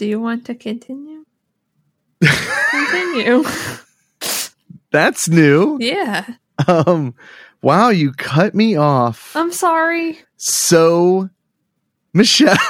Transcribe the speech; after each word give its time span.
Do 0.00 0.06
you 0.06 0.18
want 0.18 0.46
to 0.46 0.54
continue? 0.54 1.26
continue. 2.22 3.44
That's 4.90 5.28
new. 5.28 5.76
Yeah. 5.78 6.26
Um 6.66 7.14
wow, 7.60 7.90
you 7.90 8.12
cut 8.12 8.54
me 8.54 8.76
off. 8.76 9.36
I'm 9.36 9.52
sorry. 9.52 10.18
So 10.38 11.28
Michelle. 12.14 12.56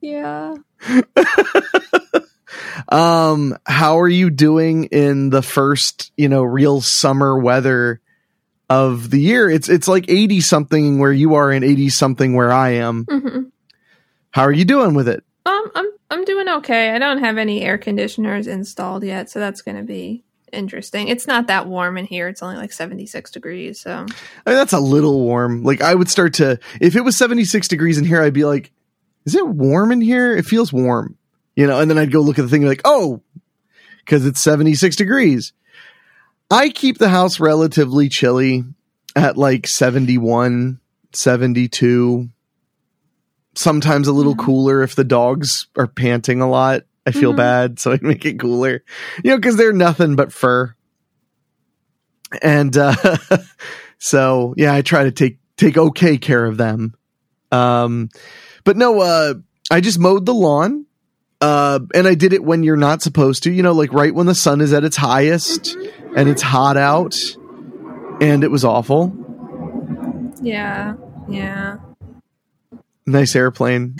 Yeah. 0.00 0.54
um 2.88 3.58
how 3.66 4.00
are 4.00 4.08
you 4.08 4.30
doing 4.30 4.84
in 4.84 5.28
the 5.28 5.42
first, 5.42 6.12
you 6.16 6.30
know, 6.30 6.42
real 6.44 6.80
summer 6.80 7.38
weather 7.38 8.00
of 8.70 9.10
the 9.10 9.20
year? 9.20 9.50
It's 9.50 9.68
it's 9.68 9.86
like 9.86 10.06
80 10.08 10.40
something 10.40 10.98
where 10.98 11.12
you 11.12 11.34
are 11.34 11.50
and 11.50 11.62
80 11.62 11.90
something 11.90 12.32
where 12.34 12.52
I 12.52 12.70
am. 12.70 13.04
hmm 13.10 13.42
How 14.34 14.42
are 14.42 14.52
you 14.52 14.64
doing 14.64 14.94
with 14.94 15.06
it? 15.06 15.22
Um, 15.46 15.70
I'm 15.76 15.86
I'm 16.10 16.24
doing 16.24 16.48
okay. 16.48 16.90
I 16.90 16.98
don't 16.98 17.18
have 17.18 17.38
any 17.38 17.62
air 17.62 17.78
conditioners 17.78 18.48
installed 18.48 19.04
yet, 19.04 19.30
so 19.30 19.38
that's 19.38 19.62
going 19.62 19.76
to 19.76 19.84
be 19.84 20.24
interesting. 20.52 21.06
It's 21.06 21.28
not 21.28 21.46
that 21.46 21.68
warm 21.68 21.96
in 21.98 22.04
here. 22.04 22.26
It's 22.26 22.42
only 22.42 22.56
like 22.56 22.72
76 22.72 23.30
degrees, 23.30 23.80
so 23.80 23.92
I 23.92 24.50
mean, 24.50 24.56
that's 24.56 24.72
a 24.72 24.80
little 24.80 25.20
warm. 25.20 25.62
Like 25.62 25.82
I 25.82 25.94
would 25.94 26.10
start 26.10 26.34
to 26.34 26.58
if 26.80 26.96
it 26.96 27.02
was 27.02 27.16
76 27.16 27.68
degrees 27.68 27.96
in 27.96 28.04
here, 28.04 28.20
I'd 28.20 28.34
be 28.34 28.44
like, 28.44 28.72
is 29.24 29.36
it 29.36 29.46
warm 29.46 29.92
in 29.92 30.00
here? 30.00 30.36
It 30.36 30.46
feels 30.46 30.72
warm. 30.72 31.16
You 31.54 31.68
know, 31.68 31.78
and 31.78 31.88
then 31.88 31.96
I'd 31.96 32.10
go 32.10 32.20
look 32.20 32.40
at 32.40 32.42
the 32.42 32.48
thing 32.48 32.62
and 32.62 32.66
be 32.66 32.70
like, 32.70 32.82
oh, 32.84 33.22
because 33.98 34.26
it's 34.26 34.42
76 34.42 34.96
degrees. 34.96 35.52
I 36.50 36.70
keep 36.70 36.98
the 36.98 37.08
house 37.08 37.38
relatively 37.38 38.08
chilly 38.08 38.64
at 39.14 39.36
like 39.36 39.68
71, 39.68 40.80
72. 41.12 42.30
Sometimes 43.56 44.08
a 44.08 44.12
little 44.12 44.34
Yeah. 44.38 44.44
cooler 44.44 44.82
if 44.82 44.94
the 44.94 45.04
dogs 45.04 45.66
are 45.76 45.86
panting 45.86 46.40
a 46.40 46.48
lot. 46.48 46.82
I 47.06 47.10
feel 47.10 47.32
Mhm. 47.32 47.36
bad, 47.36 47.78
so 47.78 47.92
I 47.92 47.98
make 48.02 48.24
it 48.24 48.38
cooler. 48.40 48.82
You 49.22 49.30
know, 49.32 49.36
because 49.36 49.56
they're 49.56 49.72
nothing 49.72 50.16
but 50.16 50.32
fur. 50.32 50.74
And 52.42 52.76
uh 52.76 52.94
so 53.98 54.54
yeah, 54.56 54.72
I 54.74 54.82
try 54.82 55.04
to 55.04 55.12
take 55.12 55.38
take 55.56 55.76
okay 55.76 56.16
care 56.18 56.44
of 56.44 56.56
them. 56.56 56.94
Um 57.52 58.08
but 58.64 58.76
no, 58.76 59.00
uh 59.00 59.34
I 59.70 59.80
just 59.80 59.98
mowed 59.98 60.26
the 60.26 60.34
lawn. 60.34 60.86
Uh 61.40 61.80
and 61.94 62.08
I 62.08 62.14
did 62.14 62.32
it 62.32 62.42
when 62.42 62.62
you're 62.62 62.76
not 62.76 63.02
supposed 63.02 63.42
to, 63.44 63.52
you 63.52 63.62
know, 63.62 63.72
like 63.72 63.92
right 63.92 64.14
when 64.14 64.26
the 64.26 64.34
sun 64.34 64.60
is 64.60 64.72
at 64.72 64.84
its 64.84 64.96
highest 64.96 65.76
and 66.16 66.28
it's 66.28 66.42
hot 66.42 66.76
out. 66.76 67.14
And 68.20 68.42
it 68.44 68.50
was 68.50 68.64
awful. 68.64 69.12
yeah, 70.40 70.94
yeah. 71.28 71.76
Nice 73.06 73.36
airplane. 73.36 73.96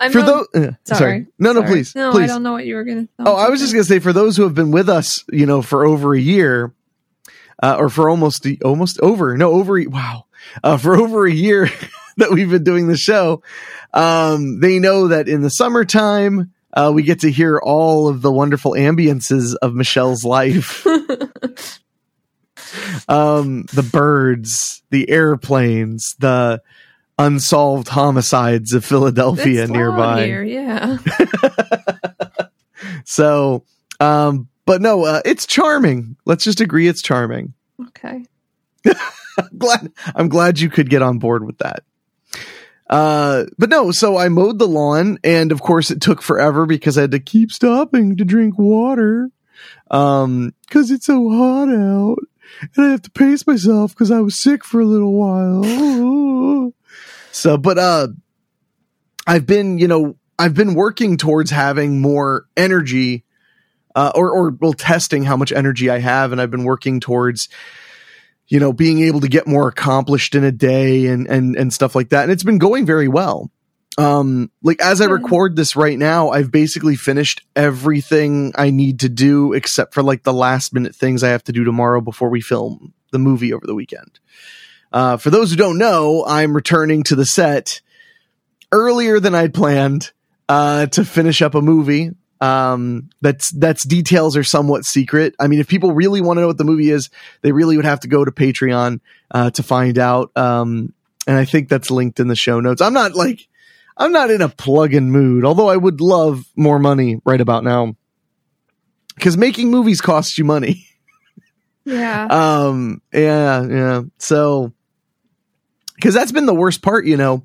I'm 0.00 0.12
For 0.12 0.22
those 0.22 0.46
uh, 0.54 0.72
sorry. 0.84 0.98
sorry. 0.98 1.26
No, 1.38 1.52
no, 1.52 1.60
Sorry. 1.60 1.70
please. 1.72 1.94
No, 1.94 2.10
please. 2.10 2.24
I 2.24 2.26
don't 2.26 2.42
know 2.42 2.52
what 2.52 2.66
you 2.66 2.74
were 2.74 2.84
going 2.84 3.06
to. 3.06 3.12
Oh, 3.20 3.36
I 3.36 3.48
was 3.48 3.60
just 3.60 3.72
gonna 3.72 3.84
say 3.84 4.00
for 4.00 4.12
those 4.12 4.36
who 4.36 4.42
have 4.42 4.54
been 4.54 4.70
with 4.70 4.88
us, 4.88 5.24
you 5.30 5.46
know, 5.46 5.62
for 5.62 5.86
over 5.86 6.14
a 6.14 6.20
year, 6.20 6.74
uh, 7.62 7.76
or 7.78 7.88
for 7.88 8.10
almost 8.10 8.46
almost 8.64 8.98
over 9.00 9.36
no 9.36 9.52
over 9.52 9.80
wow, 9.88 10.26
uh, 10.62 10.76
for 10.76 10.96
over 10.96 11.26
a 11.26 11.32
year 11.32 11.70
that 12.16 12.30
we've 12.32 12.50
been 12.50 12.64
doing 12.64 12.88
the 12.88 12.96
show, 12.96 13.42
um, 13.92 14.60
they 14.60 14.78
know 14.78 15.08
that 15.08 15.28
in 15.28 15.42
the 15.42 15.50
summertime 15.50 16.52
uh, 16.72 16.90
we 16.92 17.02
get 17.02 17.20
to 17.20 17.30
hear 17.30 17.58
all 17.62 18.08
of 18.08 18.20
the 18.20 18.32
wonderful 18.32 18.72
ambiances 18.72 19.54
of 19.62 19.74
Michelle's 19.74 20.24
life. 20.24 20.86
um, 23.08 23.64
the 23.72 23.82
birds, 23.82 24.82
the 24.90 25.08
airplanes, 25.10 26.14
the 26.18 26.62
unsolved 27.18 27.88
homicides 27.88 28.72
of 28.72 28.84
Philadelphia 28.84 29.66
nearby. 29.66 30.26
Here, 30.26 30.42
yeah. 30.42 30.98
So, 33.04 33.64
um, 34.00 34.48
but 34.64 34.82
no, 34.82 35.04
uh, 35.04 35.20
it's 35.24 35.46
charming. 35.46 36.16
Let's 36.24 36.44
just 36.44 36.60
agree 36.60 36.88
it's 36.88 37.02
charming. 37.02 37.54
Okay. 37.88 38.24
I'm 38.86 38.94
glad 39.58 39.92
I'm 40.14 40.28
glad 40.28 40.58
you 40.58 40.70
could 40.70 40.90
get 40.90 41.02
on 41.02 41.18
board 41.18 41.44
with 41.44 41.58
that. 41.58 41.84
Uh, 42.88 43.44
but 43.56 43.70
no, 43.70 43.90
so 43.92 44.18
I 44.18 44.28
mowed 44.28 44.58
the 44.58 44.68
lawn, 44.68 45.18
and 45.24 45.52
of 45.52 45.62
course 45.62 45.90
it 45.90 46.00
took 46.00 46.20
forever 46.20 46.66
because 46.66 46.98
I 46.98 47.02
had 47.02 47.12
to 47.12 47.20
keep 47.20 47.50
stopping 47.50 48.16
to 48.16 48.24
drink 48.24 48.58
water. 48.58 49.30
Um, 49.90 50.54
because 50.62 50.90
it's 50.90 51.06
so 51.06 51.30
hot 51.30 51.68
out, 51.68 52.18
and 52.76 52.86
I 52.86 52.90
have 52.90 53.02
to 53.02 53.10
pace 53.10 53.46
myself 53.46 53.92
because 53.92 54.10
I 54.10 54.20
was 54.20 54.40
sick 54.40 54.64
for 54.64 54.80
a 54.80 54.84
little 54.84 55.12
while. 55.12 56.72
so, 57.32 57.56
but 57.56 57.78
uh, 57.78 58.08
I've 59.26 59.46
been, 59.46 59.78
you 59.78 59.88
know, 59.88 60.16
I've 60.38 60.54
been 60.54 60.74
working 60.74 61.16
towards 61.16 61.50
having 61.50 62.00
more 62.00 62.46
energy, 62.56 63.24
uh, 63.94 64.12
or 64.14 64.30
or 64.30 64.50
well, 64.50 64.72
testing 64.72 65.24
how 65.24 65.36
much 65.36 65.52
energy 65.52 65.90
I 65.90 65.98
have, 65.98 66.32
and 66.32 66.40
I've 66.40 66.50
been 66.50 66.64
working 66.64 67.00
towards 67.00 67.48
you 68.48 68.60
know, 68.60 68.72
being 68.72 69.00
able 69.00 69.20
to 69.20 69.28
get 69.28 69.46
more 69.46 69.68
accomplished 69.68 70.34
in 70.34 70.44
a 70.44 70.52
day 70.52 71.06
and 71.06 71.26
and 71.26 71.56
and 71.56 71.72
stuff 71.72 71.94
like 71.94 72.10
that. 72.10 72.24
And 72.24 72.32
it's 72.32 72.42
been 72.42 72.58
going 72.58 72.86
very 72.86 73.08
well. 73.08 73.50
Um 73.96 74.50
like 74.62 74.80
as 74.80 75.00
I 75.00 75.06
record 75.06 75.54
this 75.54 75.76
right 75.76 75.98
now, 75.98 76.30
I've 76.30 76.50
basically 76.50 76.96
finished 76.96 77.42
everything 77.54 78.52
I 78.56 78.70
need 78.70 79.00
to 79.00 79.08
do 79.08 79.52
except 79.52 79.94
for 79.94 80.02
like 80.02 80.24
the 80.24 80.32
last 80.32 80.74
minute 80.74 80.96
things 80.96 81.22
I 81.22 81.28
have 81.28 81.44
to 81.44 81.52
do 81.52 81.64
tomorrow 81.64 82.00
before 82.00 82.28
we 82.28 82.40
film 82.40 82.92
the 83.12 83.18
movie 83.20 83.52
over 83.52 83.66
the 83.66 83.74
weekend. 83.74 84.18
Uh 84.92 85.16
for 85.16 85.30
those 85.30 85.50
who 85.50 85.56
don't 85.56 85.78
know, 85.78 86.24
I'm 86.26 86.54
returning 86.54 87.04
to 87.04 87.14
the 87.14 87.24
set 87.24 87.82
earlier 88.72 89.20
than 89.20 89.34
I'd 89.34 89.54
planned 89.54 90.10
uh 90.48 90.86
to 90.86 91.04
finish 91.04 91.40
up 91.40 91.54
a 91.54 91.62
movie. 91.62 92.10
Um 92.40 93.10
that's 93.20 93.52
that's 93.52 93.86
details 93.86 94.36
are 94.36 94.42
somewhat 94.42 94.84
secret. 94.84 95.36
I 95.38 95.46
mean 95.46 95.60
if 95.60 95.68
people 95.68 95.92
really 95.94 96.20
want 96.20 96.38
to 96.38 96.40
know 96.40 96.48
what 96.48 96.58
the 96.58 96.64
movie 96.64 96.90
is 96.90 97.10
they 97.42 97.52
really 97.52 97.76
would 97.76 97.86
have 97.86 98.00
to 98.00 98.08
go 98.08 98.24
to 98.24 98.32
patreon 98.32 98.98
uh 99.30 99.50
to 99.50 99.62
find 99.62 99.98
out. 99.98 100.36
Um 100.36 100.94
and 101.28 101.38
i 101.38 101.44
think 101.44 101.68
that's 101.68 101.92
linked 101.92 102.18
in 102.18 102.26
the 102.26 102.34
show 102.34 102.58
notes. 102.58 102.82
I'm 102.82 102.92
not 102.92 103.14
like 103.14 103.46
i'm 103.96 104.12
not 104.12 104.30
in 104.30 104.42
a 104.42 104.48
plug-in 104.48 105.10
mood 105.10 105.44
although 105.44 105.68
i 105.68 105.76
would 105.76 106.00
love 106.00 106.44
more 106.56 106.78
money 106.78 107.20
right 107.24 107.40
about 107.40 107.64
now. 107.64 107.94
Because 109.14 109.36
making 109.36 109.70
movies 109.70 110.00
costs 110.00 110.36
you 110.38 110.44
money. 110.44 110.86
Yeah. 111.86 112.26
um 112.30 113.02
yeah 113.12 113.62
yeah. 113.66 114.02
So 114.18 114.72
because 115.96 116.14
that's 116.14 116.32
been 116.32 116.46
the 116.46 116.54
worst 116.54 116.80
part 116.80 117.04
you 117.06 117.16
know. 117.18 117.44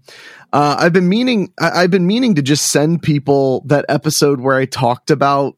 Uh 0.54 0.78
i've 0.80 0.94
been 0.94 1.10
meaning 1.10 1.52
I- 1.60 1.84
i've 1.84 1.92
been 1.92 2.08
meaning 2.08 2.36
to 2.36 2.42
just 2.42 2.68
send 2.72 3.02
people 3.04 3.64
that 3.66 3.84
episode 3.90 4.40
where 4.40 4.56
i 4.56 4.66
talked 4.66 5.12
about 5.12 5.58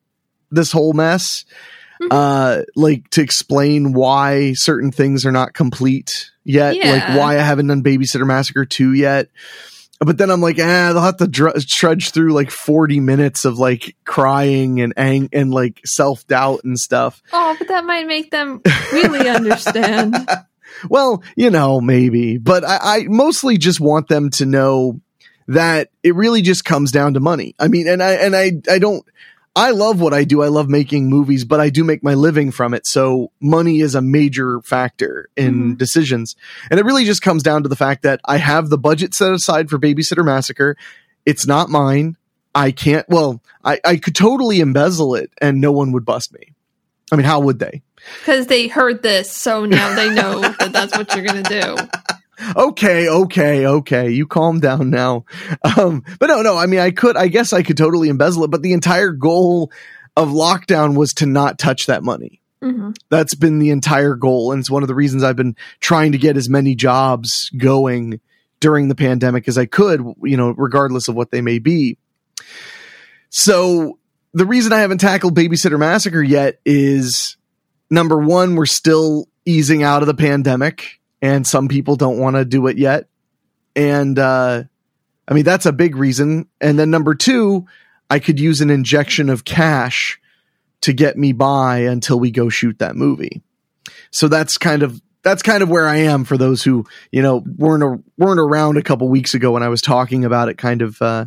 this 0.50 0.72
whole 0.72 0.94
mess 0.94 1.46
Mhm. 2.02 2.08
uh 2.10 2.64
like 2.76 3.08
to 3.12 3.22
explain 3.22 3.94
why 3.94 4.54
certain 4.54 4.92
things 4.92 5.24
are 5.28 5.32
not 5.32 5.54
complete 5.54 6.32
yet 6.44 6.76
like 6.76 7.16
why 7.20 7.36
i 7.38 7.42
haven't 7.44 7.68
done 7.68 7.84
babysitter 7.84 8.26
massacre 8.26 8.66
2 8.66 8.94
yet 8.94 9.30
but 10.04 10.18
then 10.18 10.30
i'm 10.30 10.42
like 10.42 10.58
ah 10.60 10.92
they'll 10.94 11.02
have 11.02 11.18
to 11.18 11.28
dr- 11.28 11.66
trudge 11.68 12.12
through 12.12 12.34
like 12.34 12.52
40 12.52 13.00
minutes 13.00 13.46
of 13.46 13.58
like 13.58 13.96
crying 14.04 14.82
and 14.82 14.94
ang- 14.98 15.30
and 15.32 15.54
like 15.54 15.80
self-doubt 15.86 16.62
and 16.64 16.78
stuff 16.78 17.22
oh, 17.32 17.56
but 17.58 17.68
that 17.70 17.86
might 17.86 18.08
make 18.08 18.32
them 18.32 18.62
really 18.92 19.30
understand. 19.30 20.16
well, 20.90 21.24
you 21.36 21.50
know, 21.50 21.80
maybe, 21.82 22.38
but 22.38 22.64
I, 22.64 22.80
I 22.82 23.04
mostly 23.08 23.58
just 23.58 23.80
want 23.80 24.08
them 24.08 24.30
to 24.32 24.46
know 24.46 25.00
that 25.48 25.90
it 26.04 26.16
really 26.16 26.42
just 26.42 26.66
comes 26.66 26.92
down 26.92 27.14
to 27.16 27.20
money. 27.20 27.56
I 27.60 27.68
mean, 27.68 27.88
and 27.88 28.02
I, 28.02 28.14
and 28.14 28.36
I, 28.36 28.54
I 28.70 28.80
don't, 28.80 29.06
I 29.56 29.72
love 29.72 30.00
what 30.00 30.14
I 30.14 30.24
do. 30.24 30.42
I 30.42 30.48
love 30.48 30.70
making 30.70 31.10
movies, 31.10 31.44
but 31.44 31.60
I 31.60 31.70
do 31.70 31.84
make 31.84 32.04
my 32.04 32.14
living 32.14 32.52
from 32.52 32.74
it. 32.74 32.88
So 32.88 33.32
money 33.42 33.82
is 33.82 33.96
a 33.96 34.02
major 34.02 34.62
factor 34.62 35.30
in 35.36 35.74
Mhm. 35.74 35.78
decisions. 35.78 36.36
And 36.70 36.80
it 36.80 36.86
really 36.86 37.04
just 37.04 37.22
comes 37.22 37.44
down 37.44 37.64
to 37.64 37.70
the 37.70 37.76
fact 37.76 38.04
that 38.04 38.22
I 38.24 38.38
have 38.38 38.70
the 38.70 38.78
budget 38.78 39.14
set 39.14 39.34
aside 39.34 39.70
for 39.70 39.78
Babysitter 39.78 40.24
Massacre. 40.24 40.78
It's 41.26 41.46
not 41.46 41.70
mine. 41.70 42.16
I 42.56 42.72
can't, 42.72 43.06
well, 43.10 43.42
I, 43.64 43.80
I 43.84 43.98
could 43.98 44.16
totally 44.16 44.62
embezzle 44.62 45.16
it 45.16 45.32
and 45.42 45.60
no 45.60 45.72
one 45.74 45.92
would 45.92 46.06
bust 46.06 46.34
me. 46.34 46.54
I 47.12 47.18
mean, 47.18 47.26
how 47.26 47.42
would 47.42 47.60
they? 47.60 47.82
Because 48.20 48.48
they 48.48 48.68
heard 48.68 49.04
this, 49.04 49.32
so 49.36 49.66
now 49.66 49.94
they 49.96 50.10
know 50.10 50.40
that 50.42 50.72
that's 50.72 50.98
what 50.98 51.14
you're 51.14 51.26
going 51.26 51.44
to 51.44 51.62
do. 51.62 51.76
okay, 52.56 53.08
okay, 53.10 53.66
okay. 53.66 54.10
You 54.12 54.28
calm 54.28 54.60
down 54.60 54.90
now. 54.90 55.26
Um, 55.78 56.04
but 56.20 56.28
no, 56.28 56.42
no. 56.42 56.58
I 56.58 56.66
mean, 56.66 56.80
I 56.80 56.92
could. 56.92 57.16
I 57.18 57.28
guess 57.28 57.54
I 57.54 57.64
could 57.64 57.78
totally 57.78 58.10
embezzle 58.10 58.44
it. 58.44 58.52
But 58.52 58.62
the 58.62 58.74
entire 58.74 59.12
goal 59.12 59.72
of 60.18 60.30
lockdown 60.30 60.96
was 60.96 61.14
to 61.16 61.26
not 61.26 61.58
touch 61.58 61.86
that 61.86 62.04
money. 62.04 62.42
hmm 62.62 62.92
That's 63.10 63.36
been 63.36 63.60
the 63.60 63.70
entire 63.70 64.16
goal, 64.16 64.52
and 64.52 64.60
it's 64.60 64.70
one 64.70 64.84
of 64.84 64.88
the 64.88 64.96
reasons 64.96 65.24
I've 65.24 65.36
been 65.36 65.56
trying 65.80 66.12
to 66.12 66.18
get 66.18 66.38
as 66.38 66.50
many 66.50 66.76
jobs 66.76 67.50
going 67.58 68.20
during 68.60 68.88
the 68.88 68.96
pandemic 68.96 69.48
as 69.48 69.58
I 69.58 69.66
could. 69.66 70.02
You 70.24 70.38
know, 70.38 70.52
regardless 70.52 71.08
of 71.08 71.16
what 71.16 71.32
they 71.32 71.42
may 71.42 71.60
be. 71.60 71.98
So 73.30 73.98
the 74.34 74.46
reason 74.46 74.74
I 74.74 74.80
haven't 74.80 75.00
tackled 75.00 75.36
Babysitter 75.36 75.80
Massacre 75.80 76.24
yet 76.24 76.60
is 76.66 77.38
number 77.90 78.18
one, 78.18 78.56
we're 78.56 78.66
still 78.66 79.28
easing 79.46 79.84
out 79.84 80.02
of 80.04 80.08
the 80.08 80.14
pandemic 80.14 81.01
and 81.22 81.46
some 81.46 81.68
people 81.68 81.96
don't 81.96 82.18
want 82.18 82.36
to 82.36 82.46
do 82.46 82.68
it 82.68 82.78
yet. 82.78 83.08
And, 83.76 84.18
uh, 84.18 84.64
I 85.28 85.34
mean, 85.34 85.44
that's 85.44 85.66
a 85.66 85.72
big 85.72 85.96
reason. 85.96 86.48
And 86.60 86.78
then 86.78 86.90
number 86.90 87.16
two, 87.16 87.68
I 88.10 88.20
could 88.20 88.40
use 88.40 88.60
an 88.60 88.70
injection 88.70 89.30
of 89.30 89.46
cash 89.46 90.20
to 90.82 90.94
get 90.94 91.18
me 91.18 91.32
by 91.32 91.80
until 91.80 92.20
we 92.20 92.32
go 92.32 92.50
shoot 92.50 92.80
that 92.80 92.96
movie. 92.96 93.42
So 94.10 94.28
that's 94.28 94.58
kind 94.58 94.84
of, 94.84 95.02
that's 95.24 95.44
kind 95.44 95.62
of 95.62 95.70
where 95.70 95.88
I 95.88 95.98
am 95.98 96.26
for 96.26 96.38
those 96.38 96.64
who, 96.64 96.86
you 97.12 97.22
know, 97.22 97.44
weren't, 97.58 97.84
a, 97.84 98.04
weren't 98.18 98.40
around 98.40 98.78
a 98.78 98.82
couple 98.82 99.08
weeks 99.08 99.36
ago 99.36 99.52
when 99.52 99.64
I 99.64 99.70
was 99.70 99.82
talking 99.82 100.26
about 100.26 100.50
it 100.50 100.58
kind 100.58 100.82
of, 100.82 101.02
uh, 101.02 101.26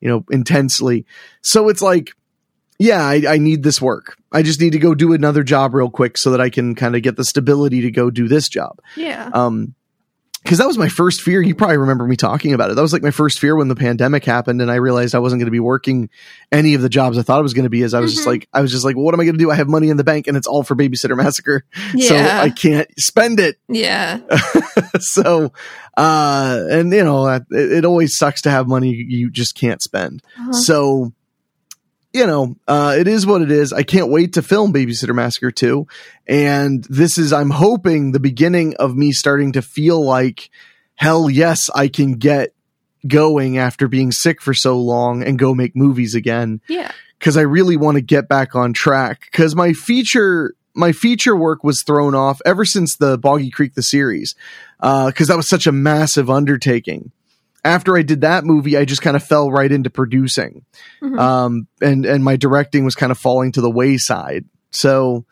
you 0.00 0.08
know, 0.08 0.24
intensely. 0.30 1.06
So 1.40 1.68
it's 1.68 1.80
like, 1.80 2.12
yeah, 2.78 3.04
I, 3.04 3.22
I 3.28 3.38
need 3.38 3.62
this 3.62 3.80
work. 3.82 4.16
I 4.32 4.42
just 4.42 4.60
need 4.60 4.72
to 4.72 4.78
go 4.78 4.94
do 4.94 5.12
another 5.12 5.42
job 5.42 5.74
real 5.74 5.90
quick 5.90 6.16
so 6.18 6.30
that 6.30 6.40
I 6.40 6.50
can 6.50 6.74
kind 6.74 6.94
of 6.96 7.02
get 7.02 7.16
the 7.16 7.24
stability 7.24 7.80
to 7.82 7.90
go 7.90 8.10
do 8.10 8.28
this 8.28 8.48
job. 8.48 8.78
Yeah. 8.96 9.30
Um, 9.32 9.74
because 10.44 10.58
that 10.58 10.68
was 10.68 10.78
my 10.78 10.88
first 10.88 11.20
fear. 11.20 11.42
You 11.42 11.54
probably 11.54 11.78
remember 11.78 12.06
me 12.06 12.14
talking 12.16 12.54
about 12.54 12.70
it. 12.70 12.74
That 12.76 12.80
was 12.80 12.92
like 12.92 13.02
my 13.02 13.10
first 13.10 13.38
fear 13.40 13.56
when 13.56 13.66
the 13.68 13.74
pandemic 13.74 14.24
happened, 14.24 14.62
and 14.62 14.70
I 14.70 14.76
realized 14.76 15.14
I 15.14 15.18
wasn't 15.18 15.40
going 15.40 15.48
to 15.48 15.50
be 15.52 15.60
working 15.60 16.08
any 16.52 16.74
of 16.74 16.80
the 16.80 16.88
jobs 16.88 17.18
I 17.18 17.22
thought 17.22 17.38
I 17.40 17.42
was 17.42 17.52
going 17.54 17.64
to 17.64 17.70
be. 17.70 17.82
As 17.82 17.92
I 17.92 18.00
was 18.00 18.14
just 18.14 18.24
Mhm. 18.24 18.30
like, 18.30 18.48
I 18.54 18.60
was 18.62 18.70
just 18.70 18.84
like, 18.84 18.94
well, 18.96 19.04
what 19.04 19.12
am 19.14 19.20
I 19.20 19.24
going 19.24 19.34
to 19.36 19.38
do? 19.44 19.50
I 19.50 19.56
have 19.56 19.68
money 19.68 19.90
in 19.90 19.96
the 19.96 20.04
bank, 20.04 20.26
and 20.28 20.36
it's 20.36 20.46
all 20.46 20.62
for 20.62 20.76
Babysitter 20.76 21.16
Massacre, 21.16 21.64
so 22.00 22.16
I 22.16 22.50
can't 22.50 22.88
spend 22.98 23.40
it. 23.40 23.56
yeah. 23.68 24.20
so, 25.00 25.52
uh, 25.96 26.60
and 26.70 26.92
you 26.92 27.04
know, 27.04 27.26
it, 27.26 27.42
it 27.50 27.84
always 27.84 28.16
sucks 28.16 28.42
to 28.42 28.50
have 28.50 28.68
money 28.68 28.92
you 28.94 29.30
just 29.30 29.54
can't 29.56 29.82
spend. 29.82 30.22
Uh-huh. 30.38 30.52
So, 30.52 31.12
you 32.18 32.26
know, 32.26 32.56
uh, 32.66 32.96
it 32.98 33.06
is 33.06 33.26
what 33.26 33.42
it 33.42 33.52
is. 33.52 33.72
I 33.72 33.84
can't 33.84 34.10
wait 34.10 34.32
to 34.32 34.42
film 34.42 34.72
Babysitter 34.72 35.14
Massacre 35.14 35.52
2. 35.52 35.86
And 36.26 36.84
this 36.90 37.16
is, 37.16 37.32
I'm 37.32 37.50
hoping, 37.50 38.10
the 38.10 38.18
beginning 38.18 38.74
of 38.76 38.96
me 38.96 39.12
starting 39.12 39.52
to 39.52 39.62
feel 39.62 40.04
like, 40.04 40.50
hell 40.96 41.30
yes, 41.30 41.70
I 41.72 41.86
can 41.86 42.14
get 42.14 42.54
going 43.06 43.56
after 43.56 43.86
being 43.86 44.10
sick 44.10 44.42
for 44.42 44.52
so 44.52 44.80
long 44.80 45.22
and 45.22 45.38
go 45.38 45.54
make 45.54 45.76
movies 45.76 46.16
again. 46.16 46.60
Yeah. 46.68 46.90
Cause 47.20 47.36
I 47.36 47.42
really 47.42 47.76
want 47.76 47.94
to 47.96 48.00
get 48.00 48.28
back 48.28 48.56
on 48.56 48.72
track. 48.72 49.28
Cause 49.32 49.54
my 49.54 49.72
feature, 49.72 50.54
my 50.74 50.90
feature 50.90 51.36
work 51.36 51.62
was 51.62 51.84
thrown 51.84 52.16
off 52.16 52.40
ever 52.44 52.64
since 52.64 52.96
the 52.96 53.16
Boggy 53.16 53.50
Creek, 53.50 53.74
the 53.74 53.82
series. 53.82 54.34
Uh, 54.80 55.12
cause 55.14 55.28
that 55.28 55.36
was 55.36 55.48
such 55.48 55.68
a 55.68 55.72
massive 55.72 56.28
undertaking. 56.28 57.12
After 57.68 57.96
I 57.96 58.02
did 58.02 58.22
that 58.22 58.44
movie, 58.44 58.76
I 58.76 58.84
just 58.84 59.02
kind 59.02 59.16
of 59.16 59.22
fell 59.22 59.50
right 59.50 59.70
into 59.70 59.90
producing 59.90 60.64
Mhm. 61.02 61.18
um, 61.18 61.66
and 61.82 62.06
and 62.06 62.24
my 62.24 62.36
directing 62.36 62.84
was 62.84 62.94
kind 62.94 63.12
of 63.12 63.18
falling 63.18 63.52
to 63.52 63.60
the 63.60 63.70
wayside. 63.70 64.44
So, 64.70 65.24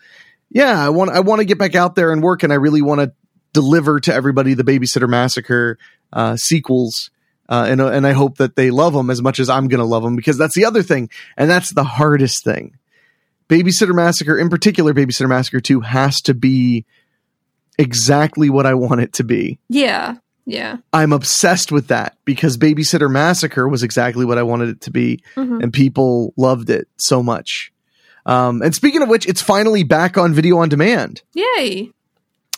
yeah, 0.50 0.84
I 0.84 0.90
want 0.90 1.10
I 1.10 1.20
want 1.20 1.40
to 1.40 1.44
get 1.44 1.58
back 1.58 1.74
out 1.74 1.94
there 1.94 2.12
and 2.12 2.22
work, 2.22 2.42
and 2.42 2.52
I 2.52 2.56
really 2.56 2.82
want 2.82 3.00
to 3.00 3.12
deliver 3.52 3.98
to 4.00 4.12
everybody 4.14 4.54
the 4.54 4.64
Babysitter 4.64 5.08
Massacre 5.08 5.78
uh, 6.12 6.36
sequels. 6.36 7.10
Uh, 7.48 7.66
and 7.68 7.80
and 7.80 8.06
I 8.06 8.12
hope 8.12 8.38
that 8.38 8.56
they 8.56 8.70
love 8.70 8.92
them 8.92 9.08
as 9.10 9.22
much 9.22 9.38
as 9.40 9.48
I'm 9.48 9.68
going 9.68 9.78
to 9.80 9.86
love 9.86 10.02
them 10.02 10.16
because 10.16 10.36
that's 10.36 10.54
the 10.54 10.64
other 10.64 10.82
thing, 10.82 11.08
and 11.36 11.48
that's 11.48 11.72
the 11.74 11.84
hardest 11.84 12.44
thing. 12.44 12.76
Babysitter 13.48 13.94
Massacre, 13.94 14.36
in 14.36 14.48
particular, 14.48 14.92
Babysitter 14.92 15.28
Massacre 15.28 15.60
Two, 15.60 15.80
has 15.80 16.20
to 16.22 16.34
be 16.34 16.84
exactly 17.78 18.50
what 18.50 18.66
I 18.66 18.74
want 18.74 19.00
it 19.00 19.12
to 19.14 19.24
be. 19.24 19.58
yeah. 19.68 20.16
Yeah. 20.46 20.76
I'm 20.92 21.12
obsessed 21.12 21.72
with 21.72 21.88
that 21.88 22.16
because 22.24 22.56
Babysitter 22.56 23.10
Massacre 23.10 23.68
was 23.68 23.82
exactly 23.82 24.24
what 24.24 24.38
I 24.38 24.44
wanted 24.44 24.68
it 24.68 24.80
to 24.82 24.90
be 24.92 25.20
Mhm. 25.36 25.62
and 25.62 25.72
people 25.72 26.32
loved 26.36 26.70
it 26.70 26.86
so 26.96 27.22
much. 27.22 27.72
Um, 28.24 28.62
and 28.62 28.74
speaking 28.74 29.02
of 29.02 29.08
which, 29.08 29.26
it's 29.26 29.42
finally 29.42 29.82
back 29.82 30.16
on 30.16 30.32
video 30.34 30.58
on 30.58 30.68
demand 30.68 31.22
Yay. 31.34 31.90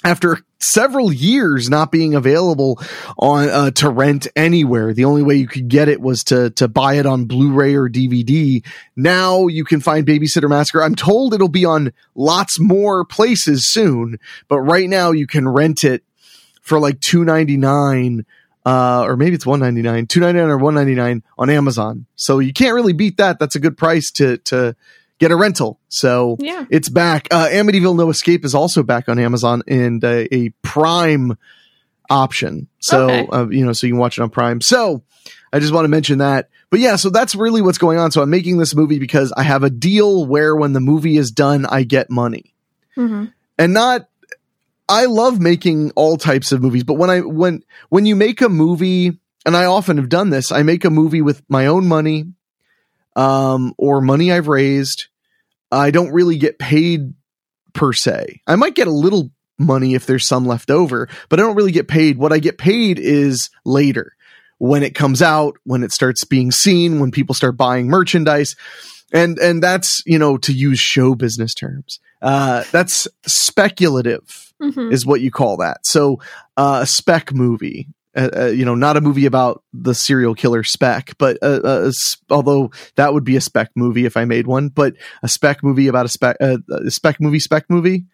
after 0.04 0.38
several 0.60 1.12
years 1.12 1.70
not 1.70 1.92
being 1.92 2.14
available 2.14 2.80
on 3.18 3.48
uh, 3.48 3.70
to 3.72 3.88
rent 3.88 4.26
anywhere. 4.36 4.92
The 4.92 5.04
only 5.04 5.22
way 5.22 5.36
you 5.36 5.46
could 5.46 5.68
get 5.68 5.88
it 5.88 6.00
was 6.00 6.24
to 6.24 6.50
to 6.50 6.68
buy 6.68 6.94
it 6.94 7.06
on 7.06 7.24
Blu-ray 7.26 7.74
or 7.74 7.88
DVD. 7.88 8.62
Now 8.96 9.46
you 9.46 9.64
can 9.64 9.80
find 9.80 10.06
Babysitter 10.06 10.48
Massacre. 10.48 10.82
I'm 10.82 10.94
told 10.94 11.32
it'll 11.32 11.48
be 11.48 11.64
on 11.64 11.92
lots 12.14 12.58
more 12.58 13.04
places 13.04 13.70
soon, 13.70 14.18
but 14.48 14.60
right 14.60 14.88
now 14.88 15.10
you 15.12 15.26
can 15.26 15.48
rent 15.48 15.84
it 15.84 16.02
for 16.68 16.78
like 16.78 17.00
two 17.00 17.24
ninety 17.24 17.56
nine. 17.56 18.24
Uh, 18.66 19.04
or 19.04 19.16
maybe 19.16 19.34
it's 19.34 19.46
one 19.46 19.60
ninety 19.60 19.80
nine, 19.80 20.06
two 20.06 20.20
ninety 20.20 20.38
nine, 20.40 20.50
or 20.50 20.58
one 20.58 20.74
ninety 20.74 20.94
nine 20.94 21.22
on 21.38 21.48
Amazon. 21.48 22.04
So 22.16 22.38
you 22.38 22.52
can't 22.52 22.74
really 22.74 22.92
beat 22.92 23.16
that. 23.16 23.38
That's 23.38 23.56
a 23.56 23.60
good 23.60 23.78
price 23.78 24.10
to 24.12 24.36
to 24.38 24.76
get 25.18 25.30
a 25.30 25.36
rental. 25.36 25.78
So 25.88 26.36
Yeah. 26.38 26.66
it's 26.68 26.90
back. 26.90 27.28
Uh, 27.30 27.48
Amityville 27.48 27.96
No 27.96 28.10
Escape 28.10 28.44
is 28.44 28.54
also 28.54 28.82
back 28.82 29.08
on 29.08 29.18
Amazon 29.18 29.62
and 29.66 30.04
uh, 30.04 30.24
a 30.30 30.50
Prime 30.62 31.38
option. 32.10 32.68
So 32.80 33.08
Okay. 33.10 33.26
uh, 33.32 33.48
you 33.48 33.64
know, 33.64 33.72
so 33.72 33.86
you 33.86 33.94
can 33.94 33.98
watch 34.00 34.18
it 34.18 34.22
on 34.22 34.30
Prime. 34.30 34.60
So 34.60 35.02
I 35.52 35.60
just 35.60 35.72
want 35.72 35.84
to 35.84 35.88
mention 35.88 36.18
that. 36.18 36.50
But 36.70 36.80
yeah, 36.80 36.96
so 36.96 37.08
that's 37.10 37.34
really 37.34 37.62
what's 37.62 37.78
going 37.78 37.98
on. 37.98 38.10
So 38.10 38.20
I'm 38.20 38.28
making 38.30 38.58
this 38.58 38.74
movie 38.74 38.98
because 38.98 39.32
I 39.34 39.44
have 39.44 39.62
a 39.62 39.70
deal 39.70 40.26
where 40.26 40.54
when 40.54 40.74
the 40.74 40.80
movie 40.80 41.16
is 41.16 41.30
done, 41.30 41.64
I 41.64 41.84
get 41.84 42.10
money, 42.10 42.52
hmm 42.94 43.26
and 43.58 43.72
not. 43.72 44.08
I 44.88 45.04
love 45.04 45.40
making 45.40 45.92
all 45.92 46.16
types 46.16 46.52
of 46.52 46.62
movies, 46.62 46.84
but 46.84 46.94
when 46.94 47.10
I 47.10 47.20
when 47.20 47.62
when 47.90 48.06
you 48.06 48.16
make 48.16 48.40
a 48.40 48.48
movie, 48.48 49.18
and 49.44 49.56
I 49.56 49.66
often 49.66 49.98
have 49.98 50.08
done 50.08 50.30
this, 50.30 50.50
I 50.50 50.62
make 50.62 50.84
a 50.84 50.90
movie 50.90 51.22
with 51.22 51.42
my 51.48 51.66
own 51.66 51.86
money, 51.86 52.26
um, 53.16 53.74
or 53.76 54.00
money 54.00 54.32
I've 54.32 54.48
raised. 54.48 55.08
I 55.70 55.90
don't 55.90 56.12
really 56.12 56.38
get 56.38 56.58
paid 56.58 57.12
per 57.74 57.92
se. 57.92 58.40
I 58.46 58.56
might 58.56 58.74
get 58.74 58.88
a 58.88 58.92
little 58.92 59.30
money 59.58 59.94
if 59.94 60.06
there's 60.06 60.26
some 60.26 60.46
left 60.46 60.70
over, 60.70 61.08
but 61.28 61.38
I 61.38 61.42
don't 61.42 61.56
really 61.56 61.72
get 61.72 61.88
paid. 61.88 62.16
What 62.16 62.32
I 62.32 62.38
get 62.38 62.58
paid 62.58 62.98
is 62.98 63.50
later 63.64 64.14
when 64.58 64.82
it 64.82 64.94
comes 64.94 65.22
out, 65.22 65.56
when 65.64 65.82
it 65.82 65.92
starts 65.92 66.24
being 66.24 66.50
seen, 66.50 67.00
when 67.00 67.10
people 67.10 67.34
start 67.34 67.56
buying 67.56 67.88
merchandise. 67.88 68.56
And 69.12 69.38
and 69.38 69.62
that's, 69.62 70.02
you 70.06 70.18
know, 70.18 70.36
to 70.38 70.52
use 70.52 70.78
show 70.78 71.14
business 71.14 71.54
terms. 71.54 72.00
Uh 72.20 72.64
that's 72.72 73.08
speculative 73.26 74.52
hmm 74.60 74.92
is 74.92 75.06
what 75.06 75.20
you 75.20 75.30
call 75.30 75.58
that. 75.58 75.86
So, 75.86 76.18
uh, 76.56 76.80
a 76.82 76.86
spec 76.86 77.32
movie, 77.32 77.88
uh, 78.16 78.30
uh, 78.36 78.46
you 78.46 78.64
know, 78.64 78.74
not 78.74 78.96
a 78.96 79.00
movie 79.00 79.26
about 79.26 79.62
the 79.72 79.94
serial 79.94 80.34
killer 80.34 80.64
Speck, 80.64 81.16
but 81.18 81.38
uh, 81.42 81.60
uh, 81.62 81.92
although 82.30 82.70
that 82.96 83.12
would 83.12 83.24
be 83.24 83.36
a 83.36 83.40
spec 83.40 83.70
movie 83.76 84.06
if 84.06 84.16
I 84.16 84.24
made 84.24 84.46
one, 84.46 84.68
but 84.68 84.94
a 85.22 85.28
spec 85.28 85.62
movie 85.62 85.86
about 85.86 86.06
a 86.06 86.08
spec, 86.08 86.36
uh, 86.40 86.58
a 86.70 86.90
spec 86.90 87.20
movie, 87.20 87.38
spec 87.38 87.66
movie. 87.68 88.06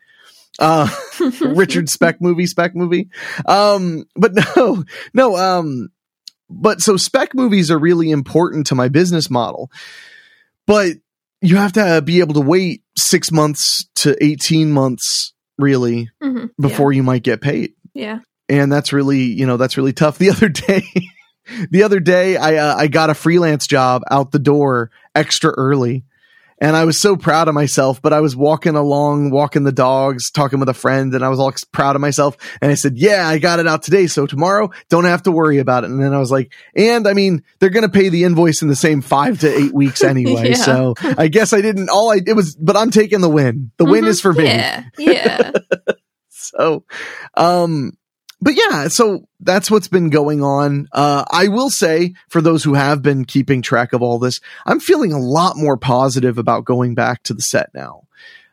Uh, 0.59 0.89
Richard 1.41 1.89
Speck 1.89 2.21
movie, 2.21 2.47
spec 2.47 2.77
movie. 2.77 3.09
Um, 3.47 4.05
but 4.15 4.33
no, 4.57 4.85
no, 5.13 5.37
um, 5.37 5.89
but 6.49 6.81
so 6.81 6.97
spec 6.97 7.35
movies 7.35 7.71
are 7.71 7.79
really 7.79 8.11
important 8.11 8.67
to 8.69 8.75
my 8.75 8.89
business 8.89 9.31
model, 9.31 9.71
but 10.67 10.93
you 11.41 11.57
have 11.57 11.73
to 11.73 12.03
be 12.03 12.21
able 12.21 12.35
to 12.35 12.41
wait 12.41 12.83
six 12.97 13.31
months 13.31 13.87
to 13.97 14.17
18 14.23 14.71
months 14.71 15.35
really 15.59 16.11
hmm 16.23 16.47
before 16.61 16.93
you 16.93 17.03
might 17.03 17.23
get 17.23 17.41
paid. 17.41 17.75
Yeah. 17.93 18.21
and 18.49 18.73
that's 18.73 18.93
really 18.93 19.23
you 19.23 19.47
know 19.47 19.57
that's 19.57 19.77
really 19.77 19.93
tough. 19.93 20.19
The 20.25 20.31
other 20.31 20.49
day 20.49 20.83
the 21.71 21.83
other 21.83 22.01
day 22.01 22.37
i 22.39 22.57
uh, 22.57 22.75
i 22.75 22.87
got 22.87 23.11
a 23.11 23.15
freelance 23.15 23.67
job 23.67 24.03
out 24.11 24.33
the 24.33 24.39
door 24.39 24.91
extra 25.15 25.51
early 25.51 26.05
and 26.61 26.77
i 26.77 26.85
was 26.85 27.01
so 27.01 27.17
proud 27.17 27.49
of 27.49 27.55
myself 27.55 28.01
but 28.03 28.13
i 28.13 28.21
was 28.21 28.37
walking 28.37 28.77
along 28.77 29.31
walking 29.31 29.65
the 29.65 29.73
dogs 29.73 30.31
talking 30.31 30.59
with 30.61 30.69
a 30.69 30.75
friend 30.75 31.15
and 31.15 31.25
i 31.25 31.29
was 31.29 31.39
all 31.41 31.53
proud 31.73 31.97
of 31.97 32.01
myself 32.01 32.37
and 32.63 32.71
i 32.71 32.75
said 32.75 32.97
yeah 32.97 33.27
i 33.29 33.39
got 33.39 33.59
it 33.61 33.67
out 33.67 33.83
today 33.83 34.07
so 34.07 34.27
tomorrow 34.27 34.71
don't 34.89 35.05
have 35.05 35.23
to 35.23 35.33
worry 35.33 35.59
about 35.59 35.85
it 35.85 35.91
and 35.91 36.03
then 36.03 36.13
i 36.15 36.19
was 36.19 36.31
like 36.31 36.53
and 36.77 37.07
i 37.09 37.13
mean 37.13 37.43
they're 37.59 37.71
going 37.71 37.83
to 37.83 37.89
pay 37.89 38.09
the 38.09 38.25
invoice 38.25 38.63
in 38.63 38.69
the 38.69 38.77
same 38.77 39.01
5 39.03 39.41
to 39.41 39.49
8 39.67 39.75
weeks 39.75 40.03
anyway 40.05 40.51
Yeah. 40.51 40.55
so 40.55 40.95
i 41.19 41.29
guess 41.29 41.53
i 41.53 41.61
didn't 41.61 41.89
all 41.91 42.11
i 42.13 42.21
it 42.27 42.35
was 42.37 42.55
but 42.57 42.77
i'm 42.77 42.91
taking 42.91 43.21
the 43.21 43.29
win 43.31 43.71
the 43.79 43.85
win 43.85 44.05
Mhm. 44.05 44.09
is 44.09 44.21
for 44.21 44.33
me 44.33 44.45
Yeah. 44.45 44.85
Yeah. 44.99 45.51
so 46.29 46.85
um 47.37 47.93
but 48.45 48.55
yeah 48.55 48.87
so 48.89 49.27
that's 49.41 49.71
what's 49.71 49.89
been 49.89 50.11
going 50.11 50.43
on 50.43 50.87
uh 50.93 51.25
i 51.31 51.49
will 51.49 51.71
say 51.71 52.15
for 52.29 52.41
those 52.41 52.63
who 52.63 52.75
have 52.75 53.03
been 53.03 53.25
keeping 53.25 53.63
track 53.63 53.93
of 53.93 54.03
all 54.03 54.19
this 54.21 54.41
i'm 54.67 54.79
feeling 54.79 55.13
a 55.13 55.19
lot 55.19 55.57
more 55.57 55.77
positive 55.77 56.39
about 56.39 56.65
going 56.65 56.95
back 56.95 57.23
to 57.25 57.35
the 57.35 57.43
set 57.43 57.71
now 57.75 58.03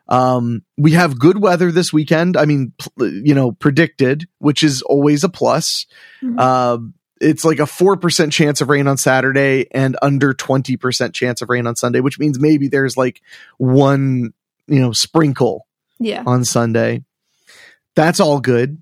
Um, 0.08 0.62
we 0.76 0.92
have 0.92 1.18
good 1.18 1.40
weather 1.40 1.72
this 1.72 1.92
weekend. 1.92 2.36
I 2.36 2.44
mean, 2.44 2.72
pl- 2.76 3.08
you 3.24 3.34
know, 3.34 3.52
predicted, 3.52 4.26
which 4.38 4.62
is 4.62 4.82
always 4.82 5.24
a 5.24 5.28
plus. 5.28 5.86
Mhm. 6.22 6.38
Uh, 6.38 6.78
it's 7.20 7.44
like 7.44 7.60
a 7.60 7.66
4% 7.66 8.32
chance 8.32 8.60
of 8.60 8.68
rain 8.68 8.88
on 8.88 8.96
Saturday 8.98 9.68
and 9.70 9.96
under 10.02 10.34
20% 10.34 11.14
chance 11.14 11.40
of 11.40 11.48
rain 11.48 11.66
on 11.66 11.76
Sunday, 11.76 12.00
which 12.00 12.18
means 12.18 12.38
maybe 12.40 12.68
there's 12.68 12.96
like 12.96 13.22
one, 13.58 14.34
you 14.66 14.80
know, 14.80 14.92
sprinkle 14.92 15.66
yeah. 16.00 16.24
on 16.26 16.44
Sunday. 16.44 17.04
That's 17.94 18.20
all 18.20 18.40
good. 18.40 18.81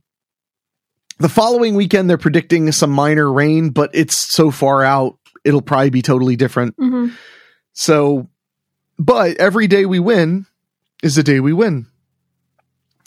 The 1.21 1.29
following 1.29 1.75
weekend, 1.75 2.09
they're 2.09 2.17
predicting 2.19 2.73
some 2.73 2.91
minor 2.91 3.31
rain, 3.31 3.71
but 3.71 3.91
it's 3.93 4.35
so 4.35 4.51
far 4.51 4.83
out, 4.83 5.19
it'll 5.45 5.61
probably 5.61 5.91
be 5.91 6.01
totally 6.03 6.35
different. 6.35 6.75
hmm 6.79 7.09
So, 7.75 8.29
but 8.99 9.37
every 9.37 9.67
day 9.67 9.85
we 9.85 9.99
win 9.99 10.47
is 11.03 11.15
the 11.17 11.23
day 11.23 11.41
we 11.41 11.53
win. 11.53 11.87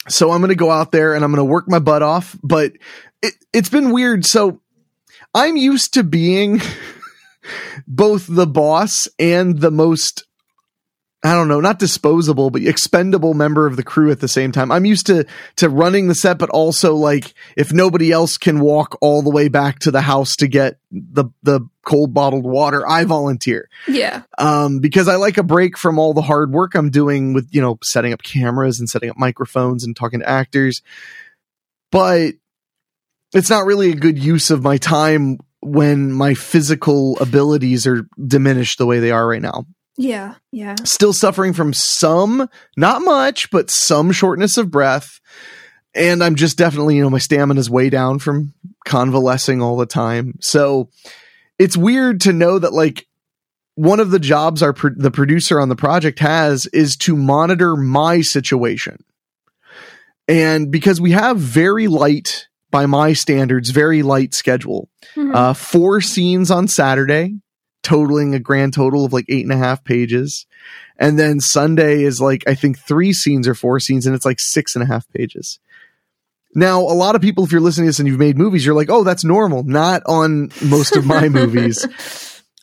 So 0.08 0.30
I'm 0.30 0.40
going 0.40 0.50
to 0.50 0.54
go 0.54 0.70
out 0.70 0.92
there 0.92 1.14
and 1.14 1.24
I'm 1.24 1.30
going 1.32 1.44
to 1.44 1.52
work 1.52 1.68
my 1.68 1.80
butt 1.80 2.02
off, 2.02 2.36
but 2.42 2.72
it, 3.20 3.34
it's 3.52 3.68
been 3.68 3.90
weird. 3.90 4.24
So 4.24 4.60
I'm 5.34 5.56
used 5.56 5.94
to 5.94 6.04
being 6.04 6.60
both 7.88 8.26
the 8.28 8.46
boss 8.46 9.08
and 9.18 9.60
the 9.60 9.70
most 9.70 10.24
I 11.24 11.32
don't 11.32 11.48
know, 11.48 11.60
not 11.60 11.78
disposable, 11.78 12.50
but 12.50 12.60
expendable 12.62 13.32
member 13.32 13.66
of 13.66 13.76
the 13.76 13.82
crew 13.82 14.10
at 14.10 14.20
the 14.20 14.28
same 14.28 14.52
time. 14.52 14.70
I'm 14.70 14.84
used 14.84 15.06
to 15.06 15.24
to 15.56 15.70
running 15.70 16.06
the 16.06 16.14
set, 16.14 16.36
but 16.36 16.50
also 16.50 16.96
like 16.96 17.32
if 17.56 17.72
nobody 17.72 18.12
else 18.12 18.36
can 18.36 18.60
walk 18.60 18.98
all 19.00 19.22
the 19.22 19.30
way 19.30 19.48
back 19.48 19.78
to 19.80 19.90
the 19.90 20.02
house 20.02 20.36
to 20.36 20.48
get 20.48 20.78
the 20.92 21.24
the 21.42 21.66
cold 21.82 22.12
bottled 22.12 22.44
water, 22.44 22.86
I 22.86 23.04
volunteer. 23.04 23.70
Yeah. 23.88 24.24
Um, 24.36 24.80
because 24.80 25.08
I 25.08 25.16
like 25.16 25.38
a 25.38 25.42
break 25.42 25.78
from 25.78 25.98
all 25.98 26.12
the 26.12 26.20
hard 26.20 26.52
work 26.52 26.74
I'm 26.74 26.90
doing 26.90 27.32
with, 27.32 27.48
you 27.52 27.62
know, 27.62 27.78
setting 27.82 28.12
up 28.12 28.22
cameras 28.22 28.78
and 28.78 28.88
setting 28.88 29.08
up 29.08 29.16
microphones 29.16 29.82
and 29.82 29.96
talking 29.96 30.20
to 30.20 30.28
actors. 30.28 30.82
But 31.90 32.34
it's 33.32 33.48
not 33.48 33.64
really 33.64 33.92
a 33.92 33.96
good 33.96 34.22
use 34.22 34.50
of 34.50 34.62
my 34.62 34.76
time 34.76 35.38
when 35.60 36.12
my 36.12 36.34
physical 36.34 37.18
abilities 37.18 37.86
are 37.86 38.06
diminished 38.22 38.76
the 38.76 38.84
way 38.84 38.98
they 38.98 39.10
are 39.10 39.26
right 39.26 39.40
now 39.40 39.64
Yeah. 39.96 40.34
Yeah. 40.50 40.74
still 40.84 41.12
suffering 41.12 41.52
from 41.52 41.72
some, 41.72 42.48
not 42.76 43.02
much, 43.02 43.50
but 43.50 43.70
some 43.70 44.10
shortness 44.12 44.56
of 44.56 44.70
breath. 44.70 45.20
And 45.94 46.24
I'm 46.24 46.34
just 46.34 46.58
definitely, 46.58 46.96
you 46.96 47.02
know, 47.02 47.10
my 47.10 47.18
stamina 47.18 47.60
is 47.60 47.70
way 47.70 47.88
down 47.90 48.18
from 48.18 48.52
convalescing 48.84 49.62
all 49.62 49.76
the 49.76 49.86
time. 49.86 50.34
So 50.40 50.90
it's 51.58 51.76
weird 51.76 52.22
to 52.22 52.32
know 52.32 52.58
that 52.58 52.72
like 52.72 53.06
one 53.76 54.00
of 54.00 54.10
the 54.10 54.18
jobs 54.18 54.62
our 54.62 54.72
pro- 54.72 54.90
the 54.96 55.10
producer 55.12 55.60
on 55.60 55.68
the 55.68 55.76
project 55.76 56.18
has 56.18 56.66
is 56.66 56.96
to 56.96 57.16
monitor 57.16 57.76
my 57.76 58.20
situation. 58.22 59.04
And 60.26 60.70
because 60.72 61.00
we 61.00 61.12
have 61.12 61.38
very 61.38 61.86
light 61.86 62.48
by 62.70 62.86
my 62.86 63.12
standards, 63.12 63.70
very 63.70 64.02
light 64.02 64.34
schedule. 64.34 64.88
Mhm. 65.16 65.34
Uh, 65.34 65.52
four 65.54 66.00
scenes 66.00 66.50
on 66.50 66.66
Saturday, 66.66 67.36
totaling 67.84 68.34
a 68.34 68.40
grand 68.40 68.72
total 68.72 69.04
of 69.04 69.12
like 69.12 69.26
eight 69.28 69.44
and 69.44 69.52
a 69.52 69.56
half 69.56 69.84
pages. 69.84 70.46
And 70.98 71.18
then 71.18 71.38
Sunday 71.38 72.02
is 72.02 72.20
like, 72.20 72.42
I 72.48 72.54
think 72.54 72.78
three 72.78 73.12
scenes 73.12 73.46
or 73.46 73.54
four 73.54 73.78
scenes, 73.78 74.06
and 74.06 74.14
it's 74.14 74.24
like 74.24 74.40
six 74.40 74.74
and 74.74 74.82
a 74.82 74.86
half 74.86 75.08
pages. 75.10 75.60
Now, 76.54 76.80
a 76.80 76.94
lot 76.94 77.16
of 77.16 77.22
people, 77.22 77.44
if 77.44 77.52
you're 77.52 77.60
listening 77.60 77.86
to 77.86 77.88
this 77.88 77.98
and 77.98 78.08
you've 78.08 78.18
made 78.18 78.38
movies, 78.38 78.64
you're 78.64 78.76
like, 78.76 78.90
oh, 78.90 79.02
that's 79.02 79.24
normal. 79.24 79.64
Not 79.64 80.02
on 80.06 80.50
most 80.62 80.96
of 80.96 81.04
my 81.04 81.28
movies. 81.28 81.86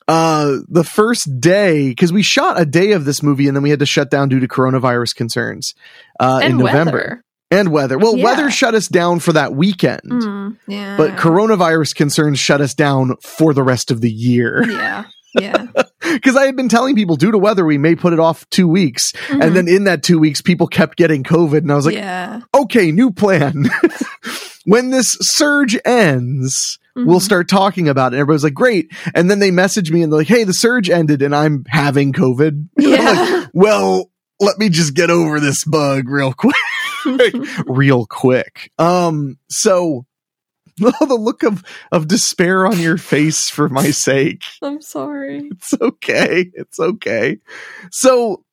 Uh, 0.07 0.57
the 0.69 0.83
first 0.83 1.39
day, 1.39 1.89
because 1.89 2.11
we 2.11 2.23
shot 2.23 2.59
a 2.59 2.65
day 2.65 2.93
of 2.93 3.05
this 3.05 3.21
movie 3.21 3.47
and 3.47 3.55
then 3.55 3.63
we 3.63 3.69
had 3.69 3.79
to 3.79 3.85
shut 3.85 4.09
down 4.09 4.29
due 4.29 4.39
to 4.39 4.47
coronavirus 4.47 5.15
concerns 5.15 5.75
uh, 6.19 6.41
in 6.43 6.57
November 6.57 6.91
weather. 6.91 7.23
And 7.51 7.69
weather. 7.71 7.97
Well, 7.99 8.17
Yeah. 8.17 8.23
weather 8.23 8.49
shut 8.49 8.73
us 8.73 8.87
down 8.87 9.19
for 9.19 9.33
that 9.33 9.53
weekend. 9.53 10.01
Mm, 10.09 10.57
yeah. 10.67 10.95
But 10.97 11.17
coronavirus 11.17 11.93
concerns 11.95 12.39
shut 12.39 12.61
us 12.61 12.73
down 12.73 13.15
for 13.21 13.53
the 13.53 13.63
rest 13.63 13.91
of 13.91 14.01
the 14.01 14.11
year. 14.11 14.63
Yeah. 14.67 15.03
Yeah. 15.39 15.67
Because 16.01 16.35
I 16.35 16.45
had 16.45 16.57
been 16.57 16.67
telling 16.67 16.93
people, 16.93 17.15
due 17.15 17.31
to 17.31 17.37
weather, 17.37 17.63
we 17.65 17.77
may 17.77 17.95
put 17.95 18.11
it 18.11 18.19
off 18.19 18.45
two 18.49 18.67
weeks. 18.67 19.13
Mhm. 19.29 19.41
And 19.41 19.55
then 19.55 19.69
in 19.69 19.85
that 19.85 20.03
two 20.03 20.19
weeks, 20.19 20.41
people 20.41 20.67
kept 20.67 20.97
getting 20.97 21.23
COVID. 21.23 21.59
And 21.59 21.71
I 21.71 21.75
was 21.75 21.85
like, 21.85 21.95
yeah. 21.95 22.41
okay, 22.53 22.91
new 22.91 23.11
plan. 23.11 23.69
when 24.65 24.89
this 24.89 25.15
surge 25.21 25.77
ends, 25.85 26.77
we'll 26.97 27.19
Mhm. 27.19 27.23
start 27.23 27.47
talking 27.47 27.87
about 27.87 28.07
it. 28.11 28.15
And 28.17 28.21
everybody's 28.21 28.43
like, 28.43 28.53
great. 28.53 28.91
And 29.15 29.31
then 29.31 29.39
they 29.39 29.51
message 29.51 29.89
me 29.89 30.03
and 30.03 30.11
they're 30.11 30.19
like, 30.19 30.27
hey, 30.27 30.43
the 30.43 30.53
surge 30.53 30.89
ended 30.89 31.21
and 31.21 31.33
I'm 31.33 31.63
having 31.69 32.11
COVID. 32.11 32.47
And 32.49 32.69
I'm 32.77 32.91
like, 32.91 33.29
Yeah. 33.29 33.45
well, 33.53 34.11
let 34.41 34.57
me 34.57 34.67
just 34.67 34.95
get 34.95 35.09
over 35.09 35.39
this 35.39 35.63
bug 35.63 36.09
real 36.09 36.33
quick. 36.33 36.55
Real 37.65 38.05
quick. 38.05 38.71
Um, 38.77 39.37
so 39.49 40.05
oh, 40.83 41.05
the 41.05 41.15
look 41.15 41.43
of 41.43 41.63
of 41.91 42.07
despair 42.07 42.65
on 42.65 42.79
your 42.79 42.97
face 42.97 43.49
for 43.49 43.69
my 43.69 43.91
sake. 43.91 44.43
I'm 44.61 44.81
sorry. 44.81 45.49
It's 45.51 45.73
okay. 45.79 46.51
It's 46.53 46.79
okay. 46.79 47.37
So 47.91 48.43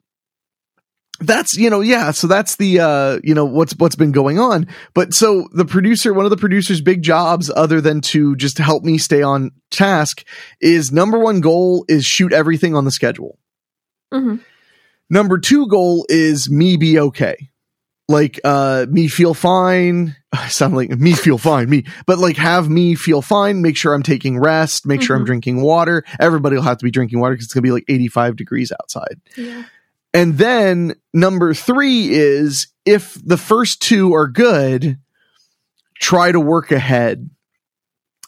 that's 1.21 1.57
you 1.57 1.69
know 1.69 1.81
yeah 1.81 2.13
so 2.13 2.29
that's 2.29 2.55
the 2.59 2.79
uh 2.79 3.19
you 3.25 3.35
know 3.35 3.45
what's 3.45 3.73
what's 3.79 3.97
been 3.97 4.13
going 4.13 4.39
on 4.39 4.69
but 4.95 5.13
so 5.13 5.49
the 5.53 5.65
producer 5.65 6.15
one 6.15 6.25
of 6.25 6.31
the 6.31 6.37
producer's 6.37 6.81
big 6.81 7.03
jobs 7.03 7.51
other 7.57 7.81
than 7.81 8.01
to 8.01 8.37
just 8.37 8.57
help 8.57 8.85
me 8.85 8.99
stay 8.99 9.21
on 9.21 9.51
task 9.73 10.25
is 10.61 10.93
number 10.93 11.19
one 11.19 11.41
goal 11.41 11.85
is 11.89 12.05
shoot 12.05 12.33
everything 12.33 12.77
on 12.77 12.85
the 12.85 12.93
schedule 12.93 13.37
hmm 14.13 14.37
Number 15.11 15.39
two 15.39 15.67
goal 15.69 16.05
is 16.09 16.51
me 16.51 16.77
be 16.77 16.99
okay. 16.99 17.49
Like, 18.09 18.41
uh, 18.43 18.87
me 18.89 19.07
feel 19.09 19.35
fine. 19.35 20.17
I 20.33 20.49
sound 20.49 20.75
like 20.75 20.91
me 20.91 21.13
feel 21.13 21.39
fine, 21.39 21.69
me, 21.69 21.85
but 22.07 22.19
like 22.19 22.37
have 22.37 22.69
me 22.69 22.95
feel 22.95 23.21
fine. 23.23 23.61
Make 23.63 23.77
sure 23.77 23.93
I'm 23.95 24.03
taking 24.03 24.39
rest. 24.39 24.87
Make 24.87 25.03
sure 25.03 25.15
I'm 25.17 25.23
Mhm. 25.23 25.27
drinking 25.27 25.61
water. 25.61 26.05
Everybody 26.19 26.57
will 26.57 26.63
have 26.63 26.79
to 26.79 26.85
be 26.85 26.91
drinking 26.91 27.21
water 27.21 27.35
because 27.35 27.47
it's 27.47 27.55
going 27.55 27.63
to 27.63 27.67
be 27.67 27.73
like 27.73 27.85
85 27.89 28.37
degrees 28.37 28.73
outside. 28.73 29.21
Yeah. 29.37 29.65
And 30.15 30.39
then 30.39 30.95
number 31.13 31.53
three 31.55 32.09
is 32.11 32.69
if 32.87 33.15
the 33.25 33.37
first 33.37 33.83
two 33.83 34.15
are 34.15 34.27
good, 34.27 34.99
try 36.01 36.33
to 36.33 36.41
work 36.41 36.73
ahead 36.73 37.29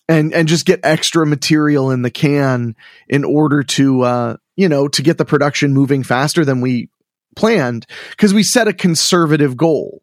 and, 0.08 0.32
and 0.34 0.46
just 0.48 0.66
get 0.66 0.80
extra 0.82 1.26
material 1.26 1.90
in 1.90 2.02
the 2.02 2.10
can 2.10 2.76
in 3.08 3.24
order 3.24 3.62
to, 3.62 4.02
uh, 4.02 4.36
you 4.56 4.68
know, 4.68 4.88
to 4.88 5.02
get 5.02 5.16
the 5.18 5.24
production 5.24 5.72
moving 5.72 6.02
faster 6.02 6.44
than 6.44 6.60
we 6.60 6.90
planned 7.36 7.86
because 8.10 8.34
we 8.34 8.42
set 8.42 8.68
a 8.68 8.72
conservative 8.72 9.56
goal. 9.56 10.02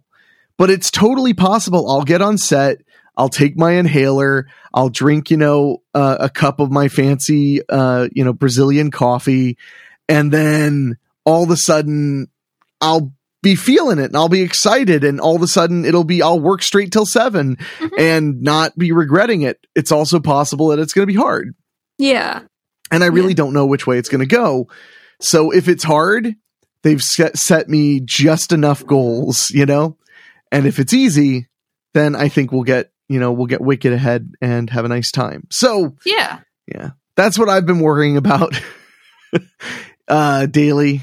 But 0.57 0.69
it's 0.69 0.89
totally 0.89 1.33
possible. 1.33 1.89
I'll 1.89 2.03
get 2.03 2.21
on 2.21 2.37
set. 2.37 2.79
I'll 3.15 3.29
take 3.29 3.57
my 3.57 3.73
inhaler. 3.73 4.47
I'll 4.73 4.89
drink, 4.89 5.29
you 5.31 5.37
know, 5.37 5.81
uh, 5.93 6.17
a 6.19 6.29
cup 6.29 6.59
of 6.59 6.71
my 6.71 6.87
fancy, 6.87 7.61
uh, 7.67 8.07
you 8.11 8.23
know, 8.23 8.33
Brazilian 8.33 8.91
coffee. 8.91 9.57
And 10.09 10.31
then 10.31 10.97
all 11.25 11.43
of 11.43 11.49
a 11.49 11.57
sudden 11.57 12.27
I'll 12.81 13.13
be 13.43 13.55
feeling 13.55 13.97
it 13.99 14.05
and 14.05 14.15
I'll 14.15 14.29
be 14.29 14.41
excited. 14.41 15.03
And 15.03 15.19
all 15.19 15.35
of 15.35 15.41
a 15.41 15.47
sudden 15.47 15.85
it'll 15.85 16.03
be, 16.03 16.21
I'll 16.21 16.39
work 16.39 16.61
straight 16.63 16.91
till 16.91 17.05
7 17.05 17.57
Mhm. 17.79 17.89
and 17.97 18.41
not 18.41 18.77
be 18.77 18.91
regretting 18.91 19.41
it. 19.41 19.59
It's 19.75 19.91
also 19.91 20.19
possible 20.19 20.67
that 20.69 20.79
it's 20.79 20.93
going 20.93 21.07
to 21.07 21.11
be 21.11 21.17
hard. 21.19 21.53
Yeah. 21.97 22.41
And 22.91 23.03
I 23.03 23.07
really 23.07 23.29
Yeah. 23.29 23.35
don't 23.35 23.53
know 23.53 23.65
which 23.65 23.85
way 23.85 23.97
it's 23.97 24.09
going 24.09 24.27
to 24.27 24.35
go. 24.35 24.67
So 25.21 25.51
if 25.51 25.67
it's 25.67 25.83
hard, 25.83 26.35
they've 26.83 27.01
set, 27.01 27.37
set 27.37 27.67
me 27.69 27.99
just 28.03 28.51
enough 28.51 28.85
goals, 28.85 29.49
you 29.51 29.65
know? 29.65 29.97
And 30.51 30.65
if 30.65 30.79
it's 30.79 30.93
easy, 30.93 31.47
then 31.93 32.15
I 32.15 32.29
think 32.29 32.51
we'll 32.51 32.63
get, 32.63 32.91
you 33.09 33.19
know, 33.19 33.31
we'll 33.31 33.47
get 33.47 33.61
wicked 33.61 33.93
ahead 33.93 34.33
and 34.41 34.69
have 34.69 34.85
a 34.85 34.89
nice 34.89 35.11
time. 35.11 35.47
So 35.49 35.95
Yeah. 36.05 36.39
yeah, 36.67 36.91
that's 37.15 37.37
what 37.39 37.49
I've 37.49 37.65
been 37.65 37.79
worrying 37.79 38.17
about 38.17 38.59
uh, 40.07 40.45
daily, 40.45 41.01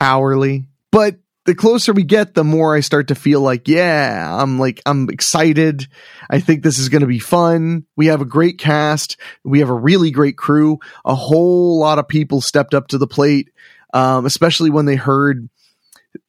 hourly. 0.00 0.66
But 0.90 1.16
the 1.44 1.54
closer 1.54 1.92
we 1.92 2.04
get, 2.04 2.34
the 2.34 2.44
more 2.44 2.76
I 2.76 2.80
start 2.80 3.08
to 3.08 3.14
feel 3.14 3.40
like, 3.40 3.66
yeah, 3.66 4.28
I'm 4.40 4.58
like, 4.58 4.80
I'm 4.86 5.08
excited. 5.10 5.86
I 6.30 6.38
think 6.40 6.62
this 6.62 6.78
is 6.78 6.88
going 6.88 7.00
to 7.00 7.06
be 7.06 7.18
fun. 7.18 7.84
We 7.96 8.06
have 8.06 8.20
a 8.20 8.24
great 8.26 8.58
cast. 8.58 9.16
We 9.44 9.58
have 9.60 9.70
a 9.70 9.74
really 9.74 10.10
great 10.10 10.36
crew. 10.36 10.78
A 11.04 11.14
whole 11.14 11.78
lot 11.80 11.98
of 11.98 12.06
people 12.06 12.40
stepped 12.40 12.74
up 12.74 12.88
to 12.88 12.98
the 12.98 13.08
plate, 13.08 13.48
um, 13.92 14.26
especially 14.26 14.70
when 14.70 14.86
they 14.86 14.96
heard 14.96 15.48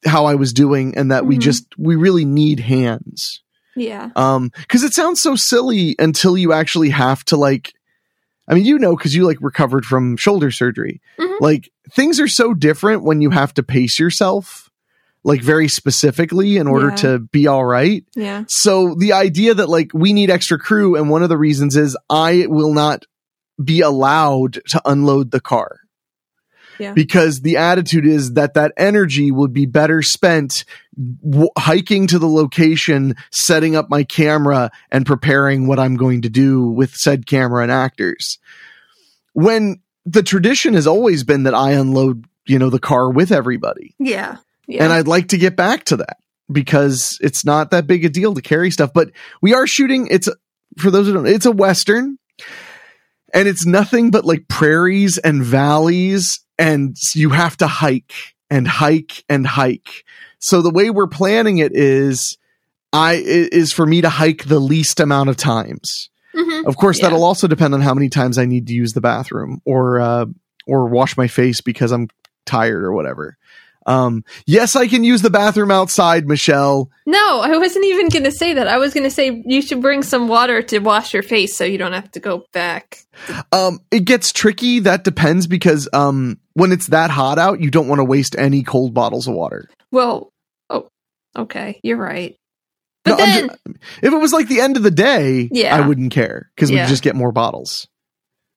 how 0.06 0.24
I 0.26 0.34
was 0.34 0.52
doing 0.52 0.96
and 0.96 1.10
that 1.10 1.26
we 1.26 1.36
Mhm. 1.36 1.40
just, 1.40 1.66
we 1.78 1.96
really 1.96 2.24
need 2.24 2.60
hands. 2.60 3.42
Yeah. 3.76 4.10
Um, 4.16 4.50
cause 4.68 4.82
it 4.82 4.94
sounds 4.94 5.20
so 5.20 5.34
silly 5.36 5.94
until 5.98 6.38
you 6.38 6.52
actually 6.52 6.90
have 6.90 7.24
to 7.26 7.36
like, 7.36 7.72
I 8.48 8.54
mean, 8.54 8.64
you 8.64 8.78
know, 8.78 8.96
cause 8.96 9.14
you 9.14 9.24
like 9.26 9.38
recovered 9.40 9.84
from 9.84 10.16
shoulder 10.16 10.50
surgery. 10.50 11.00
Mhm. 11.18 11.40
Like 11.40 11.70
things 11.92 12.20
are 12.20 12.28
so 12.28 12.54
different 12.54 13.02
when 13.02 13.20
you 13.20 13.30
have 13.30 13.52
to 13.54 13.62
pace 13.62 13.98
yourself, 13.98 14.70
like 15.24 15.42
very 15.42 15.68
specifically 15.68 16.56
in 16.58 16.66
order 16.66 16.90
Yeah. 16.90 16.96
to 16.96 17.18
be 17.18 17.46
all 17.46 17.64
right. 17.64 18.04
Yeah. 18.14 18.44
So 18.48 18.94
the 18.98 19.12
idea 19.14 19.54
that 19.54 19.68
like 19.68 19.90
we 19.94 20.12
need 20.12 20.30
extra 20.30 20.58
crew, 20.58 20.96
and 20.96 21.08
one 21.10 21.22
of 21.22 21.28
the 21.30 21.38
reasons 21.38 21.76
is 21.76 21.96
I 22.10 22.46
will 22.48 22.72
not 22.74 23.04
be 23.62 23.80
allowed 23.80 24.60
to 24.68 24.82
unload 24.84 25.30
the 25.30 25.40
car. 25.40 25.80
Yeah. 26.78 26.92
because 26.92 27.40
the 27.40 27.58
attitude 27.58 28.06
is 28.06 28.34
that 28.34 28.54
that 28.54 28.72
energy 28.76 29.30
would 29.30 29.52
be 29.52 29.66
better 29.66 30.02
spent 30.02 30.64
w- 31.22 31.48
hiking 31.56 32.06
to 32.08 32.18
the 32.18 32.28
location, 32.28 33.16
setting 33.30 33.76
up 33.76 33.90
my 33.90 34.04
camera 34.04 34.70
and 34.90 35.06
preparing 35.06 35.66
what 35.66 35.78
I'm 35.78 35.96
going 35.96 36.22
to 36.22 36.28
do 36.28 36.68
with 36.68 36.94
said 36.94 37.26
camera 37.26 37.62
and 37.62 37.72
actors. 37.72 38.38
When 39.32 39.80
the 40.06 40.22
tradition 40.22 40.74
has 40.74 40.86
always 40.86 41.24
been 41.24 41.44
that 41.44 41.54
I 41.54 41.72
unload, 41.72 42.26
you 42.46 42.58
know, 42.58 42.70
the 42.70 42.78
car 42.78 43.10
with 43.10 43.32
everybody. 43.32 43.94
Yeah. 43.98 44.36
Yeah. 44.66 44.84
And 44.84 44.92
I'd 44.92 45.08
like 45.08 45.28
to 45.28 45.38
get 45.38 45.56
back 45.56 45.84
to 45.84 45.96
that 45.98 46.18
because 46.50 47.18
it's 47.20 47.44
not 47.44 47.70
that 47.70 47.86
big 47.86 48.04
a 48.04 48.08
deal 48.08 48.34
to 48.34 48.42
carry 48.42 48.70
stuff. 48.70 48.92
But 48.92 49.10
we 49.40 49.54
are 49.54 49.66
shooting. 49.66 50.08
It's 50.10 50.28
for 50.78 50.90
those 50.90 51.06
who 51.06 51.14
don't. 51.14 51.26
It's 51.26 51.46
a 51.46 51.52
western, 51.52 52.18
and 53.34 53.46
it's 53.48 53.66
nothing 53.66 54.10
but 54.10 54.24
like 54.24 54.48
prairies 54.48 55.18
and 55.18 55.42
valleys, 55.42 56.40
and 56.58 56.96
you 57.14 57.30
have 57.30 57.56
to 57.58 57.66
hike 57.66 58.12
and 58.48 58.66
hike 58.66 59.24
and 59.28 59.46
hike. 59.46 60.04
So 60.38 60.62
the 60.62 60.70
way 60.70 60.88
we're 60.90 61.06
planning 61.08 61.58
it 61.58 61.72
is, 61.74 62.38
I 62.92 63.14
is 63.24 63.72
for 63.72 63.84
me 63.86 64.00
to 64.02 64.08
hike 64.08 64.44
the 64.44 64.60
least 64.60 65.00
amount 65.00 65.28
of 65.30 65.36
times. 65.36 66.08
Mhm. 66.34 66.64
Of 66.66 66.76
course, 66.76 66.98
Yeah. 66.98 67.06
that'll 67.08 67.24
also 67.24 67.46
depend 67.48 67.74
on 67.74 67.80
how 67.80 67.94
many 67.94 68.08
times 68.08 68.38
I 68.38 68.44
need 68.44 68.66
to 68.68 68.72
use 68.74 68.92
the 68.92 69.00
bathroom 69.00 69.60
or 69.64 70.00
uh, 70.00 70.26
or 70.66 70.88
wash 70.88 71.16
my 71.16 71.26
face 71.28 71.60
because 71.60 71.92
I'm 71.92 72.08
tired 72.46 72.84
or 72.84 72.92
whatever. 72.92 73.36
Um, 73.86 74.24
yes, 74.46 74.76
I 74.76 74.86
can 74.88 75.04
use 75.04 75.22
the 75.22 75.30
bathroom 75.30 75.70
outside, 75.70 76.26
Michelle. 76.26 76.90
No, 77.06 77.40
I 77.40 77.56
wasn't 77.58 77.84
even 77.84 78.08
going 78.08 78.24
to 78.24 78.32
say 78.32 78.54
that. 78.54 78.66
I 78.68 78.78
was 78.78 78.94
going 78.94 79.04
to 79.04 79.10
say 79.10 79.42
you 79.44 79.60
should 79.60 79.82
bring 79.82 80.02
some 80.02 80.26
water 80.28 80.62
to 80.62 80.78
wash 80.78 81.12
your 81.12 81.22
face 81.22 81.56
so 81.56 81.64
you 81.64 81.76
don't 81.78 81.92
have 81.92 82.10
to 82.12 82.20
go 82.20 82.44
back. 82.52 82.98
Um, 83.52 83.80
it 83.90 84.04
gets 84.06 84.32
tricky. 84.32 84.80
That 84.80 85.04
depends 85.04 85.46
because 85.46 85.88
um, 85.92 86.38
when 86.54 86.72
it's 86.72 86.86
that 86.88 87.10
hot 87.10 87.38
out, 87.38 87.60
you 87.60 87.70
don't 87.70 87.88
want 87.88 87.98
to 87.98 88.04
waste 88.04 88.36
any 88.38 88.62
cold 88.62 88.94
bottles 88.94 89.28
of 89.28 89.34
water. 89.34 89.68
Well, 89.92 90.30
oh, 90.70 90.88
okay, 91.36 91.80
you're 91.82 91.98
right. 91.98 92.36
But 93.04 93.10
No, 93.10 93.16
then, 93.18 93.48
ju- 93.48 93.74
if 94.02 94.12
it 94.14 94.16
was 94.16 94.32
like 94.32 94.48
the 94.48 94.60
end 94.62 94.78
of 94.78 94.82
the 94.82 94.90
day, 94.90 95.48
Yeah. 95.52 95.76
I 95.76 95.86
wouldn't 95.86 96.10
care 96.12 96.50
because 96.56 96.70
Yeah. 96.70 96.84
we'd 96.84 96.88
just 96.88 97.02
get 97.02 97.14
more 97.14 97.32
bottles. 97.32 97.86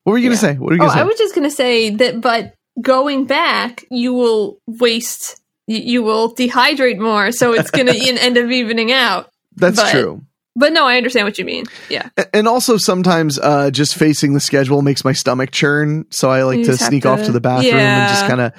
What 0.05 0.13
were 0.13 0.17
you 0.19 0.23
Yeah. 0.23 0.29
gonna 0.29 0.37
say? 0.37 0.53
What 0.53 0.67
were 0.69 0.75
you 0.75 0.81
oh, 0.81 0.85
gonna 0.85 0.93
say? 0.93 0.99
I 1.01 1.03
was 1.03 1.17
just 1.17 1.35
going 1.35 1.49
to 1.49 1.53
say 1.53 1.89
that, 1.89 2.21
but 2.21 2.53
going 2.81 3.25
back, 3.25 3.85
you 3.89 4.13
will 4.13 4.59
waste, 4.67 5.41
you, 5.67 5.77
you 5.77 6.03
will 6.03 6.33
dehydrate 6.33 6.99
more, 6.99 7.31
so 7.31 7.53
it's 7.53 7.71
going 7.71 7.87
to 7.87 7.97
end 7.97 8.37
up 8.37 8.49
evening 8.49 8.91
out. 8.91 9.31
That's 9.55 9.77
but- 9.77 9.91
true. 9.91 10.21
But 10.59 10.73
no, 10.73 10.87
I 10.87 10.97
understand 10.97 11.25
what 11.27 11.37
you 11.37 11.45
mean. 11.45 11.65
Yeah. 11.87 12.09
And 12.33 12.47
also 12.47 12.77
sometimes 12.77 13.37
uh, 13.37 13.69
just 13.69 13.93
facing 13.93 14.33
the 14.33 14.39
schedule 14.39 14.81
makes 14.81 15.05
my 15.05 15.13
stomach 15.13 15.51
churn, 15.51 16.05
so 16.09 16.31
I 16.31 16.41
like 16.41 16.63
to 16.65 16.75
sneak 16.75 17.05
off 17.05 17.19
to- 17.19 17.25
to 17.25 17.31
the 17.31 17.39
bathroom 17.39 17.75
and 17.75 18.09
just 18.09 18.25
kind 18.25 18.41
of. 18.41 18.53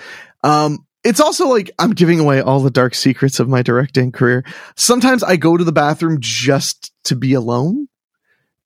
Um, 0.44 0.86
it's 1.02 1.18
also 1.18 1.48
like 1.48 1.72
I'm 1.76 1.90
giving 1.90 2.20
away 2.20 2.40
all 2.40 2.60
the 2.60 2.70
dark 2.70 2.94
secrets 2.94 3.40
of 3.40 3.48
my 3.48 3.62
directing 3.62 4.12
career. 4.12 4.44
Sometimes 4.76 5.24
I 5.24 5.34
go 5.36 5.56
to 5.56 5.64
the 5.64 5.72
bathroom 5.72 6.18
just 6.20 6.92
to 7.04 7.16
be 7.16 7.34
alone 7.34 7.88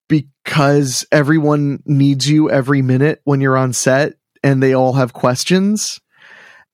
because 0.08 1.06
everyone 1.10 1.82
needs 1.86 2.28
you 2.28 2.50
every 2.50 2.82
minute 2.82 3.22
when 3.24 3.40
you're 3.40 3.56
on 3.56 3.72
set, 3.72 4.14
and 4.42 4.62
they 4.62 4.74
all 4.74 4.94
have 4.94 5.12
questions. 5.12 6.00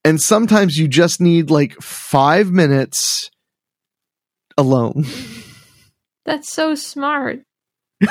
And 0.03 0.21
sometimes 0.21 0.77
you 0.77 0.87
just 0.87 1.19
need 1.19 1.49
like 1.49 1.73
five 1.81 2.51
minutes 2.51 3.29
alone. 4.57 5.05
That's 6.25 6.51
so 6.51 6.75
smart. 6.75 7.41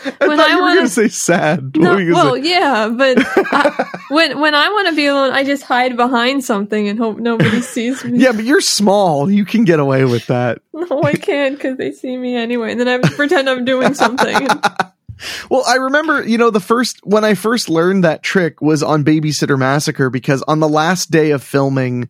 I 0.00 0.26
When 0.26 0.38
thought 0.38 0.50
I 0.50 0.74
going 0.74 0.84
to 0.84 0.88
say 0.88 1.08
sad. 1.08 1.76
No, 1.76 1.94
were 1.94 2.00
you 2.00 2.12
gonna 2.12 2.30
well, 2.32 2.42
say? 2.42 2.48
yeah, 2.48 2.88
but 2.88 3.18
I, 3.36 3.90
when 4.10 4.40
when 4.40 4.54
I 4.54 4.68
want 4.68 4.88
to 4.88 4.94
be 4.94 5.06
alone, 5.06 5.32
I 5.32 5.44
just 5.44 5.64
hide 5.64 5.96
behind 5.96 6.44
something 6.44 6.88
and 6.88 6.98
hope 6.98 7.18
nobody 7.18 7.60
sees 7.60 8.04
me. 8.04 8.18
Yeah, 8.18 8.32
but 8.32 8.44
you're 8.44 8.60
small. 8.60 9.30
You 9.30 9.44
can 9.44 9.64
get 9.64 9.80
away 9.80 10.04
with 10.04 10.26
that. 10.28 10.60
No, 10.72 11.02
I 11.02 11.14
can't 11.14 11.56
because 11.56 11.76
they 11.78 11.92
see 11.92 12.16
me 12.16 12.36
anyway, 12.36 12.72
and 12.72 12.80
then 12.80 12.88
I 12.88 12.98
pretend 12.98 13.50
I'm 13.50 13.64
doing 13.64 13.94
something. 13.94 14.48
Well, 15.50 15.64
I 15.66 15.76
remember, 15.76 16.26
you 16.26 16.38
know, 16.38 16.50
the 16.50 16.60
first 16.60 17.00
when 17.04 17.24
I 17.24 17.34
first 17.34 17.68
learned 17.68 18.04
that 18.04 18.22
trick 18.22 18.60
was 18.60 18.82
on 18.82 19.04
Babysitter 19.04 19.58
Massacre 19.58 20.10
because 20.10 20.42
on 20.42 20.60
the 20.60 20.68
last 20.68 21.10
day 21.10 21.30
of 21.30 21.42
filming 21.42 22.08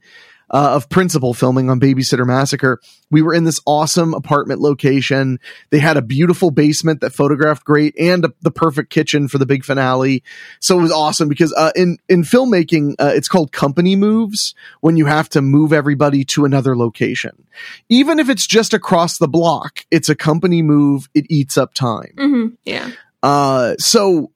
uh, 0.50 0.74
of 0.74 0.88
principal 0.88 1.35
filming 1.35 1.68
on 1.68 1.78
Babysitter 1.78 2.26
Massacre, 2.26 2.80
we 3.11 3.22
were 3.22 3.35
in 3.35 3.44
this 3.44 3.61
awesome 3.66 4.14
apartment 4.14 4.61
location. 4.61 5.38
They 5.70 5.78
had 5.78 5.96
a 5.96 6.02
beautiful 6.02 6.50
basement 6.50 7.00
that 7.00 7.14
photographed 7.14 7.64
great 7.64 7.94
and 7.98 8.24
a, 8.24 8.32
the 8.40 8.50
perfect 8.50 8.90
kitchen 8.90 9.28
for 9.28 9.38
the 9.38 9.46
big 9.46 9.64
finale. 9.64 10.22
So 10.61 10.78
it 10.78 10.82
was 10.82 10.92
awesome 10.92 11.28
because 11.28 11.52
uh, 11.52 11.72
in 11.76 11.98
in 12.09 12.22
filmmaking, 12.22 12.94
uh, 12.98 13.12
it's 13.14 13.28
called 13.28 13.52
company 13.52 13.96
moves 13.96 14.54
when 14.80 14.96
you 14.96 15.06
have 15.06 15.28
to 15.30 15.42
move 15.42 15.72
everybody 15.72 16.24
to 16.26 16.44
another 16.44 16.76
location. 16.76 17.46
Even 17.88 18.18
if 18.18 18.28
it's 18.28 18.46
just 18.46 18.72
across 18.72 19.18
the 19.18 19.28
block, 19.28 19.85
it's 19.90 20.09
a 20.09 20.14
company 20.14 20.62
move. 20.62 21.09
It 21.14 21.26
eats 21.28 21.59
up 21.59 21.74
time. 21.74 22.14
hmm 22.16 22.46
Yeah, 22.64 22.90
Uh, 23.22 23.74
so 23.78 24.31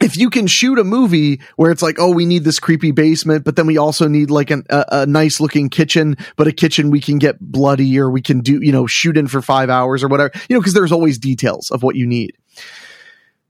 if 0.00 0.16
you 0.16 0.28
can 0.28 0.46
shoot 0.46 0.78
a 0.78 0.84
movie 0.84 1.40
where 1.56 1.70
it's 1.70 1.82
like, 1.82 1.96
oh, 1.98 2.12
we 2.12 2.26
need 2.26 2.44
this 2.44 2.58
creepy 2.58 2.90
basement, 2.90 3.44
but 3.44 3.56
then 3.56 3.66
we 3.66 3.78
also 3.78 4.08
need 4.08 4.30
like 4.30 4.50
an, 4.50 4.64
a, 4.68 4.84
a 4.92 5.06
nice 5.06 5.40
looking 5.40 5.70
kitchen, 5.70 6.16
but 6.36 6.46
a 6.46 6.52
kitchen 6.52 6.90
we 6.90 7.00
can 7.00 7.18
get 7.18 7.40
bloody 7.40 7.98
or 7.98 8.10
we 8.10 8.20
can 8.20 8.40
do, 8.40 8.60
you 8.62 8.72
know, 8.72 8.86
shoot 8.86 9.16
in 9.16 9.26
for 9.26 9.40
five 9.40 9.70
hours 9.70 10.04
or 10.04 10.08
whatever, 10.08 10.30
you 10.48 10.54
know, 10.54 10.60
because 10.60 10.74
there's 10.74 10.92
always 10.92 11.18
details 11.18 11.70
of 11.70 11.82
what 11.82 11.96
you 11.96 12.06
need. 12.06 12.36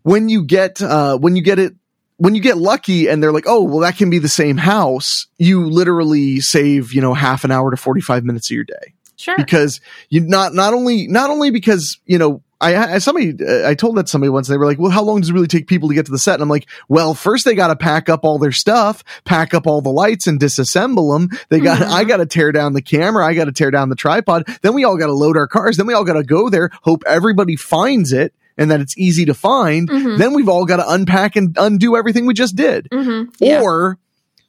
When 0.03 0.29
you 0.29 0.45
get, 0.45 0.81
uh, 0.81 1.19
when 1.19 1.35
you 1.35 1.43
get 1.43 1.59
it, 1.59 1.75
when 2.19 2.35
you 2.35 2.41
get 2.41 2.57
lucky 2.57 3.09
and 3.09 3.23
they're 3.23 3.33
like, 3.33 3.45
oh, 3.47 3.63
well, 3.63 3.81
that 3.81 3.97
can 3.97 4.09
be 4.09 4.19
the 4.19 4.29
same 4.29 4.57
house, 4.57 5.27
you 5.39 5.69
literally 5.69 6.41
save, 6.41 6.93
you 6.93 7.01
know, 7.01 7.13
half 7.13 7.45
an 7.45 7.51
hour 7.51 7.71
to 7.73 7.77
45 7.77 8.25
minutes 8.25 8.51
of 8.51 8.55
your 8.55 8.65
day 8.65 8.95
sure. 9.17 9.37
because 9.37 9.81
you 10.09 10.21
not 10.21 10.55
not 10.55 10.73
only 10.75 11.09
not 11.09 11.31
only 11.31 11.51
because 11.51 11.99
you 12.07 12.19
know 12.19 12.43
I, 12.61 12.95
I 12.95 12.99
somebody 12.99 13.35
uh, 13.45 13.69
I 13.69 13.75
told 13.75 13.97
that 13.97 14.09
somebody 14.09 14.31
once 14.31 14.49
they 14.49 14.57
were 14.57 14.65
like, 14.67 14.79
well, 14.79 14.91
how 14.91 15.03
long 15.03 15.21
does 15.21 15.31
it 15.31 15.35
really 15.35 15.47
take 15.47 15.67
people 15.67 15.89
to 15.91 15.95
get 15.95 16.07
to 16.07 16.13
the 16.13 16.19
set? 16.19 16.35
And 16.35 16.43
I'm 16.43 16.49
like, 16.49 16.67
well, 16.89 17.13
first 17.13 17.45
they 17.45 17.55
got 17.55 17.69
to 17.69 17.77
pack 17.77 18.09
up 18.09 18.25
all 18.25 18.39
their 18.39 18.53
stuff, 18.53 19.05
pack 19.25 19.53
up 19.53 19.67
all 19.67 19.83
the 19.83 19.91
lights 19.91 20.27
and 20.27 20.41
disassemble 20.41 21.15
them. 21.17 21.39
They 21.51 21.61
got 21.61 21.81
Mhm. 21.81 21.91
I 21.91 22.05
got 22.05 22.17
to 22.19 22.27
tear 22.27 22.53
down 22.53 22.73
the 22.73 22.81
camera, 22.83 23.27
I 23.27 23.35
got 23.35 23.45
to 23.45 23.53
tear 23.53 23.71
down 23.71 23.91
the 23.91 23.95
tripod. 23.97 24.45
Then 24.63 24.73
we 24.75 24.85
all 24.85 24.97
got 24.97 25.07
to 25.07 25.13
load 25.13 25.37
our 25.37 25.47
cars. 25.47 25.77
Then 25.77 25.87
we 25.87 25.93
all 25.95 26.05
got 26.05 26.15
to 26.15 26.25
go 26.25 26.49
there, 26.49 26.71
hope 26.83 27.03
everybody 27.07 27.57
finds 27.57 28.13
it 28.13 28.33
and 28.57 28.71
that 28.71 28.81
it's 28.81 28.97
easy 28.97 29.27
to 29.27 29.35
find. 29.35 29.89
Mhm. 29.91 30.17
Then 30.17 30.33
we've 30.33 30.49
all 30.49 30.65
got 30.65 30.77
to 30.79 30.89
unpack 30.91 31.37
and 31.37 31.55
undo 31.61 31.95
everything 31.95 32.25
we 32.25 32.33
just 32.33 32.57
did. 32.57 32.89
hmm 32.91 33.25
Yeah. 33.39 33.61
Or 33.61 33.99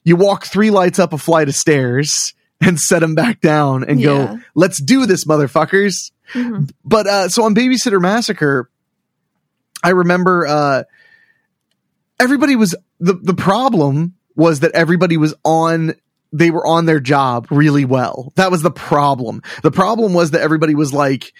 you 0.04 0.16
walk 0.16 0.46
three 0.46 0.70
lights 0.70 0.98
up 0.98 1.12
a 1.12 1.18
flight 1.18 1.48
of 1.50 1.54
stairs 1.54 2.32
and 2.60 2.78
set 2.78 3.00
them 3.00 3.14
back 3.14 3.40
down 3.40 3.84
and 3.84 4.00
Yeah. 4.00 4.06
go, 4.06 4.38
let's 4.54 4.80
do 4.82 5.06
this, 5.06 5.24
motherfuckers. 5.24 6.10
hmm 6.32 6.64
But 6.84 7.06
uh, 7.06 7.28
so 7.28 7.44
on 7.44 7.54
Babysitter 7.54 8.00
Massacre, 8.00 8.68
I 9.82 9.90
remember 9.90 10.46
uh, 10.46 10.82
everybody 12.20 12.56
was 12.56 12.74
the 13.00 13.14
the 13.14 13.34
problem 13.34 14.14
was 14.34 14.60
that 14.60 14.72
everybody 14.72 15.16
was 15.16 15.34
on 15.44 15.94
they 16.32 16.50
were 16.50 16.66
on 16.66 16.84
their 16.86 17.00
job 17.00 17.46
really 17.50 17.84
well. 17.84 18.32
That 18.36 18.50
was 18.50 18.62
the 18.62 18.70
problem. 18.70 19.42
The 19.62 19.70
problem 19.70 20.12
was 20.12 20.32
that 20.32 20.40
everybody 20.42 20.74
was 20.74 20.92
like, 20.92 21.32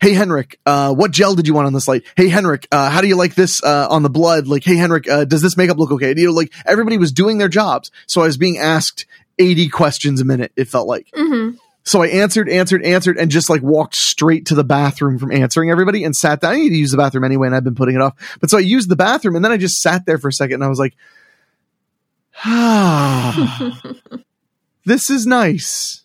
"Hey 0.00 0.12
Henrik, 0.12 0.60
uh, 0.66 0.94
what 0.94 1.10
gel 1.10 1.34
did 1.34 1.48
you 1.48 1.54
want 1.54 1.66
on 1.66 1.72
this 1.72 1.88
light? 1.88 2.04
Hey 2.16 2.28
Henrik, 2.28 2.68
uh, 2.70 2.90
how 2.90 3.00
do 3.00 3.08
you 3.08 3.16
like 3.16 3.34
this 3.34 3.62
uh, 3.64 3.88
on 3.90 4.02
the 4.02 4.10
blood? 4.10 4.46
Like, 4.46 4.62
hey 4.62 4.76
Henrik, 4.76 5.08
uh, 5.10 5.24
does 5.24 5.42
this 5.42 5.56
makeup 5.56 5.78
look 5.78 5.90
okay?" 5.90 6.14
You 6.16 6.26
know, 6.26 6.32
like 6.32 6.52
everybody 6.66 6.98
was 6.98 7.12
doing 7.12 7.38
their 7.38 7.48
jobs, 7.48 7.90
so 8.06 8.20
I 8.20 8.26
was 8.26 8.36
being 8.36 8.58
asked 8.58 9.06
eighty 9.38 9.68
questions 9.68 10.20
a 10.20 10.24
minute. 10.24 10.52
It 10.56 10.68
felt 10.68 10.88
like. 10.88 11.08
hmm 11.14 11.50
So 11.84 12.02
I 12.02 12.08
answered, 12.08 12.48
answered, 12.48 12.84
answered, 12.84 13.16
and 13.18 13.30
just 13.30 13.48
like 13.50 13.62
walked 13.62 13.94
straight 13.94 14.46
to 14.46 14.54
the 14.54 14.64
bathroom 14.64 15.18
from 15.18 15.32
answering 15.32 15.70
everybody 15.70 16.04
and 16.04 16.14
sat 16.14 16.40
down. 16.40 16.52
I 16.54 16.56
need 16.56 16.70
to 16.70 16.76
use 16.76 16.90
the 16.90 16.96
bathroom 16.96 17.24
anyway, 17.24 17.46
and 17.46 17.54
I've 17.56 17.64
been 17.64 17.74
putting 17.74 17.94
it 17.94 18.00
off. 18.02 18.38
But 18.40 18.50
so 18.50 18.58
I 18.58 18.62
used 18.62 18.88
the 18.88 18.96
bathroom, 18.96 19.36
and 19.36 19.44
then 19.44 19.52
I 19.52 19.56
just 19.56 19.80
sat 19.80 20.04
there 20.06 20.18
for 20.18 20.28
a 20.28 20.32
second, 20.32 20.54
and 20.54 20.64
I 20.64 20.68
was 20.68 20.78
like, 20.78 20.94
ah, 22.44 23.80
this 24.84 25.10
is 25.10 25.26
nice. 25.26 26.02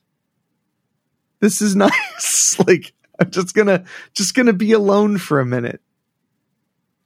This 1.39 1.62
is 1.62 1.76
nice. 1.88 2.56
like 2.67 2.94
I'm 3.20 3.32
just 3.32 3.54
gonna, 3.56 3.84
just 4.13 4.34
gonna 4.36 4.54
be 4.54 4.72
alone 4.74 5.17
for 5.17 5.39
a 5.39 5.46
minute. 5.46 5.82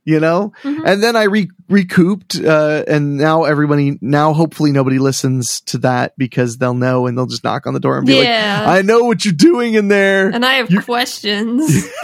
You 0.08 0.20
know, 0.20 0.54
Mhm. 0.64 0.84
and 0.86 1.02
then 1.02 1.16
I 1.16 1.24
re- 1.24 1.50
recouped, 1.68 2.36
uh, 2.40 2.84
and 2.88 3.18
now 3.18 3.46
everybody, 3.46 3.98
now 4.02 4.34
hopefully 4.34 4.72
nobody 4.72 5.00
listens 5.00 5.62
to 5.62 5.80
that 5.80 6.14
because 6.16 6.58
they'll 6.58 6.76
know 6.76 7.08
and 7.08 7.18
they'll 7.18 7.26
just 7.26 7.44
knock 7.44 7.66
on 7.66 7.74
the 7.74 7.80
door 7.80 7.98
and 7.98 8.06
be 8.06 8.20
like, 8.20 8.26
Yeah. 8.28 8.66
I 8.68 8.84
know 8.84 9.06
what 9.06 9.26
you're 9.26 9.34
doing 9.34 9.74
in 9.74 9.88
there. 9.88 10.30
and 10.30 10.46
I 10.46 10.54
have 10.56 10.70
You- 10.70 10.82
questions. 10.82 11.88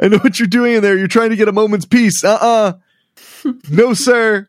I 0.00 0.08
know 0.08 0.18
what 0.18 0.38
you're 0.38 0.48
doing 0.48 0.74
in 0.74 0.82
there. 0.82 0.96
You're 0.96 1.08
trying 1.08 1.30
to 1.30 1.36
get 1.36 1.48
a 1.48 1.52
moment's 1.52 1.86
peace. 1.86 2.22
Uh 2.24 2.38
uh 2.40 2.72
no, 3.70 3.94
sir. 3.94 4.48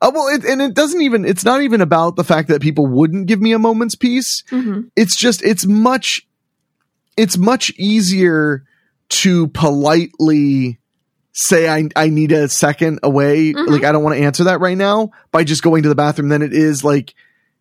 Uh, 0.00 0.12
well, 0.14 0.28
it, 0.28 0.44
and 0.44 0.62
it 0.62 0.74
doesn't 0.74 1.00
even, 1.02 1.24
it's 1.24 1.44
not 1.44 1.60
even 1.62 1.80
about 1.80 2.14
the 2.14 2.22
fact 2.22 2.48
that 2.48 2.62
people 2.62 2.86
wouldn't 2.86 3.26
give 3.26 3.40
me 3.40 3.52
a 3.52 3.58
moment's 3.58 3.96
peace. 3.96 4.44
hmm 4.50 4.82
It's 4.94 5.16
just, 5.18 5.42
it's 5.44 5.66
much, 5.66 6.20
it's 7.16 7.36
much 7.36 7.72
easier 7.76 8.62
to 9.08 9.48
politely 9.48 10.78
say 11.32 11.68
I 11.68 11.88
I 11.94 12.08
need 12.08 12.32
a 12.32 12.48
second 12.48 13.00
away, 13.02 13.52
Mhm. 13.52 13.68
like 13.68 13.84
I 13.84 13.92
don't 13.92 14.02
want 14.02 14.16
to 14.16 14.22
answer 14.22 14.44
that 14.44 14.60
right 14.60 14.76
now 14.76 15.10
by 15.32 15.44
just 15.44 15.62
going 15.62 15.82
to 15.82 15.88
the 15.88 15.94
bathroom 15.94 16.28
than 16.30 16.42
it 16.42 16.52
is 16.54 16.82
like 16.82 17.14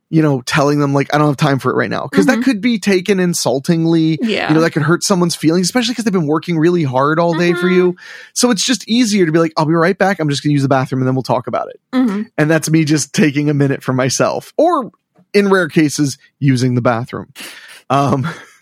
you 0.09 0.21
know 0.21 0.41
telling 0.41 0.79
them 0.79 0.93
like 0.93 1.13
I 1.13 1.17
don't 1.17 1.27
have 1.27 1.35
time 1.37 1.59
for 1.59 1.71
it 1.71 1.75
right 1.75 1.89
now 1.89 2.07
because 2.09 2.27
that 2.27 2.37
Mhm. 2.39 2.43
could 2.43 2.61
be 2.61 2.79
taken 2.79 3.19
insultingly. 3.19 4.17
Yeah. 4.21 4.47
You 4.49 4.55
know 4.55 4.61
that 4.61 4.71
could 4.71 4.83
hurt 4.83 5.03
someone's 5.03 5.35
feelings, 5.35 5.67
especially 5.67 5.91
because 5.91 6.05
they've 6.05 6.13
been 6.13 6.27
working 6.27 6.57
really 6.57 6.83
hard 6.83 7.19
all 7.19 7.33
day 7.37 7.53
for 7.53 7.67
Mhm. 7.67 7.75
you. 7.75 7.95
So 8.33 8.49
it's 8.51 8.63
just 8.65 8.87
easier 8.87 9.25
to 9.25 9.31
be 9.31 9.39
like, 9.39 9.51
I'll 9.57 9.65
be 9.65 9.73
right 9.73 9.97
back. 9.97 10.19
I'm 10.19 10.29
just 10.29 10.41
going 10.43 10.51
to 10.51 10.53
use 10.53 10.61
the 10.61 10.69
bathroom 10.69 11.01
and 11.01 11.07
then 11.07 11.15
we'll 11.15 11.23
talk 11.23 11.47
about 11.47 11.67
it. 11.69 11.79
Mhm. 11.93 12.27
And 12.37 12.49
that's 12.49 12.69
me 12.69 12.85
just 12.85 13.13
taking 13.13 13.49
a 13.49 13.53
minute 13.53 13.83
for 13.83 13.93
myself, 13.93 14.53
or 14.57 14.91
in 15.33 15.49
rare 15.49 15.67
cases, 15.67 16.17
using 16.39 16.75
the 16.75 16.81
bathroom. 16.81 17.27
Um, 17.89 18.25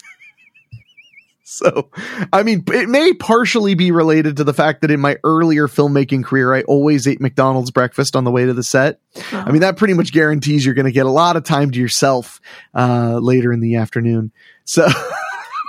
so, 1.54 1.90
I 2.32 2.44
mean, 2.44 2.64
it 2.68 2.90
may 2.90 3.14
partially 3.14 3.76
be 3.76 3.92
related 3.92 4.38
to 4.38 4.44
the 4.44 4.54
fact 4.54 4.82
that 4.82 4.92
in 4.92 5.00
my 5.00 5.18
earlier 5.24 5.68
filmmaking 5.68 6.24
career, 6.24 6.54
I 6.54 6.64
always 6.64 7.08
ate 7.08 7.22
McDonald's 7.22 7.70
breakfast 7.72 8.16
on 8.16 8.24
the 8.24 8.32
way 8.32 8.46
to 8.46 8.54
the 8.54 8.64
set. 8.64 9.00
I 9.32 9.52
mean, 9.52 9.62
that 9.62 9.78
pretty 9.78 9.94
much 9.94 10.12
guarantees 10.12 10.66
you're 10.66 10.74
going 10.74 10.88
to 10.88 10.92
get 10.92 11.06
a 11.06 11.12
lot 11.12 11.36
of 11.36 11.44
time 11.44 11.70
to 11.72 11.80
yourself 11.80 12.42
uh, 12.74 13.20
later 13.22 13.54
in 13.54 13.60
the 13.60 13.76
afternoon. 13.76 14.32
So, 14.66 14.88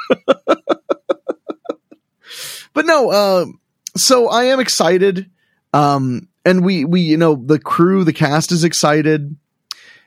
but 2.72 2.86
no, 2.86 3.10
uh, 3.10 3.46
so 3.96 4.28
I 4.28 4.44
am 4.44 4.60
excited. 4.60 5.30
Um, 5.72 6.28
and 6.44 6.64
we, 6.64 6.84
we, 6.84 7.02
you 7.02 7.16
know, 7.16 7.34
the 7.34 7.58
crew, 7.58 8.04
the 8.04 8.12
cast 8.12 8.52
is 8.52 8.64
excited. 8.64 9.36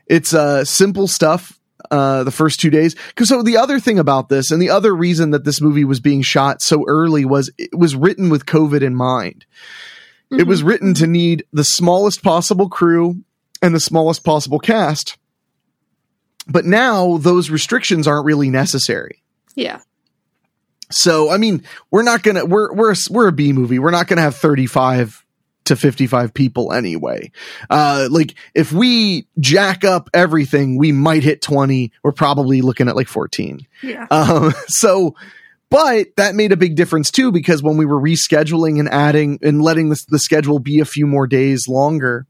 It's 0.07 0.33
uh, 0.33 0.65
simple 0.65 1.07
stuff. 1.07 1.56
Uh, 1.89 2.23
the 2.23 2.31
first 2.31 2.59
two 2.59 2.69
days. 2.69 2.95
Cause 3.15 3.29
so 3.29 3.41
the 3.43 3.57
other 3.57 3.79
thing 3.79 3.97
about 3.99 4.27
this 4.29 4.51
and 4.51 4.61
the 4.61 4.69
other 4.69 4.93
reason 4.95 5.31
that 5.31 5.45
this 5.45 5.61
movie 5.61 5.85
was 5.85 5.99
being 6.01 6.21
shot 6.21 6.61
so 6.61 6.83
early 6.87 7.23
was 7.23 7.49
it 7.57 7.69
was 7.77 7.95
written 7.95 8.29
with 8.29 8.45
COVID 8.45 8.81
in 8.81 8.93
mind. 8.95 9.45
It 10.29 10.45
was 10.47 10.61
Mhm. 10.63 10.65
written 10.67 10.93
to 10.95 11.07
need 11.07 11.45
the 11.53 11.63
smallest 11.63 12.21
possible 12.23 12.67
crew 12.67 13.23
and 13.61 13.73
the 13.73 13.79
smallest 13.79 14.23
possible 14.25 14.59
cast. 14.59 15.17
But 16.47 16.65
now 16.65 17.17
those 17.17 17.49
restrictions 17.49 18.07
aren't 18.07 18.25
really 18.25 18.49
necessary. 18.49 19.23
Yeah. 19.55 19.79
So, 20.91 21.29
I 21.29 21.37
mean, 21.37 21.63
we're 21.91 22.03
not 22.03 22.23
going 22.23 22.35
to 22.35 22.45
we're 22.45 22.73
we're 22.73 22.91
a- 22.91 22.97
we're 23.09 23.27
a 23.27 23.31
B 23.33 23.51
movie. 23.53 23.79
We're 23.79 23.91
not 23.91 24.07
going 24.07 24.17
to 24.17 24.23
have 24.23 24.35
35 24.35 25.25
to 25.67 25.75
55 25.75 26.33
people 26.33 26.73
anyway. 26.73 27.31
Uh 27.69 28.07
like 28.11 28.35
if 28.53 28.71
we 28.71 29.27
jack 29.39 29.83
up 29.85 30.09
everything, 30.13 30.77
we 30.77 30.91
might 30.91 31.23
hit 31.23 31.41
20. 31.41 31.91
We're 32.03 32.11
probably 32.11 32.61
looking 32.61 32.87
at 32.89 32.95
like 32.95 33.07
14. 33.07 33.65
Yeah. 33.83 34.07
Um, 34.11 34.53
so, 34.67 35.15
but 35.69 36.07
that 36.17 36.35
made 36.35 36.51
a 36.51 36.57
big 36.57 36.75
difference 36.75 37.11
too, 37.11 37.31
because 37.31 37.61
when 37.61 37.77
we 37.77 37.85
were 37.85 37.99
rescheduling 38.01 38.79
and 38.79 38.89
adding 38.89 39.39
and 39.41 39.61
letting 39.61 39.89
the, 39.89 40.03
the 40.09 40.19
schedule 40.19 40.59
be 40.59 40.79
a 40.79 40.85
few 40.85 41.05
more 41.05 41.27
days 41.27 41.67
longer, 41.67 42.25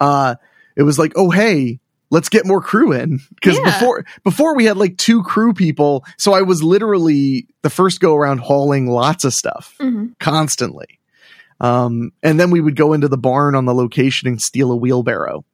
uh, 0.00 0.34
it 0.76 0.82
was 0.82 0.98
like, 0.98 1.12
oh, 1.16 1.30
hey, 1.30 1.78
let's 2.10 2.28
get 2.30 2.46
more 2.46 2.60
crew 2.62 2.92
in. 2.92 3.20
Cause 3.42 3.56
Yeah. 3.58 3.64
before, 3.78 4.04
before 4.24 4.56
we 4.56 4.64
had 4.64 4.76
like 4.78 4.96
two 4.96 5.22
crew 5.22 5.52
people. 5.52 6.04
So 6.18 6.32
I 6.32 6.42
was 6.42 6.62
literally 6.62 7.46
the 7.62 7.70
first 7.70 8.00
go 8.00 8.16
around 8.16 8.38
hauling 8.38 8.86
lots 8.86 9.24
of 9.24 9.34
stuff 9.34 9.74
Mhm. 9.80 10.18
constantly. 10.18 10.99
Um, 11.60 12.12
and 12.22 12.40
then 12.40 12.50
we 12.50 12.60
would 12.60 12.76
go 12.76 12.92
into 12.94 13.08
the 13.08 13.18
barn 13.18 13.54
on 13.54 13.64
the 13.66 13.74
location 13.74 14.28
and 14.28 14.40
steal 14.40 14.72
a 14.72 14.76
wheelbarrow. 14.76 15.44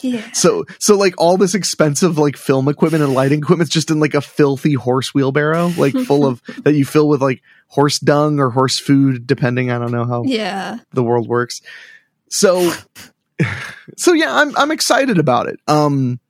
Yeah. 0.00 0.28
So, 0.32 0.64
so 0.80 0.96
like 0.96 1.14
all 1.18 1.36
this 1.36 1.54
expensive 1.54 2.18
like 2.18 2.36
film 2.36 2.68
equipment 2.68 3.04
and 3.04 3.14
lighting 3.14 3.38
equipment's 3.38 3.72
just 3.72 3.90
in 3.90 4.00
like 4.00 4.14
a 4.14 4.20
filthy 4.20 4.74
horse 4.74 5.14
wheelbarrow, 5.14 5.68
like 5.78 5.94
full 5.94 6.26
of 6.26 6.42
that 6.64 6.74
you 6.74 6.84
fill 6.84 7.08
with 7.08 7.22
like 7.22 7.42
horse 7.68 7.98
dung 8.00 8.38
or 8.38 8.50
horse 8.50 8.78
food, 8.80 9.26
depending. 9.26 9.70
I 9.70 9.78
don't 9.78 9.92
know 9.92 10.04
how 10.04 10.24
Yeah. 10.24 10.78
the 10.92 11.02
world 11.02 11.26
works. 11.28 11.60
So, 12.28 12.72
so 13.96 14.12
yeah, 14.12 14.34
I'm 14.34 14.56
I'm 14.56 14.70
excited 14.70 15.18
about 15.18 15.46
it. 15.48 15.58
Um, 15.68 16.20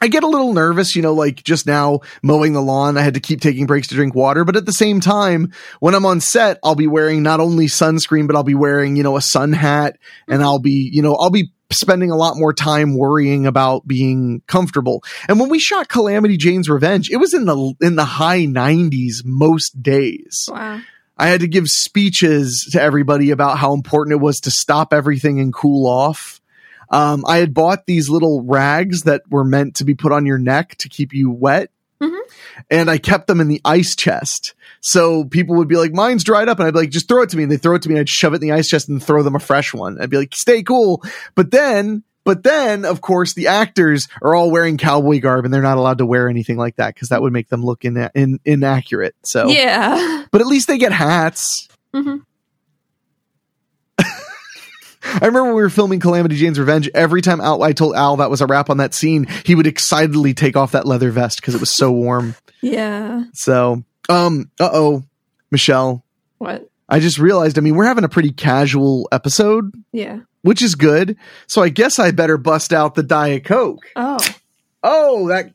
I 0.00 0.08
get 0.08 0.22
a 0.24 0.28
little 0.28 0.52
nervous, 0.52 0.94
you 0.94 1.02
know, 1.02 1.14
like 1.14 1.42
just 1.42 1.66
now 1.66 2.00
mowing 2.22 2.52
the 2.52 2.60
lawn, 2.60 2.98
I 2.98 3.02
had 3.02 3.14
to 3.14 3.20
keep 3.20 3.40
taking 3.40 3.66
breaks 3.66 3.88
to 3.88 3.94
drink 3.94 4.14
water. 4.14 4.44
But 4.44 4.56
at 4.56 4.66
the 4.66 4.72
same 4.72 5.00
time, 5.00 5.52
when 5.80 5.94
I'm 5.94 6.06
on 6.06 6.20
set, 6.20 6.58
I'll 6.62 6.74
be 6.74 6.86
wearing 6.86 7.22
not 7.22 7.40
only 7.40 7.66
sunscreen, 7.66 8.26
but 8.26 8.36
I'll 8.36 8.42
be 8.42 8.54
wearing, 8.54 8.96
you 8.96 9.02
know, 9.02 9.16
a 9.16 9.22
sun 9.22 9.52
hat 9.52 9.98
and 10.28 10.42
I'll 10.42 10.58
be, 10.58 10.90
you 10.92 11.02
know, 11.02 11.14
I'll 11.14 11.30
be 11.30 11.52
spending 11.72 12.10
a 12.10 12.16
lot 12.16 12.36
more 12.36 12.52
time 12.52 12.96
worrying 12.96 13.46
about 13.46 13.86
being 13.88 14.42
comfortable. 14.46 15.02
And 15.28 15.40
when 15.40 15.48
we 15.48 15.58
shot 15.58 15.88
Calamity 15.88 16.36
Jane's 16.36 16.68
Revenge, 16.68 17.10
it 17.10 17.16
was 17.16 17.34
in 17.34 17.44
the, 17.44 17.74
in 17.80 17.96
the 17.96 18.04
high 18.04 18.44
nineties 18.44 19.22
most 19.24 19.82
days. 19.82 20.48
Wow. 20.50 20.80
I 21.18 21.28
had 21.28 21.40
to 21.40 21.48
give 21.48 21.66
speeches 21.66 22.68
to 22.72 22.80
everybody 22.80 23.30
about 23.30 23.56
how 23.56 23.72
important 23.72 24.12
it 24.12 24.22
was 24.22 24.40
to 24.40 24.50
stop 24.50 24.92
everything 24.92 25.40
and 25.40 25.52
cool 25.52 25.86
off. 25.86 26.40
Um, 26.90 27.24
I 27.26 27.38
had 27.38 27.52
bought 27.54 27.86
these 27.86 28.08
little 28.08 28.42
rags 28.42 29.02
that 29.02 29.22
were 29.30 29.44
meant 29.44 29.76
to 29.76 29.84
be 29.84 29.94
put 29.94 30.12
on 30.12 30.26
your 30.26 30.38
neck 30.38 30.76
to 30.78 30.88
keep 30.88 31.12
you 31.12 31.30
wet. 31.30 31.70
Mhm. 32.00 32.18
And 32.70 32.90
I 32.90 32.98
kept 32.98 33.26
them 33.26 33.40
in 33.40 33.48
the 33.48 33.60
ice 33.64 33.96
chest. 33.96 34.54
So 34.82 35.24
people 35.24 35.56
would 35.56 35.68
be 35.68 35.76
like, 35.76 35.92
mine's 35.92 36.24
dried 36.24 36.48
up. 36.48 36.58
And 36.58 36.68
I'd 36.68 36.74
be 36.74 36.80
like, 36.80 36.90
just 36.90 37.08
throw 37.08 37.22
it 37.22 37.30
to 37.30 37.36
me. 37.36 37.44
And 37.44 37.50
they 37.52 37.56
throw 37.56 37.74
it 37.74 37.82
to 37.82 37.88
me. 37.88 37.94
And 37.94 38.00
I'd 38.00 38.08
shove 38.08 38.32
it 38.34 38.42
in 38.42 38.48
the 38.48 38.52
ice 38.52 38.68
chest 38.68 38.88
and 38.88 39.02
throw 39.02 39.22
them 39.22 39.34
a 39.34 39.38
fresh 39.40 39.72
one. 39.72 39.98
I'd 40.00 40.10
be 40.10 40.18
like, 40.18 40.34
stay 40.34 40.62
cool. 40.62 41.02
But 41.34 41.50
then, 41.50 42.02
but 42.24 42.42
then, 42.42 42.84
of 42.84 43.00
course, 43.00 43.34
the 43.34 43.46
actors 43.46 44.08
are 44.20 44.34
all 44.34 44.50
wearing 44.50 44.76
cowboy 44.78 45.20
garb 45.20 45.44
and 45.44 45.54
they're 45.54 45.62
not 45.62 45.78
allowed 45.78 45.98
to 45.98 46.06
wear 46.06 46.28
anything 46.28 46.56
like 46.58 46.76
that 46.76 46.92
because 46.94 47.08
that 47.10 47.22
would 47.22 47.32
make 47.32 47.48
them 47.48 47.64
look 47.64 47.84
in, 47.84 47.96
in, 48.14 48.40
inaccurate. 48.44 49.14
So, 49.22 49.48
Yeah. 49.48 50.24
but 50.30 50.40
at 50.40 50.46
least 50.46 50.66
they 50.68 50.76
get 50.78 50.92
hats. 50.92 51.68
Mhm. 51.94 52.22
I 55.14 55.26
remember 55.26 55.44
when 55.44 55.54
we 55.54 55.62
were 55.62 55.70
filming 55.70 56.00
Calamity 56.00 56.36
Jane's 56.36 56.58
Revenge, 56.58 56.88
every 56.94 57.22
time 57.22 57.40
Al, 57.40 57.62
I 57.62 57.72
told 57.72 57.94
Al 57.94 58.16
that 58.16 58.30
was 58.30 58.40
a 58.40 58.46
wrap 58.46 58.70
on 58.70 58.76
that 58.78 58.94
scene, 58.94 59.26
he 59.44 59.54
would 59.54 59.66
excitedly 59.66 60.34
take 60.34 60.56
off 60.56 60.72
that 60.72 60.86
leather 60.86 61.10
vest 61.10 61.40
because 61.40 61.54
it 61.54 61.60
was 61.60 61.70
so 61.74 61.90
warm. 61.92 62.34
Yeah. 62.62 63.24
So, 63.34 63.84
um, 64.08 64.50
uh 64.58 64.70
oh, 64.72 65.04
Michelle, 65.50 66.04
What? 66.38 66.68
I 66.88 66.98
just 67.00 67.18
realized, 67.18 67.58
I 67.58 67.60
mean, 67.60 67.74
we're 67.76 67.84
having 67.84 68.02
a 68.02 68.08
pretty 68.08 68.32
casual 68.32 69.08
episode, 69.12 69.70
Yeah. 69.92 70.20
which 70.42 70.62
is 70.62 70.74
good. 70.74 71.16
So 71.46 71.62
I 71.62 71.68
guess 71.68 71.98
I 71.98 72.10
better 72.12 72.38
bust 72.38 72.72
out 72.72 72.94
the 72.94 73.02
Diet 73.04 73.44
Coke. 73.44 73.84
Oh. 73.94 74.18
Oh, 74.82 75.28
that, 75.28 75.52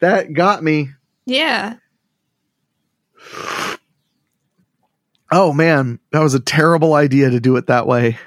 that 0.00 0.32
got 0.34 0.62
me. 0.62 0.90
Yeah. 1.24 1.76
Oh 5.34 5.52
man, 5.54 5.98
that 6.10 6.20
was 6.20 6.34
a 6.34 6.40
terrible 6.40 6.92
idea 6.92 7.30
to 7.30 7.40
do 7.40 7.56
it 7.56 7.68
that 7.68 7.86
way. 7.86 8.18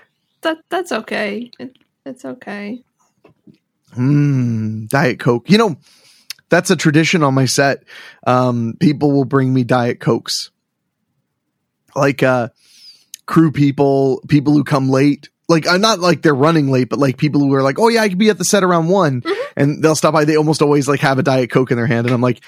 That 0.46 0.58
that's 0.70 0.92
okay. 0.92 1.50
It, 1.60 1.76
it's 2.06 2.24
okay. 2.24 2.84
Mmm, 3.98 4.88
Diet 4.90 5.20
Coke. 5.20 5.50
You 5.50 5.58
know, 5.58 5.76
that's 6.50 6.70
a 6.70 6.76
tradition 6.76 7.24
on 7.24 7.34
my 7.34 7.46
set. 7.46 7.84
Um, 8.28 8.76
people 8.80 9.12
will 9.12 9.26
bring 9.26 9.52
me 9.54 9.64
Diet 9.64 10.00
Cokes. 10.00 10.52
Like 11.96 12.22
uh 12.22 12.50
crew 13.26 13.52
people, 13.52 14.22
people 14.28 14.54
who 14.54 14.64
come 14.64 14.88
late. 14.90 15.30
Like 15.50 15.68
I'm 15.68 15.82
not 15.82 16.00
like 16.00 16.22
they're 16.22 16.36
running 16.36 16.70
late, 16.70 16.90
but 16.90 17.00
like 17.00 17.18
people 17.18 17.42
who 17.42 17.52
are 17.56 17.64
like, 17.64 17.80
Oh 17.80 17.88
yeah, 17.88 18.02
I 18.02 18.10
could 18.10 18.20
be 18.20 18.30
at 18.30 18.38
the 18.38 18.46
set 18.46 18.64
around 18.64 18.88
one 18.90 19.22
Mhm. 19.22 19.36
and 19.58 19.84
they'll 19.84 19.96
stop 19.96 20.14
by. 20.14 20.26
They 20.26 20.38
almost 20.38 20.62
always 20.62 20.88
like 20.88 21.00
have 21.00 21.18
a 21.18 21.24
Diet 21.24 21.50
Coke 21.50 21.72
in 21.72 21.78
their 21.78 21.88
hand, 21.88 22.06
and 22.06 22.14
I'm 22.14 22.22
like, 22.22 22.42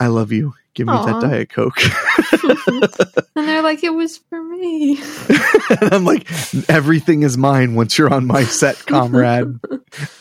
I 0.00 0.06
love 0.06 0.32
you. 0.32 0.54
Give 0.72 0.86
me 0.86 0.94
Aw. 0.94 1.04
that 1.04 1.20
Diet 1.20 1.50
Coke. 1.50 1.76
and 3.36 3.46
they're 3.46 3.62
like, 3.62 3.84
it 3.84 3.92
was 3.94 4.16
for 4.16 4.42
me. 4.42 4.98
and 5.80 5.94
I'm 5.94 6.04
like, 6.04 6.28
everything 6.68 7.22
is 7.22 7.36
mine 7.38 7.74
once 7.74 7.96
you're 7.98 8.12
on 8.12 8.26
my 8.26 8.44
set, 8.44 8.76
comrade. 8.86 9.58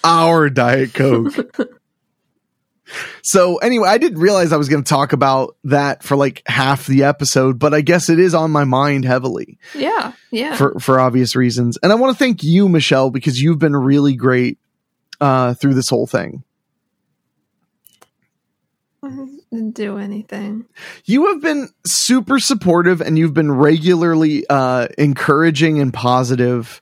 Our 0.03 0.49
Diet 0.49 0.93
Coke. 0.93 1.33
So 3.23 3.57
anyway, 3.57 3.89
I 3.89 3.97
didn't 3.97 4.19
realize 4.19 4.51
I 4.53 4.57
was 4.57 4.69
going 4.69 4.83
to 4.83 4.89
talk 4.89 5.13
about 5.13 5.55
that 5.63 6.03
for 6.03 6.15
like 6.15 6.43
half 6.45 6.85
the 6.85 7.03
episode, 7.03 7.57
but 7.57 7.73
I 7.73 7.81
guess 7.81 8.07
it 8.09 8.19
is 8.19 8.35
on 8.35 8.51
my 8.51 8.65
mind 8.65 9.03
heavily 9.05 9.57
Yeah. 9.73 10.11
Yeah. 10.29 10.55
for 10.55 10.79
for 10.79 10.99
obvious 10.99 11.35
reasons. 11.35 11.77
And 11.81 11.91
I 11.91 11.95
want 11.95 12.13
to 12.15 12.19
thank 12.23 12.43
you, 12.43 12.69
Michelle, 12.69 13.09
because 13.09 13.39
you've 13.41 13.57
been 13.57 13.75
really 13.75 14.15
great 14.15 14.59
uh, 15.19 15.55
through 15.55 15.73
this 15.73 15.89
whole 15.89 16.05
thing. 16.05 16.43
I 19.01 19.27
didn't 19.53 19.75
do 19.75 19.97
anything. 19.97 20.65
You 21.05 21.27
have 21.27 21.41
been 21.41 21.69
super 21.85 22.39
supportive, 22.39 23.01
and 23.01 23.17
you've 23.17 23.33
been 23.33 23.51
regularly 23.51 24.45
uh, 24.49 24.87
encouraging 24.97 25.79
and 25.79 25.93
positive. 25.93 26.81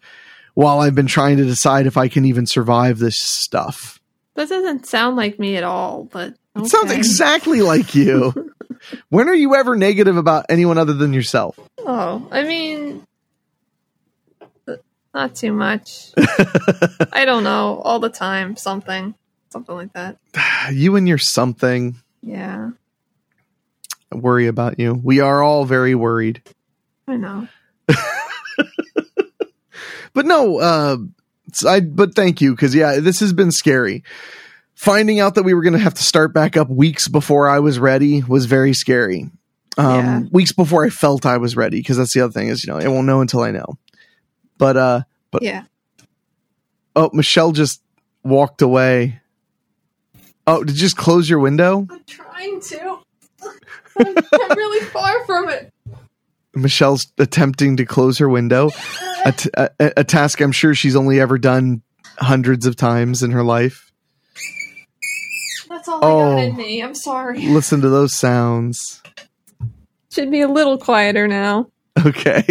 While 0.53 0.79
I've 0.79 0.95
been 0.95 1.07
trying 1.07 1.37
to 1.37 1.45
decide 1.45 1.87
if 1.87 1.95
I 1.95 2.09
can 2.09 2.25
even 2.25 2.45
survive 2.45 2.99
this 2.99 3.17
stuff. 3.19 4.01
That 4.35 4.49
doesn't 4.49 4.85
sound 4.85 5.15
like 5.15 5.39
me 5.39 5.55
at 5.55 5.63
all, 5.63 6.03
but 6.11 6.35
It 6.55 6.67
sounds 6.67 6.91
exactly 6.91 7.61
like 7.61 7.95
you. 7.95 8.53
when 9.09 9.29
are 9.29 9.33
you 9.33 9.55
ever 9.55 9.77
negative 9.77 10.17
about 10.17 10.45
anyone 10.49 10.77
other 10.77 10.93
than 10.93 11.13
yourself? 11.13 11.57
Oh, 11.79 12.27
I 12.31 12.43
mean, 12.43 13.07
uh, 14.67 14.75
not 15.13 15.35
too 15.35 15.53
much. 15.53 16.11
I 16.17 17.23
don't 17.25 17.45
know. 17.45 17.81
All 17.83 17.99
the 17.99 18.09
time, 18.09 18.57
something, 18.57 19.15
something 19.51 19.75
like 19.75 19.93
that. 19.93 20.17
you 20.73 20.97
and 20.97 21.07
your 21.07 21.17
something. 21.17 21.95
Yeah, 22.21 22.69
I 24.11 24.15
worry 24.15 24.47
about 24.47 24.79
you. 24.79 24.93
We 25.03 25.19
are 25.19 25.41
all 25.41 25.65
very 25.65 25.95
worried. 25.95 26.41
I 27.07 27.17
know. 27.17 27.47
but 30.13 30.25
no, 30.25 30.59
uh, 30.59 30.97
I, 31.67 31.79
but 31.79 32.15
thank 32.15 32.41
you. 32.41 32.55
Cause 32.55 32.75
yeah, 32.75 32.99
this 32.99 33.19
has 33.21 33.33
been 33.33 33.51
scary. 33.51 34.03
Finding 34.75 35.19
out 35.19 35.35
that 35.35 35.43
we 35.43 35.53
were 35.53 35.61
going 35.61 35.73
to 35.73 35.79
have 35.79 35.93
to 35.95 36.03
start 36.03 36.33
back 36.33 36.57
up 36.57 36.69
weeks 36.69 37.07
before 37.07 37.47
I 37.47 37.59
was 37.59 37.77
ready 37.79 38.23
was 38.23 38.45
very 38.45 38.73
scary. 38.73 39.29
Um, 39.77 39.85
Yeah. 40.05 40.19
weeks 40.31 40.51
before 40.53 40.85
I 40.85 40.89
felt 40.89 41.25
I 41.25 41.37
was 41.37 41.55
ready. 41.55 41.81
Cause 41.83 41.97
that's 41.97 42.13
the 42.13 42.21
other 42.21 42.33
thing 42.33 42.47
is, 42.47 42.63
you 42.63 42.71
know, 42.73 42.79
I 42.79 42.87
won't 42.87 43.05
know 43.07 43.21
until 43.21 43.41
I 43.41 43.51
know. 43.51 43.77
But, 44.57 44.77
uh, 44.77 45.01
but 45.29 45.43
Yeah. 45.43 45.63
oh, 46.95 47.09
Michelle 47.13 47.51
just 47.51 47.81
walked 48.23 48.61
away. 48.61 49.20
Oh, 50.47 50.63
did 50.63 50.75
you 50.75 50.79
just 50.81 50.97
close 50.97 51.29
your 51.29 51.39
window? 51.39 51.87
I'm 51.89 52.03
trying 52.05 52.61
to. 52.61 52.99
I'm, 53.97 54.15
I'm 54.17 54.57
really 54.57 54.85
far 54.87 55.25
from 55.25 55.49
it. 55.49 55.71
Michelle's 56.53 57.07
attempting 57.17 57.77
to 57.77 57.85
close 57.85 58.17
her 58.17 58.27
window, 58.27 58.69
a, 59.25 59.31
t- 59.31 59.49
a, 59.55 59.69
a 59.79 60.03
task 60.03 60.41
I'm 60.41 60.51
sure 60.51 60.73
she's 60.75 60.95
only 60.97 61.19
ever 61.19 61.37
done 61.37 61.81
hundreds 62.17 62.65
of 62.65 62.75
times 62.75 63.23
in 63.23 63.31
her 63.31 63.43
life. 63.43 63.91
That's 65.69 65.87
all 65.87 66.03
I 66.03 66.07
Oh. 66.07 66.35
got 66.35 66.43
in 66.43 66.55
me. 66.57 66.83
I'm 66.83 66.95
sorry. 66.95 67.47
Listen 67.47 67.79
to 67.81 67.89
those 67.89 68.13
sounds. 68.17 69.01
Should 70.11 70.29
be 70.29 70.41
a 70.41 70.47
little 70.49 70.77
quieter 70.77 71.27
now. 71.27 71.67
Okay. 72.05 72.43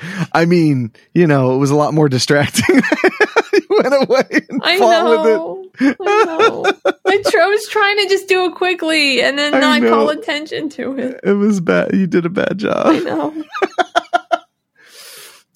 I 0.32 0.46
mean, 0.46 0.92
you 1.12 1.26
know, 1.26 1.54
it 1.54 1.58
was 1.58 1.70
a 1.70 1.76
lot 1.76 1.92
more 1.92 2.08
distracting. 2.08 2.80
went 3.82 4.08
away 4.08 4.46
and 4.48 4.60
I 4.62 4.78
fought 4.78 5.10
with 5.10 5.26
it. 5.26 5.36
know. 5.36 5.64
I 6.00 6.24
know. 6.24 6.64
I, 7.06 7.22
tr- 7.26 7.38
I 7.40 7.46
was 7.46 7.66
trying 7.68 7.96
to 7.98 8.08
just 8.08 8.28
do 8.28 8.46
it 8.46 8.54
quickly 8.54 9.20
and 9.22 9.38
then 9.38 9.54
I 9.54 9.60
not 9.60 9.82
know. 9.82 9.90
call 9.90 10.08
attention 10.10 10.68
to 10.70 10.98
it. 10.98 11.20
It 11.24 11.32
was 11.34 11.60
bad. 11.60 11.94
You 11.94 12.06
did 12.06 12.26
a 12.26 12.30
bad 12.30 12.58
job. 12.58 12.86
I 12.86 12.98
know. 13.00 13.44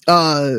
Uh, 0.07 0.55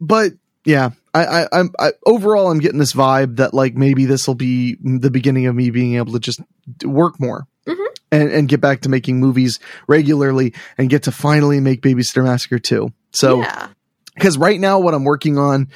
but 0.00 0.32
yeah, 0.64 0.90
I, 1.12 1.24
I, 1.42 1.46
I'm 1.52 1.70
I, 1.78 1.92
overall, 2.06 2.50
I'm 2.50 2.60
getting 2.60 2.78
this 2.78 2.94
vibe 2.94 3.36
that 3.36 3.52
like 3.52 3.74
maybe 3.74 4.06
this 4.06 4.26
will 4.26 4.34
be 4.34 4.76
the 4.82 5.10
beginning 5.10 5.46
of 5.46 5.54
me 5.54 5.70
being 5.70 5.96
able 5.96 6.12
to 6.14 6.18
just 6.18 6.40
work 6.84 7.20
more 7.20 7.46
Mhm. 7.66 7.86
and, 8.10 8.30
and 8.30 8.48
get 8.48 8.60
back 8.62 8.80
to 8.82 8.88
making 8.88 9.20
movies 9.20 9.60
regularly 9.86 10.54
and 10.78 10.88
get 10.88 11.02
to 11.02 11.12
finally 11.12 11.60
make 11.60 11.82
Babysitter 11.82 12.24
Massacre 12.24 12.58
2. 12.58 12.90
So, 13.12 13.40
yeah. 13.40 13.68
because 14.14 14.38
right 14.38 14.58
now 14.58 14.78
what 14.78 14.94
I'm 14.94 15.04
working 15.04 15.36
on 15.36 15.68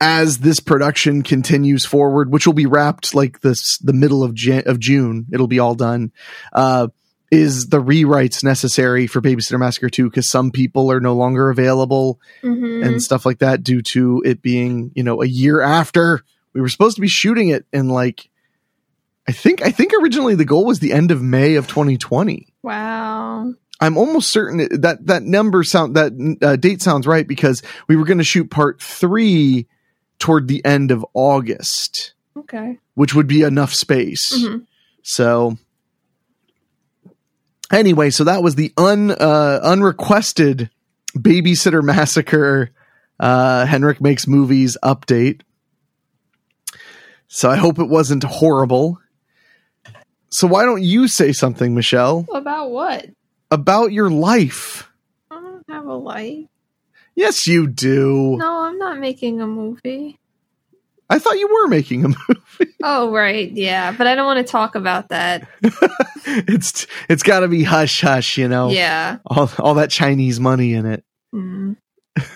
as 0.00 0.38
this 0.38 0.60
production 0.60 1.22
continues 1.22 1.84
forward, 1.84 2.32
which 2.32 2.46
will 2.46 2.54
be 2.54 2.66
wrapped 2.66 3.14
like 3.14 3.40
this 3.40 3.78
the 3.78 3.92
middle 3.92 4.22
of 4.22 4.34
Jan- 4.34 4.62
of 4.66 4.78
June, 4.78 5.26
it'll 5.32 5.46
be 5.46 5.58
all 5.58 5.74
done. 5.74 6.12
Uh, 6.52 6.88
is 7.30 7.68
the 7.68 7.80
rewrites 7.80 8.42
necessary 8.42 9.06
for 9.06 9.20
Babysitter 9.20 9.58
Massacre 9.58 9.88
2 9.88 10.10
because 10.10 10.28
some 10.28 10.50
people 10.50 10.90
are 10.90 10.98
no 11.00 11.14
longer 11.14 11.48
available 11.48 12.18
Mhm. 12.42 12.84
and 12.84 13.00
stuff 13.00 13.24
like 13.24 13.38
that 13.38 13.62
due 13.62 13.82
to 13.82 14.20
it 14.24 14.42
being, 14.42 14.90
you 14.96 15.04
know, 15.04 15.22
a 15.22 15.26
year 15.26 15.60
after 15.60 16.22
we 16.54 16.60
were 16.60 16.68
supposed 16.68 16.96
to 16.96 17.00
be 17.00 17.06
shooting 17.06 17.48
it 17.50 17.66
in 17.72 17.88
like 17.88 18.28
I 19.28 19.32
think 19.32 19.62
I 19.62 19.70
think 19.70 19.92
originally 20.02 20.34
the 20.34 20.44
goal 20.44 20.64
was 20.64 20.80
the 20.80 20.92
end 20.92 21.12
of 21.12 21.22
May 21.22 21.54
of 21.54 21.68
2020. 21.68 22.48
wow. 22.64 23.52
I'm 23.82 23.96
almost 23.96 24.30
certain 24.32 24.58
that 24.82 25.06
that 25.06 25.22
number 25.22 25.62
sound 25.62 25.94
that 25.96 26.12
uh, 26.42 26.56
date 26.56 26.82
sounds 26.82 27.06
right 27.06 27.26
because 27.26 27.62
we 27.88 27.94
were 27.96 28.04
going 28.04 28.18
to 28.18 28.24
shoot 28.24 28.50
part 28.50 28.82
3 28.82 29.66
toward 30.20 30.46
the 30.46 30.64
end 30.64 30.92
of 30.92 31.04
August, 31.14 32.14
Okay. 32.36 32.78
which 32.94 33.14
would 33.14 33.26
be 33.26 33.42
enough 33.42 33.74
space. 33.74 34.32
Mhm. 34.38 34.66
So 35.02 35.56
anyway, 37.72 38.10
so 38.10 38.24
that 38.24 38.42
was 38.42 38.54
the 38.54 38.72
un 38.76 39.10
uh, 39.10 39.60
unrequested 39.62 40.70
babysitter 41.16 41.82
massacre 41.82 42.70
uh 43.18 43.66
Henrik 43.66 44.00
makes 44.00 44.26
movies 44.26 44.76
update. 44.82 45.40
So 47.28 47.50
I 47.50 47.56
hope 47.56 47.78
it 47.78 47.88
wasn't 47.88 48.24
horrible. 48.24 48.98
So 50.30 50.46
why 50.46 50.64
don't 50.64 50.82
you 50.82 51.08
say 51.08 51.32
something, 51.32 51.74
Michelle, 51.74 52.26
About 52.32 52.70
what? 52.70 53.06
about 53.50 53.92
your 53.92 54.10
life? 54.10 54.88
I 55.30 55.40
don't 55.40 55.64
have 55.68 55.86
a 55.86 55.94
life. 55.94 56.46
Yes, 57.20 57.46
you 57.46 57.66
do. 57.66 58.36
No, 58.38 58.62
I'm 58.62 58.78
not 58.78 58.98
making 58.98 59.42
a 59.42 59.46
movie. 59.46 60.16
I 61.10 61.18
thought 61.18 61.38
you 61.38 61.48
were 61.52 61.68
making 61.68 62.04
a 62.04 62.08
movie. 62.28 62.72
Oh, 62.82 63.12
right. 63.12 63.50
Yeah. 63.52 63.92
But 63.92 64.06
I 64.06 64.14
don't 64.14 64.24
want 64.24 64.44
to 64.46 64.50
talk 64.50 64.74
about 64.74 65.08
that. 65.10 65.46
it's 66.24 66.86
it's 67.10 67.22
got 67.22 67.40
to 67.40 67.48
be 67.48 67.62
hush 67.62 68.00
hush, 68.00 68.38
you 68.38 68.48
know. 68.48 68.70
Yeah. 68.70 69.18
All 69.26 69.50
all 69.58 69.74
that 69.74 69.90
Chinese 69.90 70.40
money 70.40 70.72
in 70.72 70.86
it. 70.86 71.04
Mm. 71.34 71.76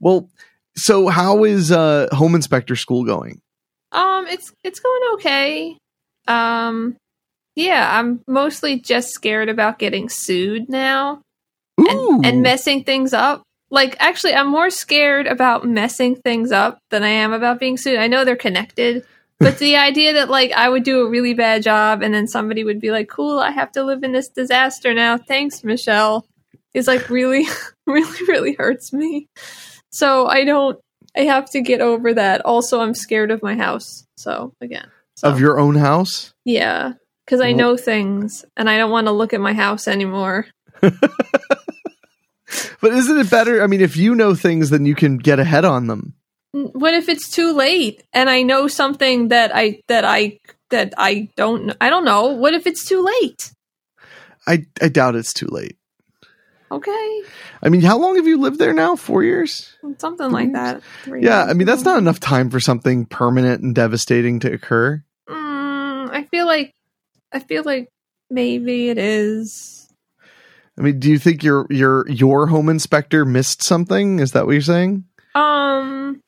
Well, 0.00 0.30
so 0.76 1.08
how 1.08 1.44
is 1.44 1.70
uh 1.70 2.08
home 2.12 2.34
inspector 2.34 2.76
school 2.76 3.04
going? 3.04 3.40
Um, 3.92 4.26
it's 4.26 4.52
it's 4.64 4.80
going 4.80 5.00
okay. 5.14 5.76
Um, 6.26 6.96
yeah, 7.56 7.98
I'm 7.98 8.20
mostly 8.26 8.80
just 8.80 9.10
scared 9.10 9.48
about 9.48 9.78
getting 9.78 10.08
sued 10.08 10.68
now. 10.68 11.20
And, 11.78 12.26
and 12.26 12.42
messing 12.42 12.84
things 12.84 13.12
up. 13.12 13.42
Like, 13.70 13.96
actually, 13.98 14.34
I'm 14.34 14.48
more 14.48 14.70
scared 14.70 15.26
about 15.26 15.66
messing 15.66 16.16
things 16.16 16.52
up 16.52 16.78
than 16.90 17.02
I 17.02 17.08
am 17.08 17.32
about 17.32 17.60
being 17.60 17.76
sued. 17.76 17.98
I 17.98 18.06
know 18.06 18.24
they're 18.24 18.36
connected, 18.36 19.04
but 19.38 19.58
the 19.58 19.76
idea 19.88 20.14
that 20.14 20.30
like 20.30 20.52
I 20.52 20.68
would 20.68 20.84
do 20.84 21.02
a 21.02 21.08
really 21.08 21.34
bad 21.34 21.62
job 21.62 22.02
and 22.02 22.12
then 22.14 22.26
somebody 22.26 22.64
would 22.64 22.80
be 22.80 22.90
like, 22.90 23.08
"Cool, 23.08 23.38
I 23.38 23.50
have 23.50 23.72
to 23.72 23.84
live 23.84 24.02
in 24.02 24.12
this 24.12 24.28
disaster 24.28 24.94
now. 24.94 25.18
Thanks, 25.18 25.62
Michelle," 25.64 26.26
is 26.74 26.86
like 26.86 27.10
really, 27.10 27.46
really, 27.86 28.24
really 28.26 28.54
hurts 28.54 28.92
me. 28.92 29.28
So 29.90 30.26
I 30.26 30.44
don't. 30.44 30.78
I 31.16 31.22
have 31.22 31.50
to 31.50 31.60
get 31.60 31.80
over 31.80 32.14
that. 32.14 32.42
Also, 32.44 32.80
I'm 32.80 32.94
scared 32.94 33.30
of 33.30 33.42
my 33.42 33.56
house. 33.56 34.04
So 34.16 34.52
again, 34.60 34.88
so, 35.16 35.28
of 35.28 35.40
your 35.40 35.58
own 35.58 35.74
house? 35.74 36.32
yeah, 36.44 36.92
because 37.26 37.40
I 37.40 37.52
know 37.52 37.76
things 37.76 38.44
and 38.56 38.70
I 38.70 38.78
don't 38.78 38.90
want 38.90 39.08
to 39.08 39.12
look 39.12 39.34
at 39.34 39.40
my 39.40 39.52
house 39.52 39.88
anymore. 39.88 40.46
But 42.80 42.92
isn't 42.92 43.18
it 43.18 43.30
better? 43.30 43.62
I 43.62 43.66
mean, 43.66 43.80
if 43.80 43.96
you 43.96 44.14
know 44.14 44.34
things, 44.34 44.70
then 44.70 44.86
you 44.86 44.94
can 44.94 45.18
get 45.18 45.38
ahead 45.38 45.64
on 45.64 45.86
them. 45.86 46.14
What 46.52 46.94
if 46.94 47.08
it's 47.08 47.30
too 47.30 47.52
late 47.52 48.02
and 48.12 48.30
I 48.30 48.42
know 48.42 48.68
something 48.68 49.28
that 49.28 49.50
I 49.54 49.82
that 49.88 50.04
I 50.04 50.38
that 50.70 50.94
I 50.96 51.28
don't 51.36 51.76
I 51.80 51.90
don't 51.90 52.04
know. 52.04 52.28
What 52.28 52.54
if 52.54 52.66
it's 52.66 52.84
too 52.86 53.04
late? 53.04 53.52
I 54.46 54.64
I 54.80 54.88
doubt 54.88 55.14
it's 55.14 55.32
too 55.34 55.48
late. 55.50 55.76
Okay, 56.70 57.22
I 57.62 57.70
mean, 57.70 57.80
how 57.80 57.98
long 57.98 58.16
have 58.16 58.26
you 58.26 58.38
lived 58.38 58.58
there 58.58 58.74
now? 58.74 58.94
Four 58.96 59.24
years? 59.24 59.74
something 59.98 60.30
like 60.30 60.52
that. 60.52 60.82
Three 61.02 61.24
Yeah, 61.24 61.40
years 61.40 61.50
I 61.50 61.54
mean 61.54 61.66
that's 61.66 61.84
not 61.84 61.98
enough 61.98 62.20
time 62.20 62.50
for 62.50 62.60
something 62.60 63.06
permanent 63.06 63.62
and 63.62 63.74
devastating 63.74 64.40
to 64.40 64.52
occur. 64.52 65.02
Mm, 65.28 66.10
I 66.10 66.24
feel 66.30 66.46
like 66.46 66.72
I 67.32 67.40
feel 67.40 67.62
like 67.64 67.88
maybe 68.30 68.88
it 68.90 68.98
is. 68.98 69.77
I 70.78 70.82
mean, 70.82 70.98
do 71.00 71.10
you 71.10 71.18
think 71.18 71.42
your 71.42 71.66
your 71.70 72.08
your 72.08 72.46
home 72.46 72.68
inspector 72.68 73.24
missed 73.24 73.62
something? 73.64 74.20
Is 74.20 74.32
that 74.32 74.46
what 74.46 74.52
you're 74.52 74.60
saying? 74.62 75.04
Um, 75.34 76.22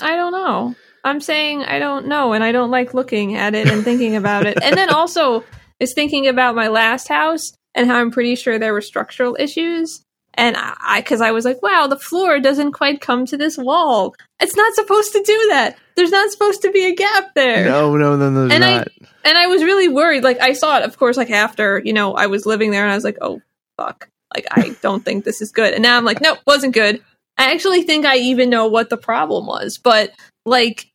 I 0.00 0.16
don't 0.16 0.32
know. 0.32 0.74
I'm 1.02 1.20
saying 1.20 1.62
I 1.64 1.78
don't 1.78 2.06
know, 2.06 2.32
and 2.32 2.44
I 2.44 2.52
don't 2.52 2.70
like 2.70 2.94
looking 2.94 3.36
at 3.36 3.54
it 3.54 3.68
and 3.68 3.82
thinking 3.84 4.16
about 4.16 4.46
it. 4.46 4.58
And 4.62 4.76
then 4.76 4.90
also 4.90 5.44
is 5.80 5.92
thinking 5.94 6.28
about 6.28 6.54
my 6.54 6.68
last 6.68 7.08
house 7.08 7.52
and 7.74 7.88
how 7.88 7.98
I'm 7.98 8.10
pretty 8.10 8.36
sure 8.36 8.58
there 8.58 8.72
were 8.72 8.80
structural 8.82 9.36
issues. 9.40 10.04
And 10.34 10.56
I, 10.56 11.00
because 11.00 11.20
I, 11.20 11.32
was 11.32 11.44
like, 11.44 11.60
wow, 11.60 11.86
the 11.88 11.98
floor 11.98 12.38
doesn't 12.38 12.72
quite 12.72 13.00
come 13.00 13.26
to 13.26 13.36
this 13.36 13.58
wall. 13.58 14.14
It's 14.40 14.54
not 14.54 14.74
supposed 14.74 15.12
to 15.12 15.22
do 15.22 15.46
that. 15.50 15.76
There's 15.96 16.12
not 16.12 16.30
supposed 16.30 16.62
to 16.62 16.70
be 16.70 16.86
a 16.86 16.94
gap 16.94 17.34
there. 17.34 17.64
No, 17.64 17.96
no, 17.96 18.16
no, 18.16 18.30
no, 18.30 18.54
And 18.54 18.64
I- 18.64 18.84
And 19.24 19.36
I 19.36 19.48
was 19.48 19.62
really 19.64 19.88
worried. 19.88 20.22
Like 20.22 20.40
I 20.40 20.52
saw 20.52 20.78
it, 20.78 20.84
of 20.84 20.96
course, 20.98 21.16
like 21.16 21.30
after 21.30 21.82
you 21.84 21.92
know 21.92 22.14
I 22.14 22.26
was 22.26 22.46
living 22.46 22.70
there, 22.70 22.82
and 22.84 22.92
I 22.92 22.94
was 22.94 23.04
like, 23.04 23.18
oh 23.20 23.40
fuck, 23.80 24.08
like 24.34 24.46
I 24.50 24.76
don't 24.82 25.04
think 25.04 25.24
this 25.24 25.40
is 25.40 25.52
good. 25.52 25.72
And 25.72 25.82
now 25.82 25.96
I'm 25.96 26.04
like, 26.04 26.20
nope, 26.20 26.38
wasn't 26.46 26.74
good. 26.74 27.02
I 27.38 27.52
actually 27.52 27.82
think 27.82 28.04
I 28.04 28.16
even 28.16 28.50
know 28.50 28.66
what 28.66 28.90
the 28.90 28.96
problem 28.98 29.46
was, 29.46 29.78
but 29.78 30.12
like 30.44 30.90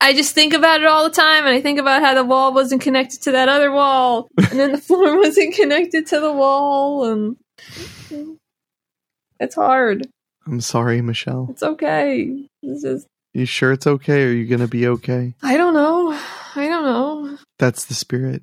I 0.00 0.12
just 0.14 0.34
think 0.34 0.52
about 0.54 0.80
it 0.80 0.86
all 0.86 1.04
the 1.04 1.14
time, 1.14 1.44
and 1.44 1.54
I 1.54 1.60
think 1.60 1.78
about 1.78 2.02
how 2.02 2.14
the 2.14 2.24
wall 2.24 2.52
wasn't 2.52 2.82
connected 2.82 3.22
to 3.22 3.32
that 3.32 3.48
other 3.48 3.70
wall, 3.72 4.28
and 4.36 4.58
then 4.58 4.72
the 4.72 4.78
floor 4.88 5.16
wasn't 5.16 5.54
connected 5.54 6.06
to 6.08 6.20
the 6.20 6.32
wall, 6.32 7.04
and 7.04 7.36
it's 9.40 9.54
hard. 9.54 10.08
I'm 10.46 10.60
sorry, 10.60 11.02
Michelle. 11.02 11.48
It's 11.50 11.62
okay. 11.62 12.46
It's 12.62 12.82
just 12.82 13.06
You 13.34 13.44
sure 13.44 13.72
it's 13.72 13.86
okay? 13.86 14.24
Are 14.24 14.32
you 14.32 14.46
gonna 14.46 14.68
be 14.68 14.86
okay? 14.86 15.34
I 15.42 15.56
don't 15.56 15.74
know. 15.74 16.12
I 16.54 16.68
don't 16.68 16.84
know. 16.84 17.38
That's 17.58 17.84
the 17.84 17.94
spirit. 17.94 18.42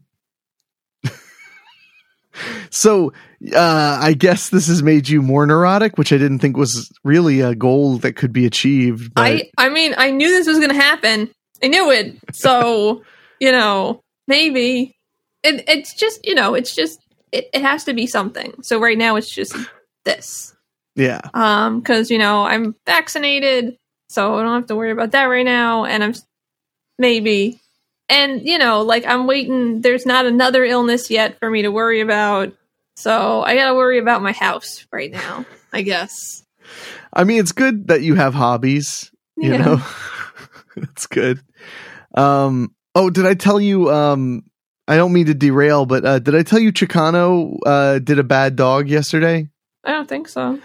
So, 2.69 3.13
uh, 3.53 3.99
I 4.01 4.13
guess 4.13 4.49
this 4.49 4.67
has 4.67 4.83
made 4.83 5.07
you 5.07 5.21
more 5.21 5.45
neurotic, 5.45 5.97
which 5.97 6.11
I 6.11 6.17
didn't 6.17 6.39
think 6.39 6.57
was 6.57 6.91
really 7.03 7.41
a 7.41 7.55
goal 7.55 7.97
that 7.99 8.13
could 8.13 8.33
be 8.33 8.45
achieved. 8.45 9.13
But 9.13 9.25
I 9.25 9.51
I 9.57 9.69
mean, 9.69 9.93
I 9.97 10.11
knew 10.11 10.29
this 10.29 10.47
was 10.47 10.57
going 10.57 10.71
to 10.71 10.75
happen. 10.75 11.29
I 11.63 11.67
knew 11.67 11.91
it. 11.91 12.17
So, 12.33 13.03
you 13.39 13.51
know, 13.51 14.01
maybe 14.27 14.95
it, 15.43 15.63
it's 15.67 15.93
just, 15.93 16.25
you 16.25 16.35
know, 16.35 16.53
it's 16.53 16.75
just 16.75 16.99
it, 17.31 17.49
it 17.53 17.61
has 17.61 17.83
to 17.85 17.93
be 17.93 18.07
something. 18.07 18.53
So 18.61 18.79
right 18.79 18.97
now 18.97 19.15
it's 19.15 19.29
just 19.29 19.55
this. 20.05 20.55
Yeah. 20.95 21.21
Um, 21.33 21.81
because 21.81 22.09
you 22.09 22.17
know 22.17 22.43
I'm 22.43 22.75
vaccinated, 22.85 23.77
so 24.09 24.35
I 24.35 24.43
don't 24.43 24.53
have 24.53 24.67
to 24.67 24.75
worry 24.75 24.91
about 24.91 25.11
that 25.11 25.25
right 25.25 25.45
now, 25.45 25.85
and 25.85 26.03
I'm 26.03 26.13
maybe, 26.97 27.59
and 28.09 28.45
you 28.45 28.57
know, 28.57 28.81
like 28.81 29.05
I'm 29.05 29.27
waiting. 29.27 29.81
There's 29.81 30.05
not 30.05 30.25
another 30.25 30.63
illness 30.63 31.09
yet 31.09 31.39
for 31.39 31.49
me 31.49 31.63
to 31.63 31.71
worry 31.71 32.01
about, 32.01 32.53
so 32.95 33.41
I 33.43 33.55
gotta 33.55 33.75
worry 33.75 33.99
about 33.99 34.21
my 34.21 34.31
house 34.31 34.85
right 34.91 35.11
now. 35.11 35.45
I 35.73 35.81
guess. 35.81 36.43
I 37.13 37.23
mean, 37.23 37.39
it's 37.39 37.51
good 37.51 37.87
that 37.87 38.01
you 38.01 38.15
have 38.15 38.33
hobbies. 38.33 39.11
You 39.37 39.51
Yeah. 39.53 39.57
know, 39.57 39.83
it's 40.77 41.07
good. 41.07 41.41
Um. 42.15 42.73
Oh, 42.93 43.09
did 43.09 43.25
I 43.25 43.33
tell 43.33 43.59
you? 43.59 43.91
Um. 43.91 44.43
I 44.87 44.97
don't 44.97 45.13
mean 45.13 45.25
to 45.25 45.33
derail, 45.33 45.87
but 45.87 46.05
uh, 46.05 46.19
did 46.19 46.35
I 46.35 46.43
tell 46.43 46.59
you 46.59 46.71
Chicano 46.71 47.57
uh, 47.65 47.97
did 47.97 48.19
a 48.19 48.23
bad 48.23 48.55
dog 48.55 48.87
yesterday? 48.87 49.49
I 49.83 49.91
don't 49.91 50.07
think 50.07 50.27
so. 50.27 50.59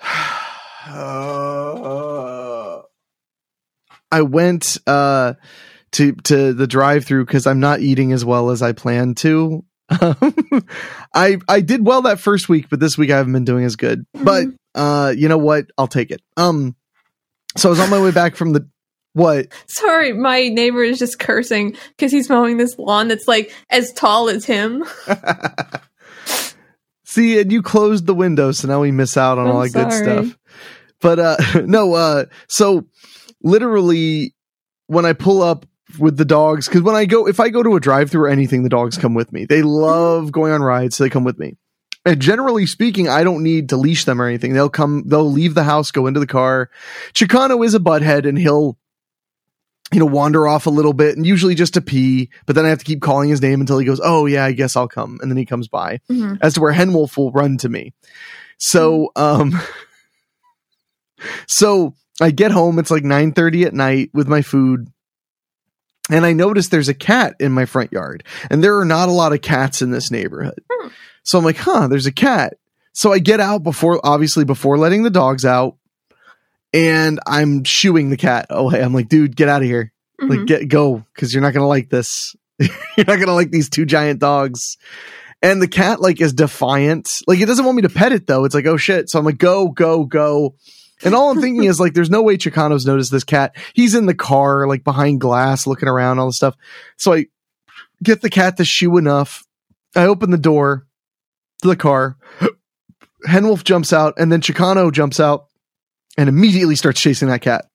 Uh, 0.88 2.82
I 4.12 4.22
went 4.22 4.78
uh, 4.86 5.34
to 5.92 6.12
to 6.12 6.52
the 6.52 6.66
drive-through 6.66 7.26
because 7.26 7.46
I'm 7.46 7.60
not 7.60 7.80
eating 7.80 8.12
as 8.12 8.24
well 8.24 8.50
as 8.50 8.62
I 8.62 8.72
planned 8.72 9.16
to. 9.18 9.64
I 9.90 11.38
I 11.48 11.60
did 11.60 11.86
well 11.86 12.02
that 12.02 12.20
first 12.20 12.48
week, 12.48 12.68
but 12.68 12.80
this 12.80 12.98
week 12.98 13.10
I 13.10 13.16
haven't 13.16 13.32
been 13.32 13.44
doing 13.44 13.64
as 13.64 13.76
good. 13.76 14.04
But 14.12 14.46
uh, 14.74 15.14
you 15.16 15.28
know 15.28 15.38
what? 15.38 15.66
I'll 15.78 15.86
take 15.86 16.10
it. 16.10 16.20
Um, 16.36 16.76
so 17.56 17.68
I 17.68 17.70
was 17.70 17.80
on 17.80 17.90
my 17.90 18.00
way 18.00 18.10
back 18.10 18.36
from 18.36 18.52
the 18.52 18.68
what? 19.16 19.46
Sorry, 19.66 20.12
my 20.12 20.48
neighbor 20.48 20.82
is 20.82 20.98
just 20.98 21.18
cursing 21.18 21.74
because 21.88 22.12
he's 22.12 22.28
mowing 22.28 22.58
this 22.58 22.78
lawn 22.78 23.08
that's 23.08 23.26
like 23.26 23.50
as 23.70 23.92
tall 23.94 24.28
as 24.28 24.44
him. 24.44 24.84
See, 27.04 27.40
and 27.40 27.50
you 27.50 27.62
closed 27.62 28.06
the 28.06 28.14
window, 28.14 28.52
so 28.52 28.68
now 28.68 28.82
we 28.82 28.90
miss 28.90 29.16
out 29.16 29.38
on 29.38 29.46
all 29.46 29.62
I'm 29.62 29.70
that 29.70 29.90
good 29.90 29.92
stuff. 29.92 30.38
But 31.00 31.18
uh 31.18 31.36
no, 31.64 31.94
uh 31.94 32.26
so 32.46 32.84
literally 33.42 34.34
when 34.86 35.06
I 35.06 35.14
pull 35.14 35.42
up 35.42 35.64
with 35.98 36.16
the 36.16 36.24
dogs, 36.24 36.66
because 36.68 36.82
when 36.82 36.94
I 36.96 37.04
go 37.06 37.26
if 37.26 37.40
I 37.40 37.48
go 37.48 37.62
to 37.62 37.76
a 37.76 37.80
drive 37.80 38.10
through 38.10 38.22
or 38.24 38.28
anything, 38.28 38.62
the 38.62 38.68
dogs 38.68 38.96
come 38.98 39.14
with 39.14 39.32
me. 39.32 39.44
They 39.44 39.62
love 39.62 40.32
going 40.32 40.52
on 40.52 40.62
rides, 40.62 40.96
so 40.96 41.04
they 41.04 41.10
come 41.10 41.24
with 41.24 41.38
me. 41.38 41.56
And 42.04 42.20
generally 42.20 42.66
speaking, 42.66 43.08
I 43.08 43.24
don't 43.24 43.42
need 43.42 43.70
to 43.70 43.76
leash 43.76 44.04
them 44.04 44.22
or 44.22 44.26
anything. 44.26 44.52
They'll 44.52 44.68
come, 44.68 45.02
they'll 45.06 45.30
leave 45.30 45.54
the 45.54 45.64
house, 45.64 45.90
go 45.90 46.06
into 46.06 46.20
the 46.20 46.26
car. 46.26 46.70
Chicano 47.14 47.64
is 47.66 47.74
a 47.74 47.80
butthead 47.80 48.28
and 48.28 48.38
he'll 48.38 48.78
you 49.92 49.98
know, 50.00 50.06
wander 50.06 50.46
off 50.48 50.66
a 50.66 50.70
little 50.70 50.92
bit 50.92 51.16
and 51.16 51.24
usually 51.26 51.54
just 51.54 51.74
to 51.74 51.80
pee, 51.80 52.28
but 52.44 52.54
then 52.56 52.64
I 52.64 52.68
have 52.70 52.78
to 52.80 52.84
keep 52.84 53.00
calling 53.00 53.28
his 53.28 53.40
name 53.42 53.60
until 53.60 53.78
he 53.78 53.86
goes, 53.86 54.00
Oh 54.02 54.26
yeah, 54.26 54.44
I 54.44 54.52
guess 54.52 54.76
I'll 54.76 54.88
come. 54.88 55.18
And 55.20 55.30
then 55.30 55.36
he 55.38 55.44
comes 55.46 55.68
by 55.68 56.00
Mhm. 56.10 56.38
as 56.42 56.54
to 56.54 56.60
where 56.60 56.72
Henwolf 56.72 57.16
will 57.16 57.30
run 57.32 57.56
to 57.58 57.68
me. 57.68 57.92
So, 58.58 59.10
um, 59.16 59.52
so 61.46 61.94
I 62.20 62.30
get 62.30 62.50
home. 62.50 62.78
It's 62.78 62.90
like 62.90 63.04
nine 63.04 63.32
thirty 63.32 63.64
at 63.64 63.74
night 63.74 64.10
with 64.12 64.28
my 64.28 64.42
food, 64.42 64.88
and 66.10 66.24
I 66.26 66.32
notice 66.32 66.68
there's 66.68 66.88
a 66.88 66.94
cat 66.94 67.34
in 67.40 67.52
my 67.52 67.64
front 67.64 67.92
yard, 67.92 68.24
and 68.50 68.62
there 68.62 68.78
are 68.78 68.84
not 68.84 69.08
a 69.08 69.12
lot 69.12 69.32
of 69.32 69.40
cats 69.42 69.82
in 69.82 69.90
this 69.90 70.10
neighborhood. 70.10 70.60
Hmm. 70.70 70.88
So 71.22 71.38
I'm 71.38 71.44
like, 71.44 71.56
huh, 71.56 71.88
there's 71.88 72.06
a 72.06 72.12
cat. 72.12 72.54
So 72.92 73.12
I 73.12 73.18
get 73.18 73.40
out 73.40 73.62
before, 73.62 74.00
obviously, 74.04 74.44
before 74.44 74.78
letting 74.78 75.02
the 75.02 75.10
dogs 75.10 75.44
out, 75.44 75.76
and 76.72 77.20
I'm 77.26 77.64
shooing 77.64 78.10
the 78.10 78.16
cat 78.16 78.46
away. 78.50 78.82
I'm 78.82 78.92
like, 78.94 79.08
dude, 79.08 79.36
get 79.36 79.48
out 79.48 79.62
of 79.62 79.68
here 79.68 79.92
Mhm. 80.20 80.30
like 80.30 80.46
get 80.46 80.68
go 80.68 81.04
because 81.14 81.34
you're 81.34 81.42
not 81.42 81.52
gonna 81.52 81.66
like 81.68 81.90
this 81.90 82.34
you're 82.58 83.04
not 83.06 83.18
gonna 83.20 83.34
like 83.34 83.50
these 83.50 83.68
two 83.68 83.84
giant 83.84 84.18
dogs 84.18 84.78
and 85.42 85.60
the 85.60 85.68
cat 85.68 86.00
like 86.00 86.22
is 86.22 86.32
defiant 86.32 87.12
like 87.26 87.38
it 87.38 87.44
doesn't 87.44 87.66
want 87.66 87.76
me 87.76 87.82
to 87.82 87.90
pet 87.90 88.12
it 88.12 88.26
though 88.26 88.46
it's 88.46 88.54
like 88.54 88.64
oh 88.64 88.78
shit 88.78 89.10
so 89.10 89.18
i'm 89.18 89.26
like 89.26 89.36
go 89.36 89.68
go 89.68 90.04
go 90.06 90.54
and 91.04 91.14
all 91.14 91.30
i'm 91.30 91.40
thinking 91.40 91.64
is 91.64 91.80
like 91.80 91.94
there's 91.94 92.10
no 92.10 92.22
way 92.22 92.36
chicano's 92.36 92.86
noticed 92.86 93.10
this 93.10 93.24
cat 93.24 93.54
he's 93.74 93.94
in 93.94 94.06
the 94.06 94.14
car 94.14 94.66
like 94.66 94.84
behind 94.84 95.20
glass 95.20 95.66
looking 95.66 95.88
around 95.88 96.18
all 96.18 96.26
the 96.26 96.32
stuff 96.32 96.56
so 96.96 97.12
i 97.12 97.26
get 98.02 98.22
the 98.22 98.30
cat 98.30 98.56
to 98.56 98.64
shoo 98.64 98.96
enough 98.96 99.44
i 99.94 100.04
open 100.06 100.30
the 100.30 100.38
door 100.38 100.86
to 101.62 101.68
the 101.68 101.76
car 101.76 102.16
henwolf 103.28 103.64
jumps 103.64 103.92
out 103.92 104.14
and 104.18 104.30
then 104.30 104.40
chicano 104.40 104.92
jumps 104.92 105.20
out 105.20 105.46
and 106.18 106.28
immediately 106.28 106.76
starts 106.76 107.00
chasing 107.00 107.28
that 107.28 107.42
cat 107.42 107.66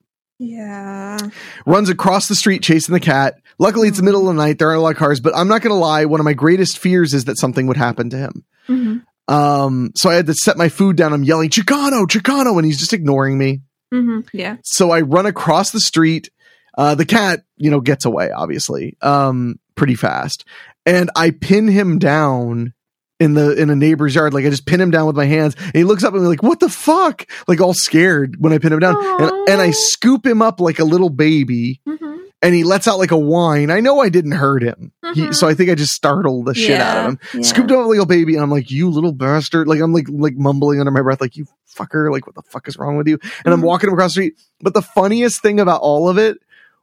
yeah. 0.42 1.20
runs 1.68 1.90
across 1.90 2.28
the 2.28 2.34
street 2.34 2.64
chasing 2.64 2.94
the 2.94 3.00
cat. 3.00 3.36
Luckily, 3.60 3.88
it's 3.88 3.98
the 3.98 4.04
middle 4.04 4.22
of 4.22 4.36
the 4.36 4.42
night. 4.42 4.58
There 4.58 4.70
aren't 4.70 4.80
a 4.80 4.82
lot 4.82 4.94
of 4.94 4.98
cars, 4.98 5.20
but 5.20 5.36
I'm 5.36 5.48
not 5.48 5.62
going 5.62 5.70
to 5.72 5.80
lie. 5.80 6.06
One 6.06 6.20
of 6.20 6.24
my 6.24 6.34
greatest 6.34 6.80
fears 6.80 7.14
is 7.14 7.26
that 7.26 7.38
something 7.38 7.68
would 7.68 7.78
happen 7.78 8.10
to 8.10 8.18
him. 8.18 8.44
Mhm. 8.68 9.04
Um, 9.28 9.92
so 9.96 10.10
I 10.10 10.16
had 10.16 10.28
to 10.28 10.34
set 10.34 10.58
my 10.58 10.70
food 10.70 10.96
down. 10.98 11.14
I'm 11.14 11.24
yelling, 11.24 11.50
Chicano, 11.50 12.06
Chicano, 12.06 12.58
and 12.58 12.66
he's 12.66 12.80
just 12.80 12.94
ignoring 12.94 13.38
me. 13.38 13.62
Mhm. 13.94 14.28
Yeah. 14.34 14.58
So 14.64 14.92
I 14.92 15.02
run 15.02 15.26
across 15.26 15.72
the 15.72 15.80
street. 15.80 16.30
Uh, 16.78 16.96
the 16.96 17.06
cat, 17.06 17.44
you 17.58 17.70
know, 17.70 17.82
gets 17.82 18.06
away, 18.06 18.32
obviously, 18.32 18.96
um, 19.02 19.60
pretty 19.76 19.96
fast. 19.96 20.46
And 20.86 21.10
I 21.16 21.32
pin 21.32 21.68
him 21.68 22.00
down 22.00 22.74
in 23.20 23.34
the, 23.34 23.52
in 23.62 23.70
a 23.70 23.76
neighbor's 23.76 24.16
yard. 24.16 24.34
Like 24.34 24.46
I 24.46 24.50
just 24.50 24.66
pin 24.66 24.80
him 24.82 24.90
down 24.90 25.06
with 25.06 25.16
my 25.18 25.26
hands 25.26 25.56
and 25.60 25.76
he 25.76 25.84
looks 25.84 26.04
up 26.04 26.14
at 26.14 26.20
me 26.22 26.28
like, 26.28 26.42
what 26.42 26.60
the 26.62 26.70
fuck? 26.70 27.28
Like 27.48 27.60
all 27.62 27.74
scared 27.74 28.38
when 28.40 28.54
I 28.54 28.58
pin 28.58 28.74
him 28.74 28.80
down. 28.80 28.96
And, 29.22 29.50
and 29.50 29.62
I 29.62 29.72
scoop 29.72 30.26
him 30.26 30.42
up 30.42 30.60
like 30.62 30.80
a 30.80 30.86
little 30.86 31.10
baby 31.10 31.82
Mhm. 31.88 32.11
And 32.42 32.56
he 32.56 32.64
lets 32.64 32.88
out 32.88 32.98
like 33.00 33.12
a 33.12 33.18
whine. 33.18 33.70
I 33.70 33.80
know 33.82 34.00
I 34.00 34.10
didn't 34.10 34.32
hurt 34.34 34.64
him. 34.64 34.92
He, 35.14 35.22
Mhm. 35.22 35.36
so 35.36 35.48
I 35.48 35.54
think 35.54 35.70
I 35.70 35.76
just 35.76 35.94
startled 35.94 36.46
the 36.46 36.54
shit 36.56 36.80
out 36.82 36.98
of 36.98 37.06
him. 37.06 37.20
yeah. 37.34 37.42
Scooped 37.42 37.72
up 37.72 37.86
like 37.88 38.00
a 38.00 38.06
baby, 38.06 38.34
and 38.36 38.44
I'm 38.44 38.50
like, 38.52 38.72
"You 38.72 38.90
little 38.90 39.14
bastard!" 39.14 39.68
Like 39.68 39.80
I'm 39.82 39.94
like 39.94 40.08
like 40.10 40.36
mumbling 40.36 40.80
under 40.80 40.92
my 40.92 41.02
breath, 41.02 41.22
like 41.22 41.36
"You 41.38 41.46
fucker!" 41.76 42.12
Like 42.12 42.26
what 42.26 42.36
the 42.36 42.42
fuck 42.44 42.68
is 42.68 42.78
wrong 42.78 42.98
with 42.98 43.08
you? 43.08 43.20
And 43.46 43.54
I'm 43.54 43.62
Mhm. 43.62 43.66
walking 43.66 43.90
him 43.90 43.94
across 43.94 44.12
the 44.12 44.22
street. 44.22 44.36
But 44.62 44.74
the 44.74 44.82
funniest 44.82 45.42
thing 45.42 45.60
about 45.60 45.82
all 45.82 46.10
of 46.10 46.18
it 46.18 46.38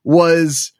was. 0.04 0.72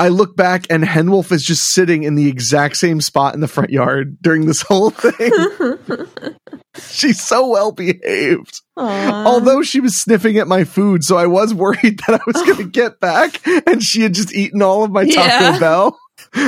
I 0.00 0.10
look 0.10 0.36
back 0.36 0.64
and 0.70 0.84
Henwolf 0.84 1.32
is 1.32 1.42
just 1.42 1.72
sitting 1.72 2.04
in 2.04 2.14
the 2.14 2.28
exact 2.28 2.76
same 2.76 3.00
spot 3.00 3.34
in 3.34 3.40
the 3.40 3.48
front 3.48 3.70
yard 3.70 4.16
during 4.22 4.46
this 4.46 4.62
whole 4.62 4.90
thing. 4.90 5.32
She's 6.90 7.20
so 7.22 7.48
well 7.48 7.72
behaved. 7.72 8.60
Although 8.76 9.62
she 9.62 9.80
was 9.80 10.00
sniffing 10.00 10.38
at 10.38 10.46
my 10.48 10.64
food, 10.64 11.02
so 11.04 11.16
I 11.16 11.26
was 11.26 11.52
worried 11.52 12.00
that 12.06 12.20
I 12.20 12.24
was 12.26 12.42
going 12.44 12.56
to 12.64 12.64
get 12.70 13.00
back 13.00 13.40
and 13.66 13.82
she 13.82 14.02
had 14.02 14.14
just 14.14 14.34
eaten 14.34 14.62
all 14.62 14.84
of 14.84 14.90
my 14.90 15.04
Taco 15.04 15.20
Yeah. 15.20 15.58
Bell. 15.58 15.98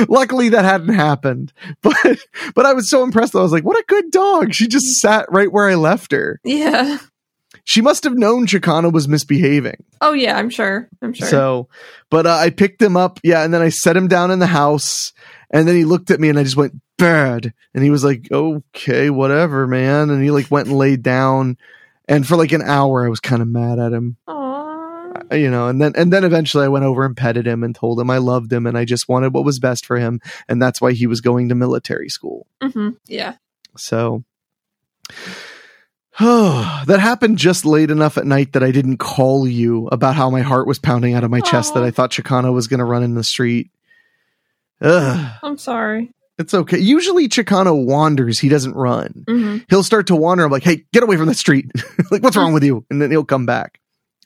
Luckily 0.09 0.49
that 0.49 0.65
hadn't 0.65 0.93
happened. 0.93 1.51
But 1.81 1.95
but 2.55 2.65
I 2.65 2.73
was 2.73 2.89
so 2.89 3.03
impressed. 3.03 3.35
I 3.35 3.41
was 3.41 3.51
like, 3.51 3.63
what 3.65 3.77
a 3.79 3.85
good 3.87 4.11
dog. 4.11 4.53
She 4.53 4.67
just 4.67 4.99
sat 4.99 5.25
right 5.31 5.51
where 5.51 5.69
I 5.69 5.75
left 5.75 6.11
her. 6.11 6.39
yeah. 6.43 6.97
She 7.63 7.81
must 7.81 8.03
have 8.05 8.15
known 8.17 8.47
Chicano 8.47 8.91
was 8.91 9.07
misbehaving. 9.07 9.83
Oh 10.01 10.13
yeah, 10.13 10.35
I'm 10.37 10.49
sure. 10.49 10.89
I'm 11.01 11.13
sure. 11.13 11.27
So, 11.27 11.69
but 12.09 12.25
uh, 12.25 12.31
I 12.35 12.49
picked 12.49 12.81
him 12.81 12.97
up, 12.97 13.19
yeah, 13.23 13.43
and 13.43 13.53
then 13.53 13.61
I 13.61 13.69
set 13.69 13.95
him 13.95 14.07
down 14.07 14.31
in 14.31 14.39
the 14.39 14.47
house, 14.47 15.13
and 15.51 15.67
then 15.67 15.75
he 15.75 15.85
looked 15.85 16.09
at 16.09 16.19
me, 16.19 16.29
and 16.29 16.39
I 16.39 16.43
just 16.43 16.57
went 16.57 16.79
bad, 16.97 17.53
and 17.73 17.83
he 17.83 17.89
was 17.91 18.03
like, 18.03 18.27
"Okay, 18.31 19.09
whatever, 19.09 19.67
man," 19.67 20.09
and 20.09 20.23
he 20.23 20.31
like 20.31 20.49
went 20.49 20.67
and 20.69 20.77
laid 20.77 21.03
down, 21.03 21.57
and 22.07 22.25
for 22.25 22.35
like 22.35 22.51
an 22.51 22.61
hour, 22.63 23.05
I 23.05 23.09
was 23.09 23.19
kind 23.19 23.41
of 23.41 23.47
mad 23.47 23.77
at 23.77 23.93
him, 23.93 24.17
Aw. 24.27 24.71
Uh, 25.31 25.35
you 25.35 25.51
know, 25.51 25.67
and 25.67 25.81
then 25.81 25.93
and 25.95 26.11
then 26.11 26.23
eventually 26.23 26.65
I 26.65 26.69
went 26.69 26.85
over 26.85 27.05
and 27.05 27.15
petted 27.15 27.45
him 27.45 27.63
and 27.63 27.75
told 27.75 27.99
him 27.99 28.09
I 28.09 28.17
loved 28.17 28.51
him 28.51 28.65
and 28.65 28.77
I 28.77 28.85
just 28.85 29.07
wanted 29.09 29.33
what 29.33 29.45
was 29.45 29.59
best 29.59 29.85
for 29.85 29.97
him, 29.97 30.19
and 30.47 30.61
that's 30.61 30.81
why 30.81 30.93
he 30.93 31.05
was 31.07 31.21
going 31.21 31.49
to 31.49 31.55
military 31.55 32.09
school. 32.09 32.47
Mhm. 32.61 32.97
Yeah. 33.07 33.35
So. 33.77 34.23
Oh, 36.19 36.81
that 36.87 36.99
happened 36.99 37.37
just 37.37 37.65
late 37.65 37.91
enough 37.91 38.17
at 38.17 38.25
night 38.25 38.53
that 38.53 38.63
I 38.63 38.71
didn't 38.71 38.97
call 38.97 39.47
you 39.47 39.87
about 39.87 40.15
how 40.15 40.29
my 40.29 40.41
heart 40.41 40.67
was 40.67 40.79
pounding 40.79 41.13
out 41.13 41.23
of 41.23 41.31
my 41.31 41.41
chest 41.41 41.73
that 41.73 41.83
I 41.83 41.91
thought 41.91 42.11
Chicano 42.11 42.53
was 42.53 42.67
going 42.67 42.79
to 42.79 42.85
run 42.85 43.03
in 43.03 43.15
the 43.15 43.23
street. 43.23 43.71
Ugh, 44.81 45.31
I'm 45.43 45.57
sorry. 45.57 46.11
it's 46.39 46.53
okay. 46.53 46.79
Usually 46.79 47.27
Chicano 47.29 47.85
wanders, 47.85 48.39
he 48.39 48.49
doesn't 48.49 48.73
run. 48.75 49.23
hmm 49.27 49.57
He'll 49.69 49.83
start 49.83 50.07
to 50.07 50.15
wander. 50.15 50.43
I'm 50.43 50.51
like, 50.51 50.63
hey, 50.63 50.85
get 50.91 51.03
away 51.03 51.17
from 51.17 51.27
the 51.27 51.33
street. 51.35 51.67
like, 52.11 52.23
what's 52.23 52.35
wrong 52.35 52.53
with 52.53 52.63
you? 52.63 52.85
And 52.89 53.01
then 53.01 53.11
he'll 53.11 53.23
come 53.25 53.45
back. 53.45 53.79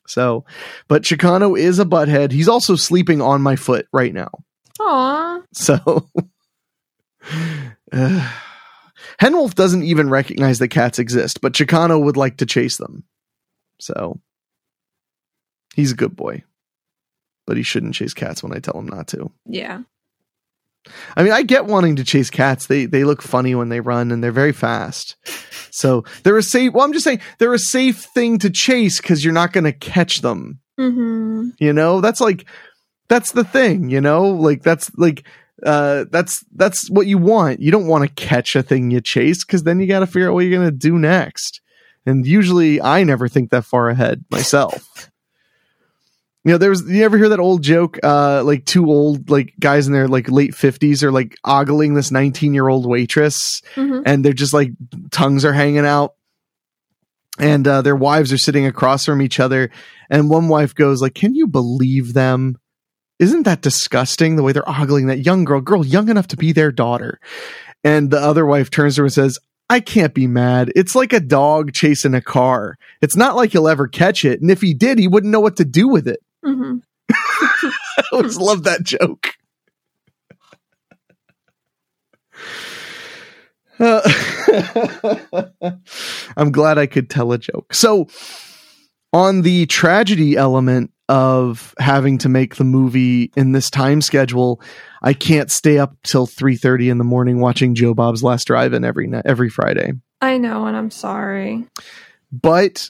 So, 0.07 0.45
but 0.87 1.01
Chicano 1.03 1.57
is 1.59 1.79
a 1.79 1.85
butthead. 1.85 2.31
He's 2.31 2.47
also 2.47 2.75
sleeping 2.75 3.21
on 3.21 3.41
my 3.41 3.55
foot 3.55 3.87
right 3.91 4.13
now. 4.13 4.29
Aw. 4.79 5.41
So, 5.53 6.07
uh, 7.91 8.31
Henwolf 9.19 9.55
doesn't 9.55 9.83
even 9.83 10.09
recognize 10.09 10.59
that 10.59 10.67
cats 10.69 10.99
exist, 10.99 11.41
but 11.41 11.53
Chicano 11.53 12.01
would 12.03 12.17
like 12.17 12.37
to 12.37 12.45
chase 12.45 12.77
them. 12.77 13.03
So, 13.79 14.19
he's 15.75 15.91
a 15.91 15.95
good 15.95 16.15
boy, 16.15 16.43
but 17.47 17.57
he 17.57 17.63
shouldn't 17.63 17.95
chase 17.95 18.13
cats 18.13 18.43
when 18.43 18.53
I 18.53 18.59
tell 18.59 18.77
him 18.79 18.87
not 18.87 19.07
to. 19.09 19.31
Yeah. 19.45 19.81
I 21.15 21.23
mean, 21.23 21.31
I 21.31 21.43
get 21.43 21.65
wanting 21.65 21.95
to 21.97 22.03
chase 22.03 22.29
cats. 22.29 22.67
They 22.67 22.85
they 22.85 23.03
look 23.03 23.21
funny 23.21 23.55
when 23.55 23.69
they 23.69 23.79
run 23.79 24.11
and 24.11 24.23
they're 24.23 24.31
very 24.31 24.53
fast. 24.53 25.15
So 25.71 26.03
they're 26.23 26.37
a 26.37 26.43
safe. 26.43 26.73
Well, 26.73 26.85
I'm 26.85 26.93
just 26.93 27.03
saying 27.03 27.21
they're 27.37 27.53
a 27.53 27.59
safe 27.59 27.97
thing 28.13 28.37
to 28.39 28.49
chase 28.49 29.01
because 29.01 29.23
you're 29.23 29.33
not 29.33 29.51
going 29.51 29.65
to 29.65 29.73
catch 29.73 30.21
them. 30.21 30.59
hmm 30.77 31.49
You 31.59 31.73
know, 31.73 32.01
that's 32.01 32.21
like 32.21 32.45
that's 33.07 33.33
the 33.33 33.43
thing. 33.43 33.89
You 33.89 34.01
know, 34.01 34.29
like 34.29 34.63
that's 34.63 34.91
like 34.97 35.27
uh, 35.65 36.05
that's 36.11 36.43
that's 36.55 36.89
what 36.89 37.07
you 37.07 37.17
want. 37.17 37.59
You 37.61 37.71
don't 37.71 37.87
want 37.87 38.03
to 38.03 38.25
catch 38.25 38.55
a 38.55 38.63
thing 38.63 38.91
you 38.91 39.01
chase 39.01 39.43
because 39.45 39.63
then 39.63 39.79
you 39.79 39.87
got 39.87 39.99
to 39.99 40.07
figure 40.07 40.29
out 40.29 40.33
what 40.33 40.41
you're 40.41 40.57
gonna 40.57 40.71
do 40.71 40.97
next. 40.97 41.61
And 42.05 42.25
usually, 42.25 42.81
I 42.81 43.03
never 43.03 43.27
think 43.27 43.49
that 43.49 43.65
far 43.65 43.89
ahead 43.89 44.23
myself. 44.29 45.09
You 46.45 46.51
know, 46.51 46.57
there's 46.59 46.83
you 46.87 47.03
ever 47.03 47.17
hear 47.17 47.29
that 47.29 47.39
old 47.39 47.63
joke? 47.63 47.97
Uh, 48.03 48.43
like 48.43 48.65
two 48.65 48.85
old 48.85 49.29
like 49.29 49.53
guys 49.59 49.87
in 49.87 49.93
their 49.93 50.07
like 50.07 50.29
late 50.29 50.53
fifties 50.55 51.03
are 51.03 51.11
like 51.11 51.35
ogling 51.43 51.95
this 51.95 52.11
19 52.11 52.53
year 52.53 52.67
old 52.67 52.85
waitress, 52.85 53.61
Mhm. 53.75 54.03
and 54.05 54.23
they're 54.23 54.31
just 54.31 54.53
like 54.53 54.71
tongues 55.11 55.43
are 55.43 55.53
hanging 55.53 55.85
out, 55.85 56.13
and 57.39 57.67
uh, 57.67 57.81
their 57.81 57.95
wives 57.95 58.31
are 58.31 58.37
sitting 58.37 58.65
across 58.65 59.05
from 59.05 59.21
each 59.21 59.39
other, 59.39 59.71
and 60.09 60.29
one 60.29 60.47
wife 60.47 60.73
goes 60.75 61.01
like, 61.01 61.15
"Can 61.15 61.35
you 61.35 61.47
believe 61.47 62.13
them?" 62.13 62.57
isn't 63.17 63.43
that 63.43 63.61
disgusting 63.61 64.35
the 64.35 64.43
way 64.43 64.51
they're 64.51 64.69
ogling 64.69 65.07
that 65.07 65.25
young 65.25 65.45
girl, 65.45 65.61
girl 65.61 65.85
young 65.85 66.09
enough 66.09 66.27
to 66.27 66.35
be 66.35 66.51
their 66.51 66.69
daughter? 66.69 67.17
And 67.81 68.11
the 68.11 68.19
other 68.19 68.45
wife 68.45 68.69
turns 68.69 68.95
to 68.95 69.03
her 69.03 69.05
and 69.05 69.13
says, 69.13 69.39
I 69.69 69.79
can't 69.79 70.13
be 70.13 70.27
mad. 70.27 70.69
It's 70.75 70.95
like 70.95 71.13
a 71.13 71.21
dog 71.21 71.71
chasing 71.71 72.13
a 72.13 72.19
car. 72.19 72.75
It's 73.01 73.15
not 73.15 73.37
like 73.37 73.53
he'll 73.53 73.69
ever 73.69 73.87
catch 73.87 74.25
it. 74.25 74.41
And 74.41 74.51
if 74.51 74.59
he 74.59 74.73
did, 74.73 74.99
he 74.99 75.07
wouldn't 75.07 75.31
know 75.31 75.39
what 75.39 75.55
to 75.55 75.63
do 75.63 75.87
with 75.87 76.09
it. 76.09 76.19
Mhm. 76.45 76.81
I 77.11 78.03
always 78.11 78.37
love 78.37 78.63
that 78.63 78.83
joke. 78.83 79.27
Uh, 83.79 84.01
I'm 86.37 86.51
glad 86.51 86.77
I 86.77 86.85
could 86.85 87.09
tell 87.09 87.31
a 87.33 87.37
joke. 87.37 87.73
So, 87.73 88.07
on 89.11 89.41
the 89.41 89.65
tragedy 89.65 90.35
element 90.37 90.91
of 91.07 91.73
having 91.77 92.17
to 92.19 92.29
make 92.29 92.55
the 92.55 92.63
movie 92.63 93.31
in 93.35 93.51
this 93.51 93.69
time 93.69 94.01
schedule, 94.01 94.61
I 95.01 95.13
can't 95.13 95.51
stay 95.51 95.77
up 95.77 95.95
till 96.03 96.25
3:30 96.25 96.89
in 96.89 96.97
the 96.97 97.03
morning 97.03 97.39
watching 97.39 97.75
Joe 97.75 97.93
Bob's 97.93 98.23
Last 98.23 98.45
Drive-In 98.45 98.83
every 98.83 99.11
every 99.25 99.49
Friday. 99.49 99.93
I 100.21 100.37
know, 100.37 100.65
and 100.65 100.75
I'm 100.75 100.91
sorry. 100.91 101.65
But 102.31 102.89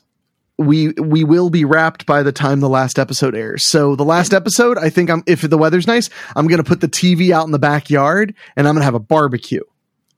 we 0.58 0.90
we 0.92 1.24
will 1.24 1.50
be 1.50 1.66
wrapped 1.66 2.06
by 2.06 2.24
the 2.24 2.32
time 2.32 2.60
the 2.60 2.70
last 2.70 2.98
episode 2.98 3.36
airs. 3.36 3.66
So 3.66 3.96
the 3.96 4.06
last 4.06 4.34
episode, 4.34 4.78
I 4.78 4.90
think 4.90 5.10
I'm 5.10 5.24
if 5.26 5.42
the 5.42 5.58
weather's 5.58 5.88
nice, 5.88 6.10
I'm 6.36 6.48
going 6.48 6.64
to 6.64 6.64
put 6.64 6.82
the 6.82 6.88
TV 6.88 7.32
out 7.32 7.46
in 7.46 7.52
the 7.52 7.60
backyard 7.60 8.34
and 8.56 8.68
I'm 8.68 8.74
going 8.74 8.82
to 8.82 8.86
have 8.86 8.96
a 8.96 9.00
barbecue. 9.00 9.64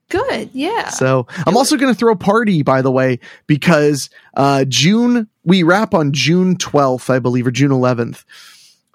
Good, 0.09 0.51
yeah. 0.53 0.89
So 0.89 1.27
I'm 1.45 1.57
also 1.57 1.75
going 1.75 1.93
to 1.93 1.97
throw 1.97 2.13
a 2.13 2.17
party, 2.17 2.63
by 2.63 2.81
the 2.81 2.91
way, 2.91 3.19
because 3.45 4.09
uh, 4.35 4.63
June 4.65 5.27
we 5.43 5.63
wrap 5.63 5.93
on 5.93 6.13
June 6.13 6.55
12th, 6.55 7.09
I 7.09 7.19
believe, 7.19 7.47
or 7.47 7.51
June 7.51 7.71
11th. 7.71 8.23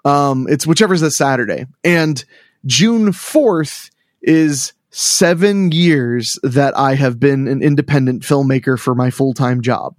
Um, 0.05 0.47
it's 0.49 0.65
whichever's 0.65 1.01
the 1.01 1.11
Saturday, 1.11 1.65
and 1.83 2.23
June 2.65 3.11
4th 3.11 3.89
is 4.21 4.73
seven 4.89 5.71
years 5.71 6.37
that 6.43 6.77
I 6.77 6.95
have 6.95 7.19
been 7.19 7.47
an 7.47 7.61
independent 7.61 8.23
filmmaker 8.23 8.79
for 8.79 8.95
my 8.95 9.09
full 9.09 9.33
time 9.33 9.61
job. 9.61 9.95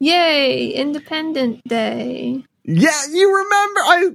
Yay, 0.00 0.68
Independent 0.70 1.62
Day. 1.66 2.44
Yeah, 2.64 3.00
you 3.10 3.28
remember 3.36 3.80
I. 3.80 4.10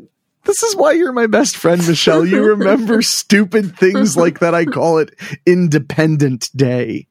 This 0.45 0.61
is 0.61 0.75
why 0.75 0.91
you're 0.91 1.13
my 1.13 1.27
best 1.27 1.55
friend, 1.55 1.85
Michelle. 1.87 2.25
You 2.25 2.43
remember 2.55 3.01
stupid 3.01 3.77
things 3.77 4.17
like 4.17 4.39
that. 4.39 4.53
I 4.53 4.65
call 4.65 4.97
it 4.99 5.13
Independent 5.45 6.49
Day 6.55 7.07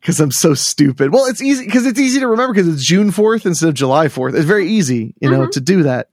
because 0.00 0.18
I'm 0.20 0.30
so 0.32 0.54
stupid. 0.54 1.12
Well, 1.12 1.26
it's 1.26 1.42
easy 1.42 1.64
because 1.66 1.84
it's 1.86 2.00
easy 2.00 2.20
to 2.20 2.28
remember 2.28 2.54
because 2.54 2.68
it's 2.72 2.84
June 2.84 3.10
4th 3.10 3.44
instead 3.46 3.68
of 3.68 3.74
July 3.74 4.06
4th. 4.08 4.34
It's 4.34 4.44
very 4.46 4.68
easy, 4.68 5.14
you 5.20 5.30
know, 5.30 5.46
Mhm. 5.46 5.50
to 5.52 5.60
do 5.60 5.82
that. 5.84 6.08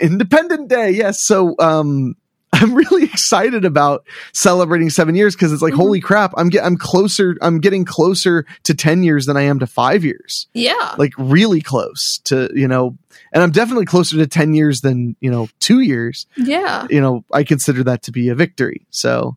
Independent 0.00 0.68
Day, 0.68 0.90
yes. 0.90 1.18
So, 1.20 1.54
um, 1.58 2.16
I'm 2.54 2.74
really 2.74 3.04
excited 3.04 3.64
about 3.64 4.06
celebrating 4.32 4.88
seven 4.90 5.14
years 5.14 5.34
because 5.34 5.52
it's 5.52 5.62
like, 5.62 5.74
Mhm. 5.74 5.78
holy 5.78 6.00
crap! 6.00 6.32
I'm 6.36 6.48
get, 6.48 6.64
I'm 6.64 6.76
closer. 6.76 7.36
I'm 7.42 7.58
getting 7.60 7.84
closer 7.84 8.46
to 8.62 8.74
ten 8.74 9.02
years 9.02 9.26
than 9.26 9.36
I 9.36 9.42
am 9.42 9.58
to 9.58 9.66
five 9.66 10.04
years 10.04 10.46
Yeah. 10.54 10.94
like 10.98 11.12
really 11.18 11.60
close 11.60 12.20
to 12.24 12.50
you 12.54 12.68
know 12.68 12.96
and 13.32 13.42
i'm 13.42 13.50
definitely 13.50 13.84
closer 13.86 14.16
to 14.16 14.26
10 14.26 14.54
years 14.54 14.80
than 14.80 15.16
you 15.20 15.30
know 15.30 15.48
two 15.60 15.80
years 15.80 16.26
yeah. 16.36 16.86
you 16.90 17.00
know 17.00 17.24
i 17.32 17.42
consider 17.44 17.82
that 17.84 18.02
to 18.02 18.12
be 18.12 18.28
a 18.28 18.34
victory 18.34 18.86
so 18.90 19.36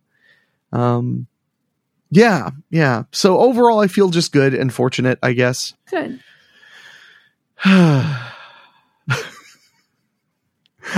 um 0.71 1.27
yeah 2.11 2.49
yeah 2.69 3.03
so 3.11 3.37
overall 3.39 3.79
i 3.79 3.87
feel 3.87 4.09
just 4.09 4.31
good 4.31 4.53
and 4.53 4.73
fortunate 4.73 5.17
i 5.23 5.33
guess 5.33 5.73
Good. 5.89 6.19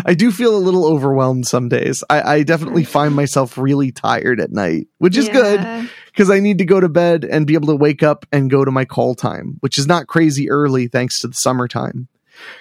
i 0.06 0.14
do 0.14 0.32
feel 0.32 0.56
a 0.56 0.58
little 0.58 0.86
overwhelmed 0.86 1.48
some 1.48 1.70
days 1.70 2.04
i, 2.10 2.22
I 2.22 2.44
definitely 2.44 2.84
find 2.84 3.16
myself 3.16 3.58
really 3.58 3.92
tired 3.92 4.40
at 4.40 4.52
night 4.52 4.88
which 4.98 5.18
is 5.18 5.30
good 5.30 5.90
because 6.20 6.30
I 6.30 6.42
need 6.42 6.58
to 6.58 6.66
go 6.66 6.82
to 6.82 6.90
bed 6.90 7.24
and 7.24 7.48
be 7.48 7.54
able 7.54 7.68
to 7.68 7.78
wake 7.78 8.04
up 8.04 8.26
and 8.34 8.50
go 8.50 8.66
to 8.66 8.72
my 8.72 8.84
call 8.84 9.16
time, 9.16 9.56
which 9.62 9.78
is 9.78 9.88
not 9.88 10.08
crazy 10.08 10.50
early 10.50 10.90
thanks 10.90 11.22
to 11.22 11.30
the 11.30 11.34
summertime. 11.34 12.10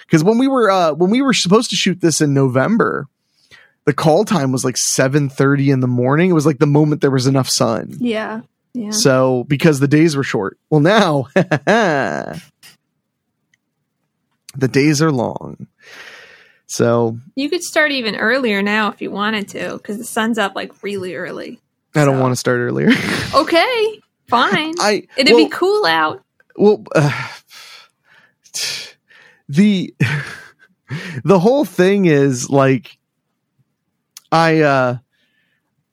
Because 0.05 0.23
when 0.23 0.37
we 0.37 0.47
were 0.47 0.71
uh, 0.71 0.93
when 0.93 1.09
we 1.09 1.21
were 1.21 1.33
supposed 1.33 1.69
to 1.71 1.75
shoot 1.75 1.99
this 1.99 2.21
in 2.21 2.33
November, 2.33 3.07
the 3.83 3.91
call 3.91 4.23
time 4.23 4.53
was 4.53 4.63
like 4.63 4.77
seven 4.77 5.27
thirty 5.27 5.71
in 5.71 5.81
the 5.81 5.87
morning. 5.87 6.29
It 6.29 6.33
was 6.33 6.45
like 6.45 6.59
the 6.59 6.67
moment 6.67 7.01
there 7.01 7.11
was 7.11 7.27
enough 7.27 7.49
sun. 7.49 7.97
Yeah. 7.99 8.43
Yeah. 8.73 8.91
So 8.91 9.43
because 9.45 9.81
the 9.81 9.89
days 9.89 10.15
were 10.15 10.23
short. 10.23 10.57
Well, 10.69 10.79
now 10.79 11.27
the 11.35 12.41
days 14.55 15.01
are 15.01 15.11
long. 15.11 15.67
So 16.71 17.17
You 17.35 17.49
could 17.49 17.63
start 17.63 17.91
even 17.91 18.15
earlier 18.15 18.61
now 18.61 18.91
if 18.91 19.01
you 19.01 19.09
wanted 19.09 19.47
to, 19.49 19.73
because 19.77 19.97
the 19.97 20.03
sun's 20.03 20.37
up 20.37 20.55
like 20.55 20.83
really 20.83 21.15
early. 21.15 21.59
I 21.95 22.05
don't 22.05 22.19
want 22.19 22.31
to 22.31 22.35
start 22.35 22.59
earlier. 22.59 22.89
Okay, 23.33 23.99
fine. 24.27 24.73
I 24.79 25.07
It'd 25.17 25.33
well, 25.33 25.45
be 25.45 25.49
cool 25.49 25.85
out. 25.87 26.23
well 26.55 26.83
uh, 26.95 27.27
the 29.47 29.93
the 31.23 31.39
whole 31.39 31.65
thing 31.65 32.05
is 32.05 32.49
like 32.49 32.97
i 34.31 34.61
uh 34.61 34.97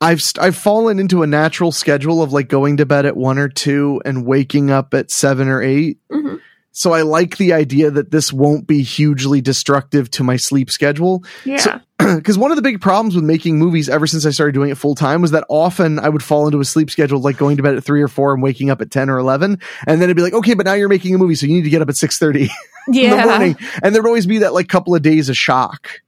i've 0.00 0.20
st- 0.20 0.42
i've 0.44 0.56
fallen 0.56 0.98
into 0.98 1.22
a 1.22 1.26
natural 1.26 1.72
schedule 1.72 2.22
of 2.22 2.32
like 2.32 2.48
going 2.48 2.76
to 2.78 2.86
bed 2.86 3.06
at 3.06 3.16
1 3.16 3.38
or 3.38 3.48
2 3.48 4.02
and 4.04 4.26
waking 4.26 4.70
up 4.70 4.92
at 4.94 5.10
7 5.10 5.48
or 5.48 5.62
8 5.62 5.98
Mhm. 6.10 6.40
So 6.78 6.92
i 6.92 7.00
like 7.02 7.38
the 7.38 7.52
idea 7.52 7.90
that 7.90 8.10
this 8.10 8.32
won't 8.32 8.66
be 8.66 8.82
hugely 8.82 9.40
destructive 9.40 10.10
to 10.10 10.22
my 10.22 10.36
sleep 10.36 10.70
schedule 10.70 11.24
Yeah. 11.44 11.56
So- 11.58 11.80
because 11.98 12.36
one 12.36 12.52
of 12.52 12.56
the 12.56 12.62
big 12.62 12.82
problems 12.82 13.14
with 13.14 13.24
making 13.24 13.58
movies 13.58 13.88
ever 13.88 14.06
since 14.06 14.26
I 14.26 14.30
started 14.30 14.52
doing 14.52 14.68
it 14.70 14.76
full 14.76 14.94
time 14.94 15.22
was 15.22 15.30
that 15.30 15.44
often 15.48 15.98
I 15.98 16.10
would 16.10 16.22
fall 16.22 16.46
into 16.46 16.60
a 16.60 16.64
sleep 16.64 16.90
schedule 16.90 17.20
like 17.20 17.38
going 17.38 17.56
to 17.56 17.62
bed 17.62 17.74
at 17.74 17.84
three 17.84 18.02
or 18.02 18.06
four 18.06 18.34
and 18.34 18.42
waking 18.42 18.68
up 18.68 18.82
at 18.82 18.90
ten 18.90 19.08
or 19.08 19.18
eleven, 19.18 19.58
and 19.86 20.00
then 20.00 20.02
it'd 20.02 20.16
be 20.16 20.22
like, 20.22 20.34
okay, 20.34 20.52
but 20.52 20.66
now 20.66 20.74
you're 20.74 20.90
making 20.90 21.14
a 21.14 21.18
movie, 21.18 21.34
so 21.34 21.46
you 21.46 21.54
need 21.54 21.64
to 21.64 21.70
get 21.70 21.80
up 21.80 21.88
at 21.88 21.96
six 21.96 22.18
thirty 22.18 22.50
yeah. 22.86 23.12
in 23.12 23.20
the 23.20 23.26
morning, 23.26 23.56
and 23.82 23.94
there'd 23.94 24.06
always 24.06 24.26
be 24.26 24.38
that 24.38 24.52
like 24.52 24.68
couple 24.68 24.94
of 24.94 25.00
days 25.00 25.30
of 25.30 25.36
shock 25.36 26.02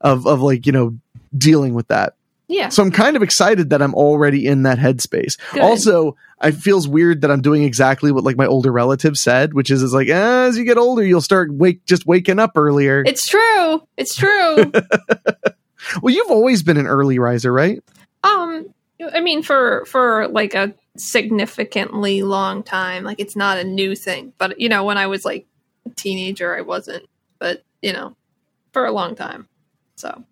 of 0.00 0.26
of 0.26 0.40
like 0.40 0.66
you 0.66 0.72
know 0.72 0.98
dealing 1.38 1.74
with 1.74 1.86
that. 1.88 2.14
Yeah. 2.50 2.68
So 2.68 2.82
I'm 2.82 2.90
kind 2.90 3.14
of 3.14 3.22
excited 3.22 3.70
that 3.70 3.80
I'm 3.80 3.94
already 3.94 4.44
in 4.44 4.64
that 4.64 4.78
headspace. 4.78 5.38
Good. 5.52 5.62
Also, 5.62 6.16
it 6.42 6.56
feels 6.56 6.88
weird 6.88 7.20
that 7.20 7.30
I'm 7.30 7.42
doing 7.42 7.62
exactly 7.62 8.10
what 8.10 8.24
like 8.24 8.36
my 8.36 8.46
older 8.46 8.72
relative 8.72 9.16
said, 9.16 9.54
which 9.54 9.70
is, 9.70 9.84
is 9.84 9.94
like 9.94 10.08
eh, 10.08 10.46
as 10.48 10.58
you 10.58 10.64
get 10.64 10.76
older, 10.76 11.04
you'll 11.04 11.20
start 11.20 11.52
wake 11.52 11.84
just 11.84 12.06
waking 12.06 12.40
up 12.40 12.52
earlier. 12.56 13.04
It's 13.06 13.28
true. 13.28 13.86
It's 13.96 14.16
true. 14.16 14.72
well, 16.02 16.12
you've 16.12 16.30
always 16.30 16.64
been 16.64 16.76
an 16.76 16.88
early 16.88 17.20
riser, 17.20 17.52
right? 17.52 17.80
um, 18.24 18.74
I 19.14 19.20
mean, 19.20 19.44
for 19.44 19.84
for 19.86 20.26
like 20.28 20.54
a 20.54 20.74
significantly 20.96 22.22
long 22.22 22.64
time, 22.64 23.04
like 23.04 23.20
it's 23.20 23.36
not 23.36 23.58
a 23.58 23.64
new 23.64 23.94
thing. 23.94 24.32
But 24.38 24.60
you 24.60 24.68
know, 24.68 24.84
when 24.84 24.98
I 24.98 25.06
was 25.06 25.24
like 25.24 25.46
a 25.86 25.90
teenager, 25.90 26.56
I 26.56 26.62
wasn't. 26.62 27.08
But 27.38 27.62
you 27.80 27.92
know, 27.92 28.16
for 28.72 28.84
a 28.86 28.92
long 28.92 29.14
time. 29.14 29.46
So, 29.94 30.24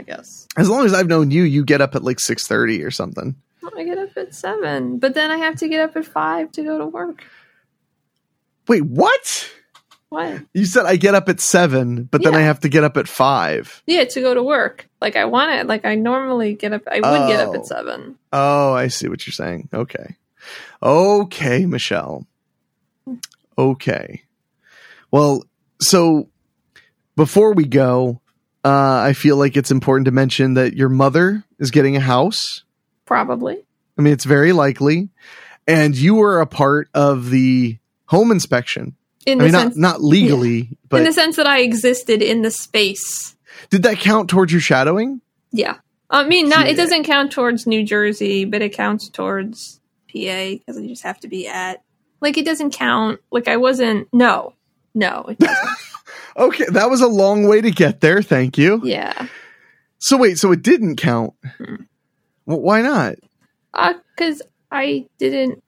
I 0.00 0.02
guess 0.02 0.46
As 0.56 0.68
long 0.70 0.86
as 0.86 0.94
I've 0.94 1.08
known 1.08 1.30
you, 1.30 1.42
you 1.42 1.62
get 1.62 1.82
up 1.82 1.94
at 1.94 2.02
like 2.02 2.18
six 2.20 2.46
thirty 2.46 2.82
or 2.82 2.90
something. 2.90 3.36
I 3.76 3.84
get 3.84 3.98
up 3.98 4.16
at 4.16 4.34
seven, 4.34 4.98
but 4.98 5.14
then 5.14 5.30
I 5.30 5.36
have 5.36 5.56
to 5.56 5.68
get 5.68 5.80
up 5.80 5.94
at 5.96 6.04
five 6.04 6.50
to 6.52 6.62
go 6.64 6.78
to 6.78 6.86
work. 6.86 7.22
Wait, 8.66 8.82
what? 8.82 9.50
What? 10.08 10.42
You 10.54 10.64
said 10.64 10.86
I 10.86 10.96
get 10.96 11.14
up 11.14 11.28
at 11.28 11.38
seven, 11.40 12.04
but 12.04 12.22
then 12.22 12.34
I 12.34 12.40
have 12.40 12.60
to 12.60 12.68
get 12.68 12.82
up 12.82 12.96
at 12.96 13.06
five. 13.06 13.82
Yeah, 13.86 14.04
to 14.04 14.20
go 14.20 14.34
to 14.34 14.42
work. 14.42 14.88
Like 15.00 15.16
I 15.16 15.26
want 15.26 15.52
it. 15.52 15.66
Like 15.66 15.84
I 15.84 15.94
normally 15.94 16.54
get 16.54 16.72
up. 16.72 16.82
I 16.90 16.96
would 16.96 17.28
get 17.28 17.40
up 17.40 17.50
Oh. 17.50 17.54
at 17.54 17.66
seven. 17.66 18.16
Oh, 18.32 18.72
I 18.72 18.88
see 18.88 19.08
what 19.08 19.26
you're 19.26 19.32
saying. 19.34 19.68
Okay. 19.72 20.16
Okay, 20.82 21.66
Michelle. 21.66 22.26
Hmm. 23.06 23.16
Okay. 23.56 24.22
Well, 25.10 25.44
so 25.80 26.28
before 27.16 27.52
we 27.54 27.66
go, 27.66 28.20
uh, 28.64 29.02
I 29.04 29.12
feel 29.12 29.36
like 29.36 29.56
it's 29.56 29.70
important 29.70 30.06
to 30.06 30.10
mention 30.10 30.54
that 30.54 30.74
your 30.74 30.88
mother 30.88 31.44
is 31.58 31.70
getting 31.70 31.96
a 31.96 32.00
house. 32.00 32.64
Probably. 33.06 33.62
I 33.98 34.02
mean, 34.02 34.12
it's 34.12 34.24
very 34.24 34.52
likely. 34.52 35.08
And 35.66 35.96
you 35.96 36.14
were 36.14 36.40
a 36.40 36.46
part 36.46 36.88
of 36.94 37.30
the 37.30 37.78
home 38.06 38.30
inspection. 38.30 38.96
In 39.26 39.40
I 39.40 39.44
the 39.44 39.44
mean, 39.44 39.60
sense, 39.60 39.76
not, 39.76 39.92
not 39.92 40.02
legally, 40.02 40.70
but 40.88 41.00
in 41.00 41.04
the 41.04 41.12
sense 41.12 41.36
that 41.36 41.46
I 41.46 41.60
existed 41.60 42.22
in 42.22 42.42
the 42.42 42.50
space. 42.50 43.36
did 43.68 43.82
that 43.82 43.98
count 43.98 44.30
towards 44.30 44.50
your 44.50 44.62
shadowing? 44.62 45.20
Yeah. 45.52 45.76
I 46.08 46.26
mean, 46.26 46.48
not 46.48 46.64
PA. 46.64 46.70
it 46.70 46.76
doesn't 46.76 47.04
count 47.04 47.30
towards 47.30 47.66
New 47.66 47.84
Jersey, 47.84 48.46
but 48.46 48.62
it 48.62 48.70
counts 48.70 49.08
towards 49.08 49.80
PA 50.10 50.54
because 50.54 50.80
you 50.80 50.88
just 50.88 51.02
have 51.02 51.20
to 51.20 51.28
be 51.28 51.46
at. 51.46 51.82
Like 52.20 52.36
it 52.36 52.44
doesn't 52.44 52.72
count. 52.72 53.20
Like 53.30 53.46
I 53.46 53.58
wasn't. 53.58 54.08
No, 54.12 54.54
no, 54.94 55.26
it 55.28 55.38
doesn't. 55.38 55.68
Okay, 56.36 56.64
that 56.72 56.90
was 56.90 57.00
a 57.00 57.08
long 57.08 57.48
way 57.48 57.60
to 57.60 57.70
get 57.70 58.00
there. 58.00 58.22
Thank 58.22 58.56
you. 58.58 58.80
yeah, 58.84 59.26
So 59.98 60.16
wait, 60.16 60.38
so 60.38 60.52
it 60.52 60.62
didn't 60.62 60.96
count. 60.96 61.34
Hmm. 61.58 61.76
Well, 62.46 62.60
why 62.60 62.82
not? 62.82 63.16
because 64.16 64.42
I 64.70 65.06
didn't 65.18 65.62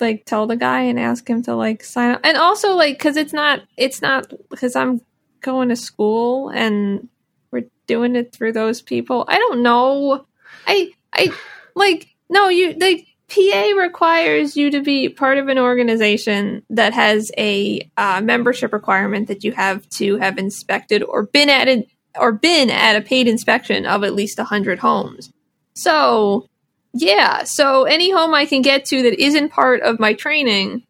like 0.00 0.24
tell 0.24 0.46
the 0.46 0.56
guy 0.56 0.82
and 0.82 0.98
ask 0.98 1.28
him 1.28 1.42
to 1.44 1.54
like 1.54 1.82
sign 1.82 2.10
up, 2.12 2.20
and 2.24 2.36
also 2.36 2.74
like 2.74 2.98
because 2.98 3.16
it's 3.16 3.32
not 3.32 3.60
it's 3.76 4.02
not 4.02 4.32
because 4.50 4.76
I'm 4.76 5.00
going 5.40 5.70
to 5.70 5.76
school 5.76 6.50
and 6.50 7.08
we're 7.50 7.64
doing 7.86 8.16
it 8.16 8.32
through 8.32 8.52
those 8.52 8.82
people. 8.82 9.24
I 9.28 9.38
don't 9.38 9.62
know. 9.62 10.26
I 10.66 10.92
I 11.12 11.32
like 11.74 12.08
no 12.28 12.48
you 12.48 12.74
like 12.78 13.06
PA 13.30 13.72
requires 13.78 14.56
you 14.56 14.70
to 14.72 14.82
be 14.82 15.08
part 15.08 15.38
of 15.38 15.48
an 15.48 15.58
organization 15.58 16.62
that 16.70 16.92
has 16.92 17.30
a 17.38 17.88
uh, 17.96 18.20
membership 18.20 18.72
requirement 18.72 19.28
that 19.28 19.44
you 19.44 19.52
have 19.52 19.88
to 19.90 20.16
have 20.16 20.36
inspected 20.36 21.02
or 21.02 21.24
been 21.24 21.48
at 21.48 21.68
it 21.68 21.88
or 22.18 22.32
been 22.32 22.70
at 22.70 22.96
a 22.96 23.00
paid 23.00 23.28
inspection 23.28 23.86
of 23.86 24.02
at 24.02 24.14
least 24.14 24.38
100 24.38 24.80
homes. 24.80 25.32
So, 25.74 26.48
yeah, 26.92 27.44
so 27.44 27.84
any 27.84 28.10
home 28.10 28.34
I 28.34 28.46
can 28.46 28.62
get 28.62 28.84
to 28.86 29.02
that 29.02 29.22
isn't 29.22 29.50
part 29.50 29.82
of 29.82 30.00
my 30.00 30.12
training 30.12 30.82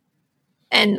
and 0.71 0.99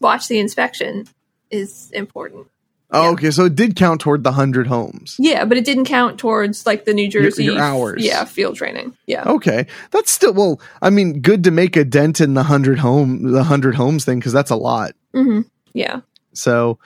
watch 0.00 0.28
the 0.28 0.40
inspection 0.40 1.06
is 1.50 1.90
important. 1.92 2.48
Oh, 2.94 3.04
Yeah. 3.04 3.10
okay, 3.12 3.30
so 3.30 3.46
it 3.46 3.54
did 3.54 3.74
count 3.74 4.00
toward 4.02 4.22
the 4.22 4.32
hundred 4.32 4.66
homes. 4.66 5.16
Yeah, 5.18 5.44
but 5.46 5.56
it 5.56 5.64
didn't 5.64 5.86
count 5.86 6.18
towards 6.18 6.66
like 6.66 6.84
the 6.84 6.92
New 6.92 7.08
Jersey 7.08 7.44
your 7.44 7.58
hours. 7.58 8.04
Yeah, 8.04 8.24
field 8.24 8.56
training. 8.56 8.96
Yeah. 9.06 9.24
Okay, 9.24 9.66
that's 9.90 10.12
still 10.12 10.34
well. 10.34 10.60
I 10.82 10.90
mean, 10.90 11.20
good 11.20 11.44
to 11.44 11.50
make 11.50 11.76
a 11.76 11.84
dent 11.84 12.20
in 12.20 12.34
the 12.34 12.42
hundred 12.44 12.78
home, 12.80 13.32
the 13.32 13.44
hundred 13.44 13.76
homes 13.76 14.04
thing 14.04 14.18
because 14.18 14.32
that's 14.34 14.50
a 14.50 14.56
lot. 14.56 14.92
hmm 15.14 15.40
Yeah. 15.72 16.00
So, 16.34 16.78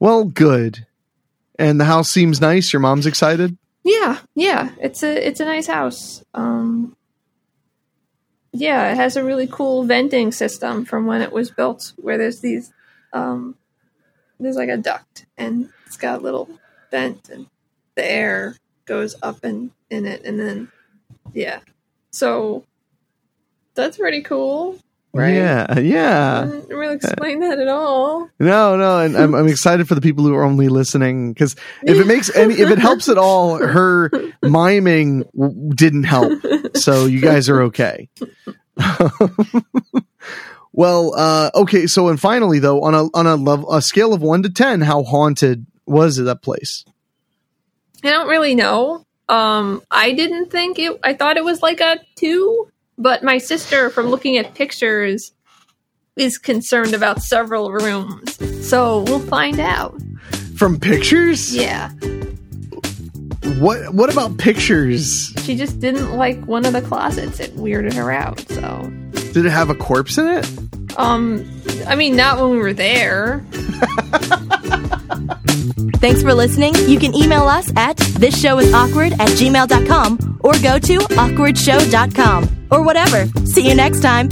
well, 0.00 0.24
good. 0.24 0.86
And 1.58 1.80
the 1.80 1.84
house 1.86 2.10
seems 2.10 2.40
nice. 2.40 2.72
Your 2.72 2.80
mom's 2.80 3.06
excited. 3.06 3.56
Yeah, 3.84 4.18
yeah, 4.34 4.70
it's 4.80 5.02
a 5.02 5.26
it's 5.28 5.40
a 5.40 5.44
nice 5.44 5.66
house. 5.66 6.24
Um, 6.34 6.96
yeah, 8.52 8.92
it 8.92 8.96
has 8.96 9.16
a 9.16 9.24
really 9.24 9.46
cool 9.46 9.84
venting 9.84 10.30
system 10.32 10.84
from 10.84 11.06
when 11.06 11.22
it 11.22 11.32
was 11.32 11.50
built, 11.50 11.92
where 11.96 12.16
there's 12.18 12.40
these, 12.40 12.72
um, 13.12 13.56
there's 14.40 14.56
like 14.56 14.68
a 14.68 14.76
duct, 14.76 15.26
and 15.36 15.70
it's 15.86 15.96
got 15.96 16.20
a 16.20 16.22
little 16.22 16.48
vent, 16.90 17.28
and 17.28 17.46
the 17.94 18.10
air 18.10 18.56
goes 18.84 19.14
up 19.22 19.44
and 19.44 19.70
in 19.90 20.06
it, 20.06 20.24
and 20.24 20.38
then 20.38 20.70
yeah, 21.32 21.60
so 22.10 22.64
that's 23.74 23.96
pretty 23.96 24.22
cool, 24.22 24.78
right? 25.12 25.34
Yeah, 25.34 25.66
I 25.68 25.80
yeah. 25.80 26.44
didn't 26.44 26.68
really 26.68 26.94
explain 26.96 27.40
that 27.40 27.58
at 27.58 27.68
all. 27.68 28.28
No, 28.38 28.76
no, 28.76 29.00
and 29.00 29.16
I'm, 29.16 29.34
I'm 29.34 29.48
excited 29.48 29.88
for 29.88 29.94
the 29.94 30.00
people 30.00 30.24
who 30.24 30.34
are 30.34 30.44
only 30.44 30.68
listening 30.68 31.32
because 31.32 31.56
if 31.82 31.98
it 31.98 32.06
makes 32.06 32.34
any, 32.34 32.54
if 32.54 32.70
it 32.70 32.78
helps 32.78 33.08
at 33.08 33.18
all, 33.18 33.56
her 33.58 34.10
miming 34.42 35.24
w- 35.36 35.70
didn't 35.74 36.04
help. 36.04 36.32
So 36.76 37.06
you 37.06 37.20
guys 37.20 37.48
are 37.48 37.62
okay. 37.62 38.08
well, 40.76 41.14
uh, 41.16 41.50
okay. 41.54 41.86
So 41.86 42.08
and 42.08 42.20
finally, 42.20 42.58
though, 42.58 42.82
on 42.82 42.94
a 42.94 43.04
on 43.14 43.26
a 43.26 43.36
level 43.36 43.72
a 43.72 43.80
scale 43.80 44.12
of 44.12 44.20
one 44.20 44.42
to 44.42 44.50
ten, 44.50 44.80
how 44.82 45.02
haunted 45.04 45.64
was 45.86 46.16
that 46.16 46.42
place? 46.42 46.84
I 48.02 48.10
don't 48.10 48.28
really 48.28 48.54
know. 48.54 49.06
Um, 49.28 49.80
I 49.90 50.12
didn't 50.12 50.50
think 50.50 50.78
it. 50.78 50.98
I 51.02 51.14
thought 51.14 51.36
it 51.38 51.44
was 51.44 51.62
like 51.62 51.80
a 51.80 51.98
two, 52.16 52.68
but 52.98 53.22
my 53.22 53.38
sister, 53.38 53.88
from 53.88 54.08
looking 54.08 54.36
at 54.36 54.54
pictures, 54.54 55.32
is 56.16 56.36
concerned 56.36 56.92
about 56.92 57.22
several 57.22 57.72
rooms. 57.72 58.68
So 58.68 59.02
we'll 59.04 59.20
find 59.20 59.58
out. 59.60 59.94
From 60.56 60.78
pictures? 60.78 61.54
Yeah, 61.56 61.90
What 63.58 63.94
What 63.94 64.12
about 64.12 64.36
pictures? 64.38 65.32
she 65.44 65.54
just 65.56 65.80
didn't 65.80 66.12
like 66.12 66.38
one 66.46 66.64
of 66.66 66.72
the 66.72 66.82
closets. 66.82 67.40
It 67.40 67.56
weirded 67.56 67.94
her 67.94 68.10
out. 68.12 68.40
So, 68.50 68.92
Did 69.34 69.46
it 69.46 69.50
have 69.50 69.68
a 69.68 69.74
corpse 69.74 70.16
in 70.16 70.28
it? 70.28 70.48
um, 70.96 71.44
I 71.88 71.96
mean, 71.96 72.14
not 72.16 72.38
when 72.40 72.50
we 72.50 72.58
were 72.58 72.72
there. 72.72 73.44
Thanks 75.98 76.22
for 76.22 76.32
listening. 76.34 76.74
You 76.86 76.98
can 77.00 77.14
email 77.14 77.44
us 77.44 77.70
at 77.76 77.96
thisshowis.awkward 77.96 79.14
at 79.14 79.28
gmail.com 79.30 80.38
or 80.42 80.52
go 80.62 80.78
to 80.78 80.98
awkwardshow.com 80.98 82.68
or 82.70 82.82
whatever. 82.82 83.26
See 83.46 83.68
you 83.68 83.74
next 83.74 84.00
time. 84.02 84.28